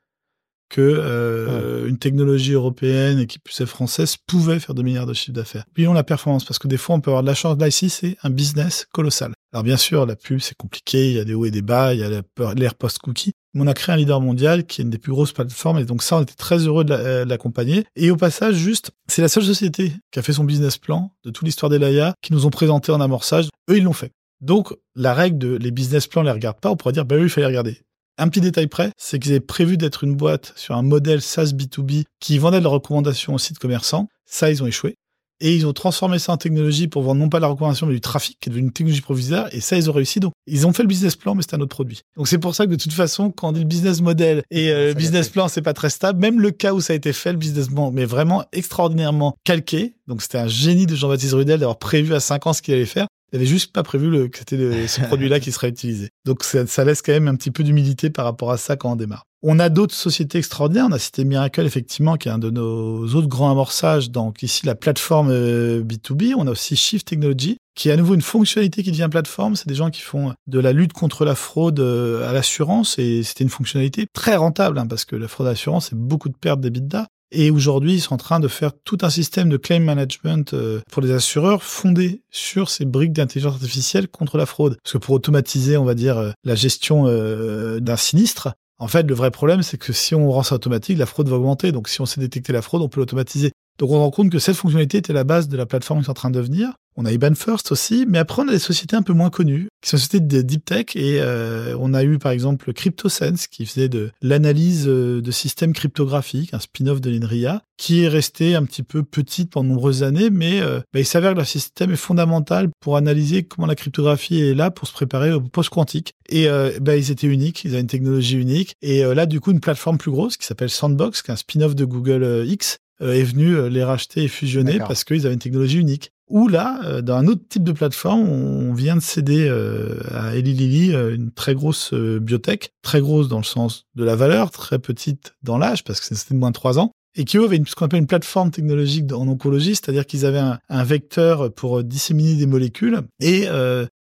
que 0.73 0.81
euh, 0.81 1.87
une 1.87 1.99
technologie 1.99 2.55
européenne 2.55 3.19
et 3.19 3.27
qui 3.27 3.39
plus 3.39 3.61
est 3.61 3.67
française 3.67 4.17
pouvait 4.27 4.59
faire 4.59 4.75
2 4.75 4.83
milliards 4.83 5.07
de 5.07 5.13
chiffre 5.13 5.35
d'affaires. 5.35 5.65
Puis 5.75 5.87
on 5.87 5.93
la 5.93 6.03
performance 6.03 6.47
parce 6.47 6.59
que 6.59 6.67
des 6.67 6.79
fois 6.79 6.97
on 6.97 7.01
peut 7.01 7.11
avoir 7.11 7.23
de 7.23 7.29
la 7.29 7.35
chance. 7.35 7.59
Là 7.61 7.69
ici 7.69 7.91
c'est 7.91 8.17
un 8.23 8.31
business 8.31 8.87
colossal. 8.91 9.35
Alors 9.53 9.65
bien 9.65 9.77
sûr 9.77 10.07
la 10.07 10.17
pub 10.17 10.41
c'est 10.41 10.57
compliqué, 10.57 11.11
il 11.11 11.17
y 11.17 11.21
a 11.21 11.25
des 11.25 11.35
hauts 11.35 11.45
et 11.45 11.51
des 11.51 11.61
bas, 11.61 11.93
il 11.93 12.01
y 12.01 12.03
a 12.03 12.23
l'ère 12.55 12.75
post-cookie. 12.75 13.33
On 13.55 13.67
a 13.67 13.75
créé 13.75 13.93
un 13.93 13.99
leader 13.99 14.23
mondial 14.23 14.65
qui 14.65 14.81
est 14.81 14.85
une 14.85 14.91
des 14.91 14.97
plus 14.97 15.13
grosses 15.13 15.33
plateformes 15.33 15.79
et 15.79 15.85
donc 15.85 16.03
ça 16.03 16.17
on 16.17 16.23
était 16.23 16.33
très 16.35 16.57
heureux 16.57 16.85
de 16.85 16.95
euh, 16.95 17.25
l'accompagner. 17.27 17.85
Et 17.95 18.11
au 18.11 18.17
passage 18.17 18.55
juste 18.55 18.93
c'est 19.09 19.21
la 19.21 19.29
seule 19.29 19.45
société 19.45 19.93
qui 20.11 20.19
a 20.19 20.23
fait 20.23 20.33
son 20.33 20.45
business 20.45 20.79
plan 20.79 21.13
de 21.23 21.31
toute 21.31 21.45
l'histoire 21.45 21.69
d'Elaya 21.69 22.15
qui 22.23 22.33
nous 22.33 22.47
ont 22.47 22.51
présenté 22.51 22.93
en 22.93 23.01
amorçage. 23.03 23.51
Eux 23.69 23.77
ils 23.77 23.85
l'ont 23.85 23.93
fait. 23.93 24.13
Donc, 24.41 24.75
la 24.97 25.15
règle 25.15 25.39
de 25.39 25.55
les 25.57 25.71
business 25.71 26.09
plans, 26.09 26.23
on 26.23 26.25
les 26.25 26.33
regarde 26.33 26.59
pas, 26.59 26.69
on 26.69 26.77
pourrait 26.77 26.93
dire, 26.93 27.05
bah 27.05 27.15
oui, 27.15 27.23
il 27.23 27.29
fallait 27.29 27.47
regarder. 27.47 27.79
Un 28.19 28.29
petit 28.29 28.41
détail 28.41 28.67
près, 28.67 28.91
c'est 28.99 29.19
qu'ils 29.19 29.33
avaient 29.33 29.41
prévu 29.41 29.77
d'être 29.77 30.05
une 30.05 30.15
boîte 30.15 30.53
sur 30.57 30.77
un 30.77 30.83
modèle 30.83 31.23
SaaS 31.23 31.53
B2B 31.53 32.05
qui 32.21 32.39
vendait 32.39 32.59
de 32.59 32.65
la 32.65 32.71
recommandation 32.71 33.35
aux 33.35 33.39
sites 33.39 33.59
commerçants. 33.59 34.09
Ça, 34.27 34.51
ils 34.51 34.63
ont 34.63 34.67
échoué. 34.67 34.97
Et 35.45 35.57
ils 35.57 35.67
ont 35.67 35.73
transformé 35.73 36.21
ça 36.21 36.33
en 36.33 36.37
technologie 36.37 36.87
pour 36.87 37.03
vendre 37.03 37.21
non 37.21 37.29
pas 37.29 37.41
la 37.41 37.49
recommandation, 37.49 37.87
mais 37.87 37.95
du 37.95 38.01
trafic, 38.01 38.39
qui 38.39 38.49
est 38.49 38.51
devenu 38.51 38.67
une 38.67 38.73
technologie 38.73 39.01
provisoire. 39.01 39.49
Et 39.51 39.61
ça, 39.61 39.77
ils 39.77 39.91
ont 39.91 39.93
réussi. 39.93 40.21
Donc, 40.21 40.33
ils 40.47 40.69
ont 40.69 40.73
fait 40.73 40.85
le 40.85 40.89
business 40.89 41.17
plan, 41.17 41.35
mais 41.35 41.43
c'est 41.43 41.57
un 41.57 41.61
autre 41.61 41.75
produit. 41.75 42.03
Donc, 42.17 42.29
c'est 42.29 42.39
pour 42.39 42.55
ça 42.55 42.65
que 42.65 42.71
de 42.71 42.77
toute 42.77 42.93
façon, 42.93 43.33
quand 43.33 43.49
on 43.49 43.53
dit 43.53 43.61
le 43.61 43.67
business 43.67 44.03
model 44.03 44.45
et 44.53 44.71
euh, 44.71 44.89
le 44.89 44.95
business 44.95 45.29
plan, 45.31 45.49
c'est 45.49 45.63
pas 45.63 45.75
très 45.75 45.91
stable. 45.91 46.21
Même 46.21 46.41
le 46.41 46.53
cas 46.53 46.75
où 46.75 46.81
ça 46.81 46.93
a 46.93 46.97
été 46.97 47.13
fait, 47.13 47.33
le 47.33 47.39
business 47.39 47.69
plan, 47.69 47.91
mais 47.91 48.05
vraiment 48.05 48.45
extraordinairement 48.53 49.35
calqué. 49.43 49.95
Donc, 50.07 50.23
c'était 50.23 50.39
un 50.39 50.47
génie 50.47 50.87
de 50.87 50.95
Jean-Baptiste 50.95 51.33
Rudel 51.33 51.59
d'avoir 51.59 51.79
prévu 51.79 52.15
à 52.15 52.21
5 52.21 52.47
ans 52.47 52.53
ce 52.53 52.63
qu'il 52.63 52.75
allait 52.75 52.87
faire. 52.87 53.09
Il 53.33 53.37
avait 53.37 53.47
juste 53.47 53.73
pas 53.73 53.83
prévu 53.83 54.11
le, 54.11 54.29
que 54.29 54.39
c'était 54.39 54.87
ce 54.87 55.01
produit-là 55.07 55.41
qui 55.41 55.53
serait 55.53 55.71
utilisé. 55.71 56.11
Donc 56.25 56.45
ça, 56.45 56.67
ça, 56.67 56.85
laisse 56.85 57.01
quand 57.03 57.13
même 57.13 57.29
un 57.29 57.35
petit 57.35 57.51
peu 57.51 57.63
d'humilité 57.65 58.11
par 58.11 58.25
rapport 58.25 58.51
à 58.51 58.59
ça 58.59 58.77
quand 58.77 58.93
on 58.93 58.97
démarre. 58.97 59.25
On 59.45 59.59
a 59.59 59.71
d'autres 59.71 59.95
sociétés 59.95 60.39
extraordinaires. 60.39 60.87
On 60.89 60.93
a 60.93 60.99
cité 60.99 61.25
Miracle, 61.25 61.67
effectivement, 61.67 62.17
qui 62.17 62.29
est 62.29 62.31
un 62.31 62.39
de 62.39 62.51
nos 62.51 63.07
autres 63.15 63.27
grands 63.27 63.51
amorçages. 63.51 64.11
Donc 64.11 64.43
ici, 64.43 64.67
la 64.67 64.77
plateforme 64.77 65.31
B2B. 65.33 66.31
Euh, 66.31 66.35
on 66.37 66.47
a 66.47 66.51
aussi 66.51 66.77
Shift 66.77 67.09
Technology, 67.09 67.57
qui 67.75 67.89
est 67.89 67.93
à 67.93 67.97
nouveau 67.97 68.15
une 68.15 68.23
fonctionnalité 68.23 68.85
qui 68.85 68.93
devient 68.93 69.09
plateforme. 69.11 69.57
C'est 69.57 69.69
des 69.69 69.75
gens 69.75 69.91
qui 69.91 70.03
font 70.03 70.35
de 70.47 70.59
la 70.61 70.73
lutte 70.73 70.93
contre 70.93 71.25
la 71.25 71.35
fraude 71.35 71.81
euh, 71.81 72.29
à 72.29 72.33
l'assurance. 72.33 72.99
Et 72.99 73.25
c'était 73.25 73.43
une 73.43 73.51
fonctionnalité 73.51 74.07
très 74.13 74.37
rentable, 74.37 74.79
hein, 74.79 74.87
parce 74.87 75.05
que 75.05 75.17
la 75.17 75.27
fraude 75.27 75.49
à 75.49 75.51
l'assurance, 75.51 75.89
c'est 75.89 75.99
beaucoup 75.99 76.29
de 76.29 76.37
pertes 76.37 76.61
d'EBITDA. 76.61 77.09
Et 77.35 77.51
aujourd'hui, 77.51 77.95
ils 77.95 78.01
sont 78.01 78.15
en 78.15 78.19
train 78.19 78.41
de 78.41 78.49
faire 78.49 78.73
tout 78.85 78.99
un 79.01 79.11
système 79.11 79.49
de 79.49 79.57
claim 79.57 79.81
management 79.81 80.53
euh, 80.53 80.81
pour 80.91 81.01
les 81.01 81.13
assureurs 81.13 81.63
fondé 81.63 82.23
sur 82.31 82.69
ces 82.69 82.85
briques 82.85 83.15
d'intelligence 83.15 83.55
artificielle 83.55 84.09
contre 84.09 84.37
la 84.37 84.45
fraude. 84.45 84.77
Parce 84.85 84.93
que 84.93 84.99
pour 84.99 85.15
automatiser, 85.15 85.79
on 85.79 85.85
va 85.85 85.95
dire, 85.95 86.19
euh, 86.19 86.31
la 86.45 86.55
gestion 86.55 87.07
euh, 87.07 87.81
d'un 87.81 87.97
sinistre, 87.97 88.53
en 88.79 88.87
fait, 88.87 89.05
le 89.05 89.15
vrai 89.15 89.31
problème, 89.31 89.63
c'est 89.63 89.79
que 89.79 89.95
si 89.95 90.15
on 90.15 90.31
rend 90.31 90.43
ça 90.43 90.57
automatique, 90.57 90.99
la 90.99 91.07
fraude 91.07 91.29
va 91.29 91.37
augmenter. 91.37 91.73
Donc, 91.73 91.89
si 91.89 92.03
on 92.03 92.07
sait 92.07 92.21
détecter 92.21 92.53
la 92.53 92.61
fraude, 92.61 92.83
on 92.83 92.89
peut 92.89 93.01
l'automatiser. 93.01 93.53
Donc, 93.79 93.91
on 93.91 93.95
se 93.95 93.99
rend 93.99 94.11
compte 94.11 94.31
que 94.31 94.39
cette 94.39 94.57
fonctionnalité 94.57 94.99
était 94.99 95.15
la 95.15 95.25
base 95.25 95.49
de 95.49 95.57
la 95.57 95.65
plateforme 95.65 96.01
qui 96.01 96.07
est 96.07 96.11
en 96.11 96.15
train 96.15 96.31
de 96.31 96.39
devenir. 96.39 96.75
On 96.97 97.07
a 97.07 97.13
IBAN 97.13 97.35
First 97.35 97.73
aussi, 97.73 98.05
mais 98.07 98.19
après 98.19 98.43
on 98.43 98.49
a 98.49 98.53
des 98.53 98.59
sociétés 98.59 98.97
un 98.97 99.03
peu 99.03 99.15
moins 99.15 99.31
connues, 99.31 99.69
qui 99.81 99.91
sont 99.91 99.97
des 99.97 100.03
sociétés 100.03 100.21
de 100.21 100.43
deep 100.43 100.65
tech, 100.65 100.87
et 100.95 101.21
euh, 101.21 101.75
on 101.81 101.95
a 101.95 102.05
eu 102.05 102.19
par 102.19 102.33
exemple 102.33 102.73
CryptoSense, 102.73 103.47
qui 103.47 103.65
faisait 103.65 103.89
de 103.89 104.11
l'analyse 104.21 104.85
euh, 104.87 105.23
de 105.23 105.31
systèmes 105.31 105.73
cryptographiques, 105.73 106.53
un 106.53 106.59
spin-off 106.59 107.01
de 107.01 107.11
l'INRIA, 107.11 107.63
qui 107.79 108.03
est 108.03 108.09
resté 108.09 108.55
un 108.55 108.65
petit 108.65 108.83
peu 108.83 109.03
petite 109.03 109.51
pendant 109.51 109.71
de 109.71 109.75
nombreuses 109.75 110.03
années, 110.03 110.29
mais 110.29 110.61
euh, 110.61 110.81
bah, 110.93 111.01
il 111.01 111.07
s'avère 111.07 111.33
que 111.33 111.39
le 111.39 111.45
système 111.47 111.93
est 111.93 111.97
fondamental 111.97 112.69
pour 112.81 112.99
analyser 112.99 113.43
comment 113.43 113.67
la 113.67 113.75
cryptographie 113.75 114.41
est 114.41 114.55
là 114.55 114.71
pour 114.71 114.87
se 114.87 114.93
préparer 114.93 115.33
au 115.33 115.41
post-quantique. 115.41 116.13
Et 116.29 116.49
bah, 116.81 116.97
ils 116.97 117.11
étaient 117.11 117.27
uniques, 117.27 117.65
ils 117.65 117.73
avaient 117.73 117.81
une 117.81 117.87
technologie 117.87 118.39
unique, 118.39 118.75
et 118.81 119.03
là 119.03 119.27
du 119.27 119.39
coup 119.41 119.51
une 119.51 119.61
plateforme 119.61 119.99
plus 119.99 120.11
grosse 120.11 120.39
qui 120.39 120.47
s'appelle 120.47 120.71
Sandbox, 120.71 121.21
qui 121.21 121.31
est 121.31 121.35
un 121.35 121.37
spin-off 121.37 121.75
de 121.75 121.85
Google 121.85 122.45
X, 122.47 122.79
est 123.01 123.23
venu 123.23 123.69
les 123.69 123.85
racheter 123.85 124.23
et 124.23 124.29
fusionner 124.29 124.79
parce 124.79 125.05
qu'ils 125.05 125.27
avaient 125.27 125.35
une 125.35 125.41
technologie 125.41 125.79
unique. 125.79 126.13
Ou 126.29 126.49
là, 126.49 126.81
euh, 126.85 127.03
dans 127.03 127.17
un 127.17 127.27
autre 127.27 127.43
type 127.49 127.65
de 127.65 127.73
plateforme, 127.73 128.29
on 128.29 128.73
vient 128.73 128.97
de 128.97 129.03
céder 129.03 129.47
euh, 129.49 130.01
à 130.15 130.35
Eli 130.35 130.55
Lilly 130.55 130.95
euh, 130.95 131.15
une 131.15 131.31
très 131.31 131.55
grosse 131.55 131.93
biotech, 131.93 132.73
très 132.83 133.01
grosse 133.01 133.29
dans 133.29 133.39
le 133.39 133.45
sens 133.45 133.87
de 133.95 134.05
la 134.05 134.17
valeur, 134.17 134.51
très 134.51 134.79
petite 134.79 135.35
dans 135.43 135.59
l'âge, 135.59 135.85
parce 135.85 136.01
que 136.01 136.15
c'était 136.15 136.35
de 136.35 136.41
moins 136.41 136.51
de 136.51 136.55
trois 136.55 136.79
ans, 136.79 136.93
et 137.17 137.25
qui 137.25 137.37
avait 137.37 137.61
ce 137.67 137.75
qu'on 137.75 137.85
appelle 137.85 138.01
une 138.01 138.07
plateforme 138.07 138.51
technologique 138.51 139.13
en 139.13 139.29
oncologie, 139.29 139.75
c'est-à-dire 139.75 140.07
qu'ils 140.07 140.25
avaient 140.25 140.43
un, 140.69 140.85
vecteur 140.85 141.53
pour 141.53 141.85
disséminer 141.85 142.35
des 142.35 142.47
molécules, 142.47 143.03
et 143.21 143.47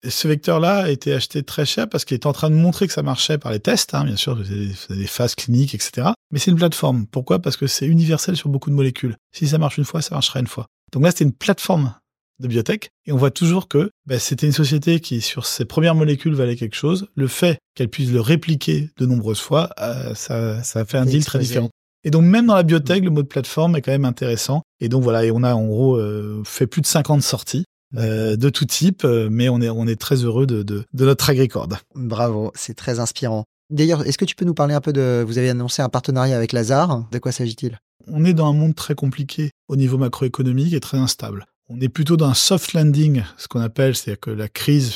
ce 0.08 0.28
vecteur-là 0.28 0.84
a 0.84 0.90
été 0.90 1.14
acheté 1.14 1.44
très 1.44 1.66
cher 1.66 1.88
parce 1.90 2.06
qu'il 2.06 2.16
est 2.16 2.26
en 2.26 2.34
train 2.34 2.50
de 2.50 2.56
montrer 2.56 2.88
que 2.88 2.94
ça 2.94 3.04
marchait 3.04 3.38
par 3.38 3.52
les 3.52 3.60
tests, 3.60 3.94
hein, 3.94 4.04
bien 4.04 4.16
sûr, 4.16 4.36
des, 4.36 4.72
des 4.90 5.08
phases 5.08 5.36
cliniques, 5.36 5.76
etc. 5.76 6.10
Mais 6.32 6.40
c'est 6.40 6.52
une 6.52 6.58
plateforme. 6.58 7.08
Pourquoi? 7.08 7.40
Parce 7.40 7.58
que 7.58 7.68
c'est 7.68 7.88
universel 7.88 8.36
sur 8.36 8.50
beaucoup 8.50 8.70
de 8.70 8.76
molécules. 8.76 9.16
Si 9.32 9.48
ça 9.48 9.58
marche 9.58 9.78
une 9.78 9.86
fois, 9.86 10.02
ça 10.02 10.16
marchera 10.16 10.40
une 10.40 10.48
fois. 10.48 10.68
Donc 10.92 11.04
là, 11.04 11.12
c'était 11.12 11.26
une 11.26 11.34
plateforme 11.34 11.94
de 12.40 12.48
biotech. 12.48 12.90
Et 13.06 13.12
on 13.12 13.18
voit 13.18 13.32
toujours 13.32 13.68
que 13.68 13.92
bah, 14.06 14.20
c'était 14.20 14.46
une 14.46 14.54
société 14.54 15.00
qui, 15.00 15.22
sur 15.22 15.46
ses 15.46 15.66
premières 15.66 15.96
molécules, 15.96 16.34
valait 16.34 16.56
quelque 16.56 16.76
chose. 16.76 17.08
Le 17.16 17.28
fait 17.28 17.60
qu'elle 17.76 17.90
puisse 17.90 18.12
le 18.12 18.22
répliquer 18.22 18.90
de 18.98 19.06
nombreuses 19.06 19.40
fois, 19.40 19.70
euh, 19.80 20.14
ça, 20.16 20.64
ça 20.64 20.86
fait 20.86 20.98
un 20.98 21.06
deal 21.06 21.24
très 21.26 21.40
différent. 21.40 21.70
Et 22.04 22.12
donc 22.12 22.24
même 22.24 22.46
dans 22.46 22.56
la 22.56 22.64
biotech, 22.64 23.04
le 23.04 23.10
mode 23.10 23.28
plateforme 23.28 23.76
est 23.76 23.82
quand 23.82 23.92
même 23.92 24.06
intéressant. 24.06 24.62
Et 24.80 24.90
donc 24.90 25.04
voilà, 25.04 25.26
et 25.26 25.32
on 25.32 25.44
a 25.44 25.56
en 25.56 25.66
gros 25.66 25.96
euh, 25.96 26.44
fait 26.46 26.68
plus 26.68 26.82
de 26.82 26.88
50 26.88 27.22
sorties. 27.22 27.66
Euh, 27.98 28.36
de 28.36 28.50
tout 28.50 28.66
type, 28.66 29.06
mais 29.06 29.48
on 29.48 29.62
est, 29.62 29.70
on 29.70 29.88
est 29.88 29.96
très 29.96 30.16
heureux 30.18 30.46
de, 30.46 30.64
de, 30.64 30.84
de 30.92 31.06
notre 31.06 31.30
agricorde. 31.30 31.78
Bravo, 31.94 32.52
c'est 32.54 32.74
très 32.74 33.00
inspirant. 33.00 33.46
D'ailleurs, 33.70 34.06
est-ce 34.06 34.18
que 34.18 34.26
tu 34.26 34.36
peux 34.36 34.44
nous 34.44 34.54
parler 34.54 34.74
un 34.74 34.82
peu 34.82 34.94
de... 34.94 35.24
Vous 35.26 35.38
avez 35.38 35.50
annoncé 35.50 35.82
un 35.82 35.90
partenariat 35.90 36.36
avec 36.36 36.52
Lazare. 36.52 37.08
De 37.12 37.20
quoi 37.20 37.32
s'agit-il? 37.32 37.78
On 38.08 38.26
est 38.26 38.34
dans 38.34 38.48
un 38.48 38.54
monde 38.54 38.76
très 38.76 38.96
compliqué 38.96 39.52
au 39.68 39.76
niveau 39.76 39.98
macroéconomique 39.98 40.74
et 40.74 40.80
très 40.80 40.98
instable. 40.98 41.46
On 41.68 41.82
est 41.82 41.90
plutôt 41.90 42.16
dans 42.16 42.28
un 42.28 42.36
soft 42.36 42.74
landing, 42.74 43.24
ce 43.38 43.48
qu'on 43.48 43.60
appelle, 43.60 43.96
c'est-à-dire 43.96 44.20
que 44.20 44.30
la 44.30 44.48
crise 44.48 44.94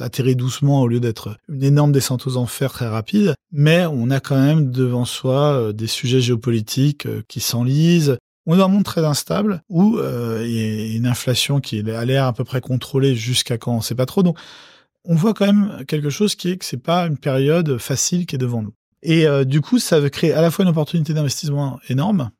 atterrit 0.00 0.36
doucement 0.36 0.80
au 0.80 0.88
lieu 0.88 1.00
d'être 1.00 1.36
une 1.50 1.62
énorme 1.62 1.92
descente 1.92 2.26
aux 2.26 2.38
enfers 2.38 2.72
très 2.72 2.88
rapide, 2.88 3.34
mais 3.52 3.84
on 3.84 4.08
a 4.08 4.18
quand 4.18 4.40
même 4.40 4.70
devant 4.70 5.04
soi 5.04 5.52
euh, 5.52 5.72
des 5.72 5.86
sujets 5.86 6.22
géopolitiques 6.22 7.04
euh, 7.04 7.22
qui 7.28 7.40
s'enlisent. 7.40 8.16
On 8.46 8.54
est 8.54 8.58
dans 8.58 8.66
un 8.66 8.68
monde 8.68 8.84
très 8.84 9.04
instable 9.04 9.62
où 9.68 9.98
euh, 9.98 10.42
il 10.46 10.52
y 10.52 10.94
a 10.94 10.96
une 10.96 11.06
inflation 11.06 11.60
qui 11.60 11.80
a 11.90 12.04
l'air 12.06 12.24
à 12.24 12.32
peu 12.32 12.44
près 12.44 12.62
contrôlée 12.62 13.14
jusqu'à 13.14 13.58
quand 13.58 13.74
on 13.74 13.82
sait 13.82 13.94
pas 13.94 14.06
trop. 14.06 14.22
Donc 14.22 14.38
on 15.04 15.14
voit 15.14 15.34
quand 15.34 15.46
même 15.46 15.84
quelque 15.86 16.08
chose 16.08 16.34
qui 16.36 16.50
est 16.50 16.56
que 16.56 16.64
c'est 16.64 16.82
pas 16.82 17.06
une 17.06 17.18
période 17.18 17.76
facile 17.76 18.24
qui 18.24 18.36
est 18.36 18.38
devant 18.38 18.62
nous. 18.62 18.72
Et 19.02 19.26
du 19.44 19.60
coup, 19.60 19.78
ça 19.78 20.10
créer 20.10 20.32
à 20.32 20.42
la 20.42 20.50
fois 20.50 20.64
une 20.64 20.70
opportunité 20.70 21.14
d'investissement 21.14 21.78
énorme, 21.88 22.30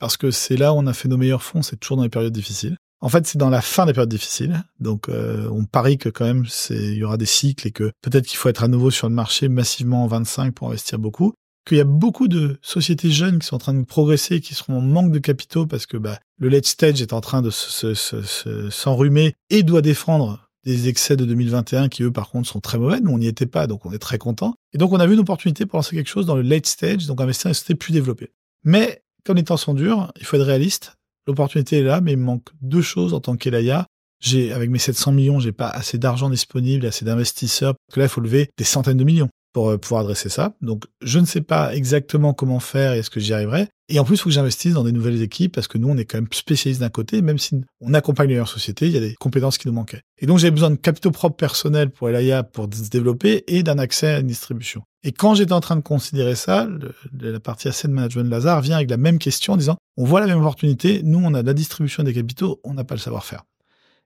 parce 0.00 0.16
que 0.16 0.32
c'est 0.32 0.56
là 0.56 0.72
où 0.72 0.76
on 0.76 0.86
a 0.88 0.92
fait 0.92 1.08
nos 1.08 1.16
meilleurs 1.16 1.44
fonds, 1.44 1.62
c'est 1.62 1.76
toujours 1.76 1.96
dans 1.96 2.02
les 2.02 2.08
périodes 2.08 2.32
difficiles. 2.32 2.76
En 3.00 3.08
fait, 3.08 3.26
c'est 3.26 3.38
dans 3.38 3.50
la 3.50 3.60
fin 3.60 3.86
des 3.86 3.92
périodes 3.92 4.10
difficiles. 4.10 4.64
Donc, 4.80 5.08
euh, 5.08 5.48
on 5.52 5.64
parie 5.64 5.98
que 5.98 6.08
quand 6.08 6.24
même, 6.24 6.44
il 6.70 6.94
y 6.94 7.04
aura 7.04 7.16
des 7.16 7.26
cycles 7.26 7.68
et 7.68 7.70
que 7.70 7.92
peut-être 8.02 8.26
qu'il 8.26 8.38
faut 8.38 8.48
être 8.48 8.64
à 8.64 8.68
nouveau 8.68 8.90
sur 8.90 9.08
le 9.08 9.14
marché 9.14 9.48
massivement 9.48 10.04
en 10.04 10.08
25 10.08 10.52
pour 10.52 10.68
investir 10.68 10.98
beaucoup. 10.98 11.32
Qu'il 11.66 11.76
y 11.76 11.80
a 11.80 11.84
beaucoup 11.84 12.28
de 12.28 12.58
sociétés 12.62 13.10
jeunes 13.10 13.38
qui 13.38 13.46
sont 13.46 13.56
en 13.56 13.60
train 13.60 13.74
de 13.74 13.84
progresser, 13.84 14.40
qui 14.40 14.54
seront 14.54 14.78
en 14.78 14.80
manque 14.80 15.12
de 15.12 15.18
capitaux 15.18 15.66
parce 15.66 15.86
que 15.86 15.96
bah, 15.96 16.18
le 16.38 16.48
late 16.48 16.66
stage 16.66 17.02
est 17.02 17.12
en 17.12 17.20
train 17.20 17.42
de 17.42 17.50
s'enrhumer 17.50 19.34
et 19.50 19.62
doit 19.62 19.82
défendre 19.82 20.48
des 20.64 20.88
excès 20.88 21.16
de 21.16 21.24
2021 21.24 21.88
qui 21.88 22.02
eux 22.02 22.10
par 22.10 22.30
contre 22.30 22.48
sont 22.48 22.60
très 22.60 22.78
mauvais. 22.78 23.00
Nous 23.00 23.10
on 23.10 23.18
n'y 23.18 23.26
était 23.26 23.46
pas, 23.46 23.66
donc 23.66 23.86
on 23.86 23.92
est 23.92 23.98
très 23.98 24.18
content. 24.18 24.54
Et 24.72 24.78
donc 24.78 24.92
on 24.92 25.00
a 25.00 25.06
vu 25.06 25.14
une 25.14 25.20
opportunité 25.20 25.66
pour 25.66 25.78
lancer 25.78 25.94
quelque 25.94 26.08
chose 26.08 26.26
dans 26.26 26.36
le 26.36 26.42
late 26.42 26.66
stage, 26.66 27.06
donc 27.06 27.20
investir 27.20 27.44
dans 27.44 27.50
une 27.50 27.54
société 27.54 27.74
plus 27.74 27.92
développée. 27.92 28.32
Mais 28.64 29.02
quand 29.24 29.34
les 29.34 29.44
temps 29.44 29.56
sont 29.56 29.74
durs, 29.74 30.12
il 30.18 30.26
faut 30.26 30.36
être 30.36 30.44
réaliste. 30.44 30.97
L'opportunité 31.28 31.80
est 31.80 31.82
là, 31.82 32.00
mais 32.00 32.12
il 32.12 32.18
manque 32.18 32.48
deux 32.62 32.80
choses 32.80 33.12
en 33.12 33.20
tant 33.20 33.36
qu'Elaya. 33.36 33.86
j'ai 34.18 34.50
avec 34.50 34.70
mes 34.70 34.78
700 34.78 35.12
millions, 35.12 35.38
j'ai 35.38 35.52
pas 35.52 35.68
assez 35.68 35.98
d'argent 35.98 36.30
disponible, 36.30 36.86
assez 36.86 37.04
d'investisseurs, 37.04 37.74
parce 37.74 37.94
que 37.94 38.00
là, 38.00 38.06
il 38.06 38.08
faut 38.08 38.22
lever 38.22 38.48
des 38.56 38.64
centaines 38.64 38.96
de 38.96 39.04
millions 39.04 39.28
pour 39.52 39.70
euh, 39.70 39.78
pouvoir 39.78 40.02
adresser 40.02 40.28
ça. 40.28 40.54
Donc, 40.60 40.84
je 41.02 41.18
ne 41.18 41.24
sais 41.24 41.40
pas 41.40 41.74
exactement 41.74 42.34
comment 42.34 42.60
faire 42.60 42.92
et 42.92 42.98
est-ce 42.98 43.10
que 43.10 43.20
j'y 43.20 43.32
arriverai. 43.32 43.68
Et 43.90 43.98
en 43.98 44.04
plus, 44.04 44.16
il 44.16 44.18
faut 44.18 44.28
que 44.28 44.34
j'investisse 44.34 44.74
dans 44.74 44.84
des 44.84 44.92
nouvelles 44.92 45.22
équipes 45.22 45.54
parce 45.54 45.66
que 45.66 45.78
nous, 45.78 45.88
on 45.88 45.96
est 45.96 46.04
quand 46.04 46.18
même 46.18 46.28
spécialistes 46.30 46.80
d'un 46.80 46.90
côté, 46.90 47.22
même 47.22 47.38
si 47.38 47.62
on 47.80 47.94
accompagne 47.94 48.28
les 48.28 48.44
sociétés, 48.44 48.86
il 48.86 48.92
y 48.92 48.98
a 48.98 49.00
des 49.00 49.14
compétences 49.14 49.56
qui 49.56 49.66
nous 49.66 49.74
manquaient. 49.74 50.02
Et 50.18 50.26
donc, 50.26 50.38
j'ai 50.38 50.50
besoin 50.50 50.70
de 50.70 50.76
capitaux 50.76 51.10
propres 51.10 51.36
personnels 51.36 51.90
pour 51.90 52.08
Elaya 52.08 52.42
pour 52.42 52.68
se 52.72 52.90
développer 52.90 53.44
et 53.46 53.62
d'un 53.62 53.78
accès 53.78 54.08
à 54.08 54.18
une 54.18 54.26
distribution. 54.26 54.82
Et 55.04 55.12
quand 55.12 55.34
j'étais 55.34 55.52
en 55.52 55.60
train 55.60 55.76
de 55.76 55.80
considérer 55.80 56.34
ça, 56.34 56.68
la 57.18 57.40
partie 57.40 57.68
asset 57.68 57.88
management 57.88 58.24
de 58.24 58.30
Lazare 58.30 58.60
vient 58.60 58.76
avec 58.76 58.90
la 58.90 58.96
même 58.98 59.18
question 59.18 59.54
en 59.54 59.56
disant, 59.56 59.78
on 59.96 60.04
voit 60.04 60.20
la 60.20 60.26
même 60.26 60.40
opportunité, 60.40 61.00
nous, 61.02 61.20
on 61.22 61.32
a 61.34 61.42
de 61.42 61.46
la 61.46 61.54
distribution 61.54 62.02
des 62.02 62.12
capitaux, 62.12 62.60
on 62.64 62.74
n'a 62.74 62.84
pas 62.84 62.94
le 62.94 63.00
savoir-faire. 63.00 63.44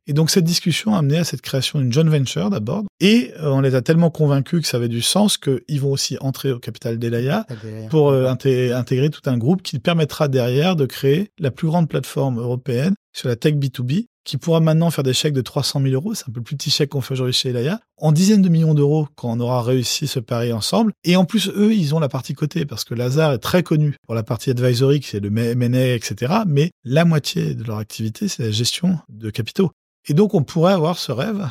Et 0.07 0.13
donc 0.13 0.31
cette 0.31 0.45
discussion 0.45 0.95
a 0.95 0.99
amené 0.99 1.19
à 1.19 1.25
cette 1.25 1.43
création 1.43 1.79
d'une 1.79 1.93
joint 1.93 2.05
venture 2.05 2.51
d'abord. 2.51 2.85
Et 3.01 3.33
euh, 3.41 3.51
on 3.51 3.61
les 3.61 3.75
a 3.75 3.83
tellement 3.83 4.11
convaincus 4.11 4.63
que 4.63 4.67
ça 4.67 4.77
avait 4.77 4.89
du 4.89 5.03
sens 5.03 5.39
qu'ils 5.39 5.81
vont 5.81 5.93
aussi 5.93 6.17
entrer 6.21 6.53
au 6.53 6.59
capital 6.59 6.99
d'Elaya 6.99 7.47
pour 7.91 8.11
euh, 8.11 8.29
intégrer 8.29 9.11
tout 9.11 9.23
un 9.27 9.39
groupe 9.39 9.63
qui 9.63 9.79
permettra 9.79 10.29
derrière 10.29 10.77
de 10.77 10.87
créer 10.87 11.31
la 11.39 11.51
plus 11.51 11.69
grande 11.69 11.89
plateforme 11.89 12.39
européenne 12.39 12.95
sur 13.13 13.29
la 13.29 13.37
tech 13.37 13.55
B2B 13.55 14.07
qui 14.25 14.37
pourra 14.37 14.61
maintenant 14.61 14.91
faire 14.91 15.05
des 15.05 15.15
chèques 15.15 15.33
de 15.33 15.41
300 15.41 15.81
000 15.81 15.95
euros, 15.95 16.15
c'est 16.15 16.29
un 16.29 16.33
peu 16.33 16.41
le 16.41 16.45
plus 16.45 16.57
petit 16.57 16.71
chèque 16.71 16.91
qu'on 16.91 17.01
fait 17.01 17.15
aujourd'hui 17.15 17.33
chez 17.33 17.51
Elaya, 17.51 17.81
en 17.97 18.13
dizaines 18.13 18.43
de 18.43 18.49
millions 18.49 18.75
d'euros 18.75 19.09
quand 19.17 19.33
on 19.33 19.41
aura 19.41 19.63
réussi 19.63 20.07
ce 20.07 20.21
pari 20.21 20.53
ensemble. 20.53 20.93
Et 21.05 21.17
en 21.17 21.25
plus, 21.25 21.49
eux, 21.49 21.75
ils 21.75 21.95
ont 21.95 21.99
la 21.99 22.09
partie 22.09 22.35
côté, 22.35 22.65
parce 22.65 22.85
que 22.85 22.95
Lazare 22.95 23.33
est 23.33 23.39
très 23.39 23.63
connu 23.63 23.97
pour 24.07 24.15
la 24.15 24.23
partie 24.23 24.51
advisory, 24.51 25.01
qui 25.01 25.17
est 25.17 25.21
le 25.21 25.37
M&A, 25.37 25.95
etc. 25.95 26.35
Mais 26.47 26.71
la 26.85 27.05
moitié 27.05 27.55
de 27.55 27.65
leur 27.65 27.79
activité, 27.79 28.29
c'est 28.29 28.45
la 28.45 28.51
gestion 28.53 28.99
de 29.09 29.31
capitaux. 29.31 29.73
Et 30.09 30.15
donc, 30.15 30.35
on 30.35 30.43
pourrait 30.43 30.73
avoir 30.73 30.99
ce 30.99 31.13
rêve 31.13 31.49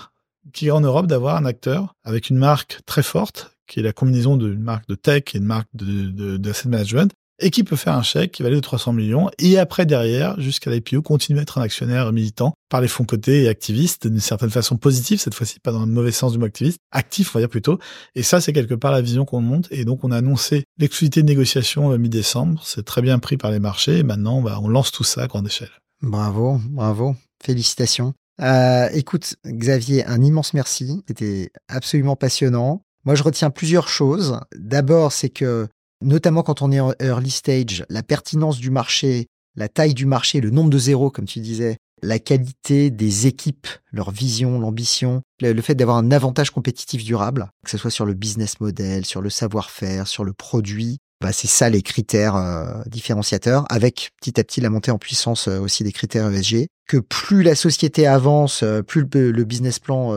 qui 0.54 0.68
est 0.68 0.72
en 0.72 0.82
Europe 0.82 1.08
d'avoir 1.08 1.36
un 1.36 1.46
acteur 1.46 1.96
avec 2.04 2.30
une 2.30 2.38
marque 2.38 2.80
très 2.86 3.04
forte, 3.04 3.56
qui 3.68 3.80
est 3.80 3.84
la 3.84 3.94
combinaison 3.94 4.38
d'une 4.38 4.62
marque 4.62 4.88
de 4.88 4.96
tech 4.96 5.24
et 5.34 5.38
une 5.38 5.46
marque 5.46 5.70
d'asset 5.74 6.68
management, 6.68 7.14
et 7.42 7.50
qui 7.50 7.64
peut 7.64 7.76
faire 7.76 7.96
un 7.96 8.04
chèque 8.04 8.32
qui 8.32 8.44
valait 8.44 8.56
de 8.56 8.62
300 8.62 8.94
millions, 8.94 9.30
et 9.40 9.58
après, 9.58 9.86
derrière, 9.86 10.40
jusqu'à 10.40 10.70
l'IPO, 10.70 11.02
continuer 11.02 11.40
à 11.40 11.44
être 11.44 11.58
un 11.58 11.62
actionnaire 11.62 12.12
militant 12.12 12.54
par 12.70 12.82
les 12.82 12.88
fonds 12.88 13.04
cotés 13.04 13.44
et 13.44 13.50
activistes, 13.50 14.08
d'une 14.08 14.20
certaine 14.20 14.50
façon 14.50 14.78
positive, 14.78 15.20
cette 15.20 15.34
fois-ci, 15.34 15.60
pas 15.60 15.72
dans 15.72 15.82
le 15.82 15.92
mauvais 15.92 16.12
sens 16.12 16.34
du 16.34 16.38
mot 16.38 16.46
activiste, 16.46 16.80
actif, 16.92 17.36
on 17.36 17.40
va 17.40 17.42
dire 17.42 17.50
plutôt. 17.50 17.80
Et 18.16 18.24
ça, 18.24 18.40
c'est 18.42 18.54
quelque 18.54 18.76
part 18.76 18.92
la 18.92 19.02
vision 19.02 19.26
qu'on 19.26 19.42
monte. 19.42 19.68
Et 19.72 19.86
donc, 19.86 20.04
on 20.04 20.12
a 20.12 20.18
annoncé 20.18 20.66
l'exclusivité 20.78 21.24
de 21.24 21.28
négociation 21.28 21.92
euh, 21.92 21.98
mi-décembre. 21.98 22.62
C'est 22.64 22.86
très 22.86 23.02
bien 23.02 23.20
pris 23.20 23.38
par 23.38 23.52
les 23.52 23.60
marchés. 23.60 23.98
Et 23.98 24.04
maintenant, 24.04 24.42
bah, 24.42 24.60
on 24.62 24.68
lance 24.68 24.92
tout 24.92 25.04
ça 25.04 25.24
à 25.24 25.28
grande 25.28 25.48
échelle. 25.48 25.72
Bravo, 26.02 26.60
bravo. 26.70 27.16
Félicitations. 27.44 28.14
Euh, 28.42 28.90
écoute, 28.94 29.36
Xavier, 29.46 30.06
un 30.06 30.22
immense 30.22 30.54
merci. 30.54 31.04
C'était 31.08 31.52
absolument 31.68 32.16
passionnant. 32.16 32.84
Moi, 33.06 33.16
je 33.16 33.24
retiens 33.24 33.50
plusieurs 33.50 33.88
choses. 33.88 34.40
D'abord, 34.56 35.12
c'est 35.12 35.30
que, 35.30 35.68
notamment 36.02 36.44
quand 36.44 36.62
on 36.62 36.72
est 36.72 36.80
en 36.80 36.94
early 37.00 37.32
stage, 37.32 37.86
la 37.90 38.04
pertinence 38.04 38.58
du 38.58 38.72
marché, 38.72 39.28
la 39.56 39.68
taille 39.68 39.94
du 39.94 40.06
marché, 40.06 40.42
le 40.42 40.50
nombre 40.50 40.70
de 40.70 40.78
zéros, 40.78 41.12
comme 41.12 41.26
tu 41.26 41.40
disais, 41.40 41.78
la 42.04 42.20
qualité 42.20 42.90
des 42.90 43.28
équipes, 43.28 43.68
leur 43.92 44.12
vision, 44.12 44.60
l'ambition, 44.60 45.22
le, 45.40 45.62
fait 45.62 45.76
d'avoir 45.76 45.98
un 45.98 46.12
avantage 46.12 46.50
compétitif 46.50 47.04
durable, 47.04 47.50
que 47.64 47.70
ce 47.70 47.78
soit 47.78 47.92
sur 47.92 48.06
le 48.06 48.14
business 48.16 48.60
model, 48.60 49.06
sur 49.06 49.22
le 49.22 49.30
savoir-faire, 49.30 50.08
sur 50.08 50.24
le 50.24 50.34
produit, 50.34 50.98
bah, 51.22 51.32
c'est 51.32 51.48
ça 51.48 51.70
les 51.70 51.84
critères 51.84 52.36
euh, 52.36 52.82
différenciateurs, 52.88 53.66
avec 53.70 54.12
petit 54.20 54.40
à 54.40 54.44
petit 54.44 54.60
la 54.60 54.72
montée 54.72 54.90
en 54.90 54.98
puissance 54.98 55.48
euh, 55.48 55.60
aussi 55.60 55.84
des 55.84 55.92
critères 55.92 56.32
ESG, 56.32 56.66
que 56.88 56.98
plus 56.98 57.44
la 57.44 57.54
société 57.54 58.08
avance, 58.08 58.64
euh, 58.64 58.82
plus 58.82 59.06
le, 59.14 59.44
business 59.44 59.78
plan 59.78 60.14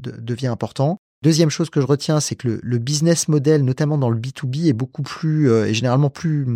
devient 0.00 0.48
important. 0.48 0.98
Deuxième 1.22 1.50
chose 1.50 1.70
que 1.70 1.80
je 1.80 1.86
retiens, 1.86 2.18
c'est 2.18 2.34
que 2.34 2.60
le, 2.60 2.78
business 2.78 3.28
model, 3.28 3.64
notamment 3.64 3.96
dans 3.96 4.10
le 4.10 4.18
B2B, 4.18 4.68
est 4.68 4.72
beaucoup 4.72 5.02
plus, 5.02 5.52
et 5.52 5.74
généralement 5.74 6.10
plus, 6.10 6.46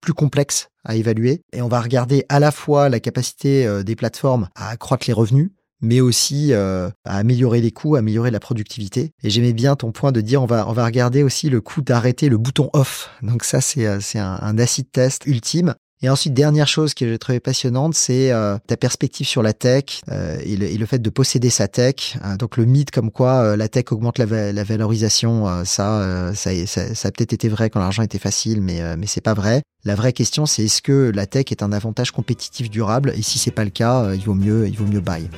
plus 0.00 0.14
complexe 0.14 0.68
à 0.84 0.96
évaluer. 0.96 1.42
Et 1.52 1.62
on 1.62 1.68
va 1.68 1.80
regarder 1.80 2.24
à 2.28 2.40
la 2.40 2.50
fois 2.50 2.88
la 2.88 3.00
capacité 3.00 3.82
des 3.84 3.96
plateformes 3.96 4.48
à 4.54 4.70
accroître 4.70 5.04
les 5.06 5.12
revenus, 5.12 5.50
mais 5.80 6.00
aussi 6.00 6.52
euh, 6.52 6.88
à 7.04 7.16
améliorer 7.18 7.60
les 7.60 7.70
coûts, 7.70 7.96
améliorer 7.96 8.30
la 8.30 8.40
productivité. 8.40 9.12
Et 9.22 9.30
j'aimais 9.30 9.52
bien 9.52 9.76
ton 9.76 9.92
point 9.92 10.12
de 10.12 10.20
dire 10.20 10.42
on 10.42 10.46
va 10.46 10.68
on 10.68 10.72
va 10.72 10.84
regarder 10.84 11.22
aussi 11.22 11.50
le 11.50 11.60
coût 11.60 11.82
d'arrêter 11.82 12.28
le 12.28 12.38
bouton 12.38 12.70
off. 12.72 13.10
Donc 13.22 13.44
ça 13.44 13.60
c'est 13.60 13.86
euh, 13.86 13.98
c'est 14.00 14.18
un, 14.18 14.38
un 14.40 14.58
acid 14.58 14.90
test 14.90 15.26
ultime. 15.26 15.74
Et 16.00 16.08
ensuite, 16.08 16.32
dernière 16.32 16.68
chose 16.68 16.94
que 16.94 17.08
j'ai 17.08 17.18
trouvé 17.18 17.40
passionnante, 17.40 17.94
c'est 17.94 18.30
euh, 18.30 18.56
ta 18.68 18.76
perspective 18.76 19.26
sur 19.26 19.42
la 19.42 19.52
tech 19.52 20.00
euh, 20.10 20.38
et, 20.44 20.56
le, 20.56 20.66
et, 20.66 20.78
le, 20.78 20.86
fait 20.86 21.00
de 21.00 21.10
posséder 21.10 21.50
sa 21.50 21.66
tech. 21.66 22.16
Euh, 22.24 22.36
donc 22.36 22.56
le 22.56 22.66
mythe 22.66 22.92
comme 22.92 23.10
quoi 23.10 23.56
la 23.56 23.68
tech 23.68 23.86
augmente 23.90 24.18
la, 24.18 24.52
la 24.52 24.64
valorisation, 24.64 25.64
ça, 25.64 26.32
ça, 26.34 26.66
ça, 26.66 26.94
ça, 26.94 27.08
a 27.08 27.10
peut-être 27.10 27.32
été 27.32 27.48
vrai 27.48 27.68
quand 27.68 27.80
l'argent 27.80 28.02
était 28.02 28.18
facile, 28.18 28.62
mais 28.62 28.96
mais 28.96 29.06
c'est 29.06 29.20
pas 29.20 29.34
vrai. 29.34 29.62
La 29.84 29.94
vraie 29.94 30.12
question, 30.12 30.46
c'est 30.46 30.64
est-ce 30.64 30.82
que 30.82 31.10
la 31.14 31.26
tech 31.26 31.46
est 31.50 31.62
un 31.62 31.72
avantage 31.72 32.12
compétitif 32.12 32.70
durable? 32.70 33.12
Et 33.16 33.22
si 33.22 33.38
c'est 33.38 33.50
pas 33.50 33.64
le 33.64 33.70
cas, 33.70 34.14
il 34.14 34.22
vaut 34.22 34.34
mieux, 34.34 34.68
il 34.68 34.76
vaut 34.76 34.86
mieux 34.86 35.00
buy. 35.00 35.28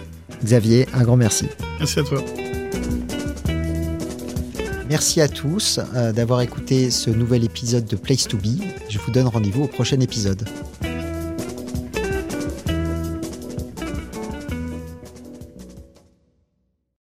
Xavier, 0.44 0.86
un 0.94 1.02
grand 1.02 1.16
merci. 1.16 1.46
Merci 1.78 2.00
à 2.00 2.02
toi. 2.02 2.24
Merci 4.88 5.20
à 5.20 5.28
tous 5.28 5.78
d'avoir 6.14 6.40
écouté 6.40 6.90
ce 6.90 7.10
nouvel 7.10 7.44
épisode 7.44 7.84
de 7.84 7.94
Place 7.94 8.26
to 8.26 8.36
Be. 8.36 8.60
Je 8.88 8.98
vous 8.98 9.12
donne 9.12 9.28
rendez-vous 9.28 9.64
au 9.64 9.68
prochain 9.68 10.00
épisode. 10.00 10.48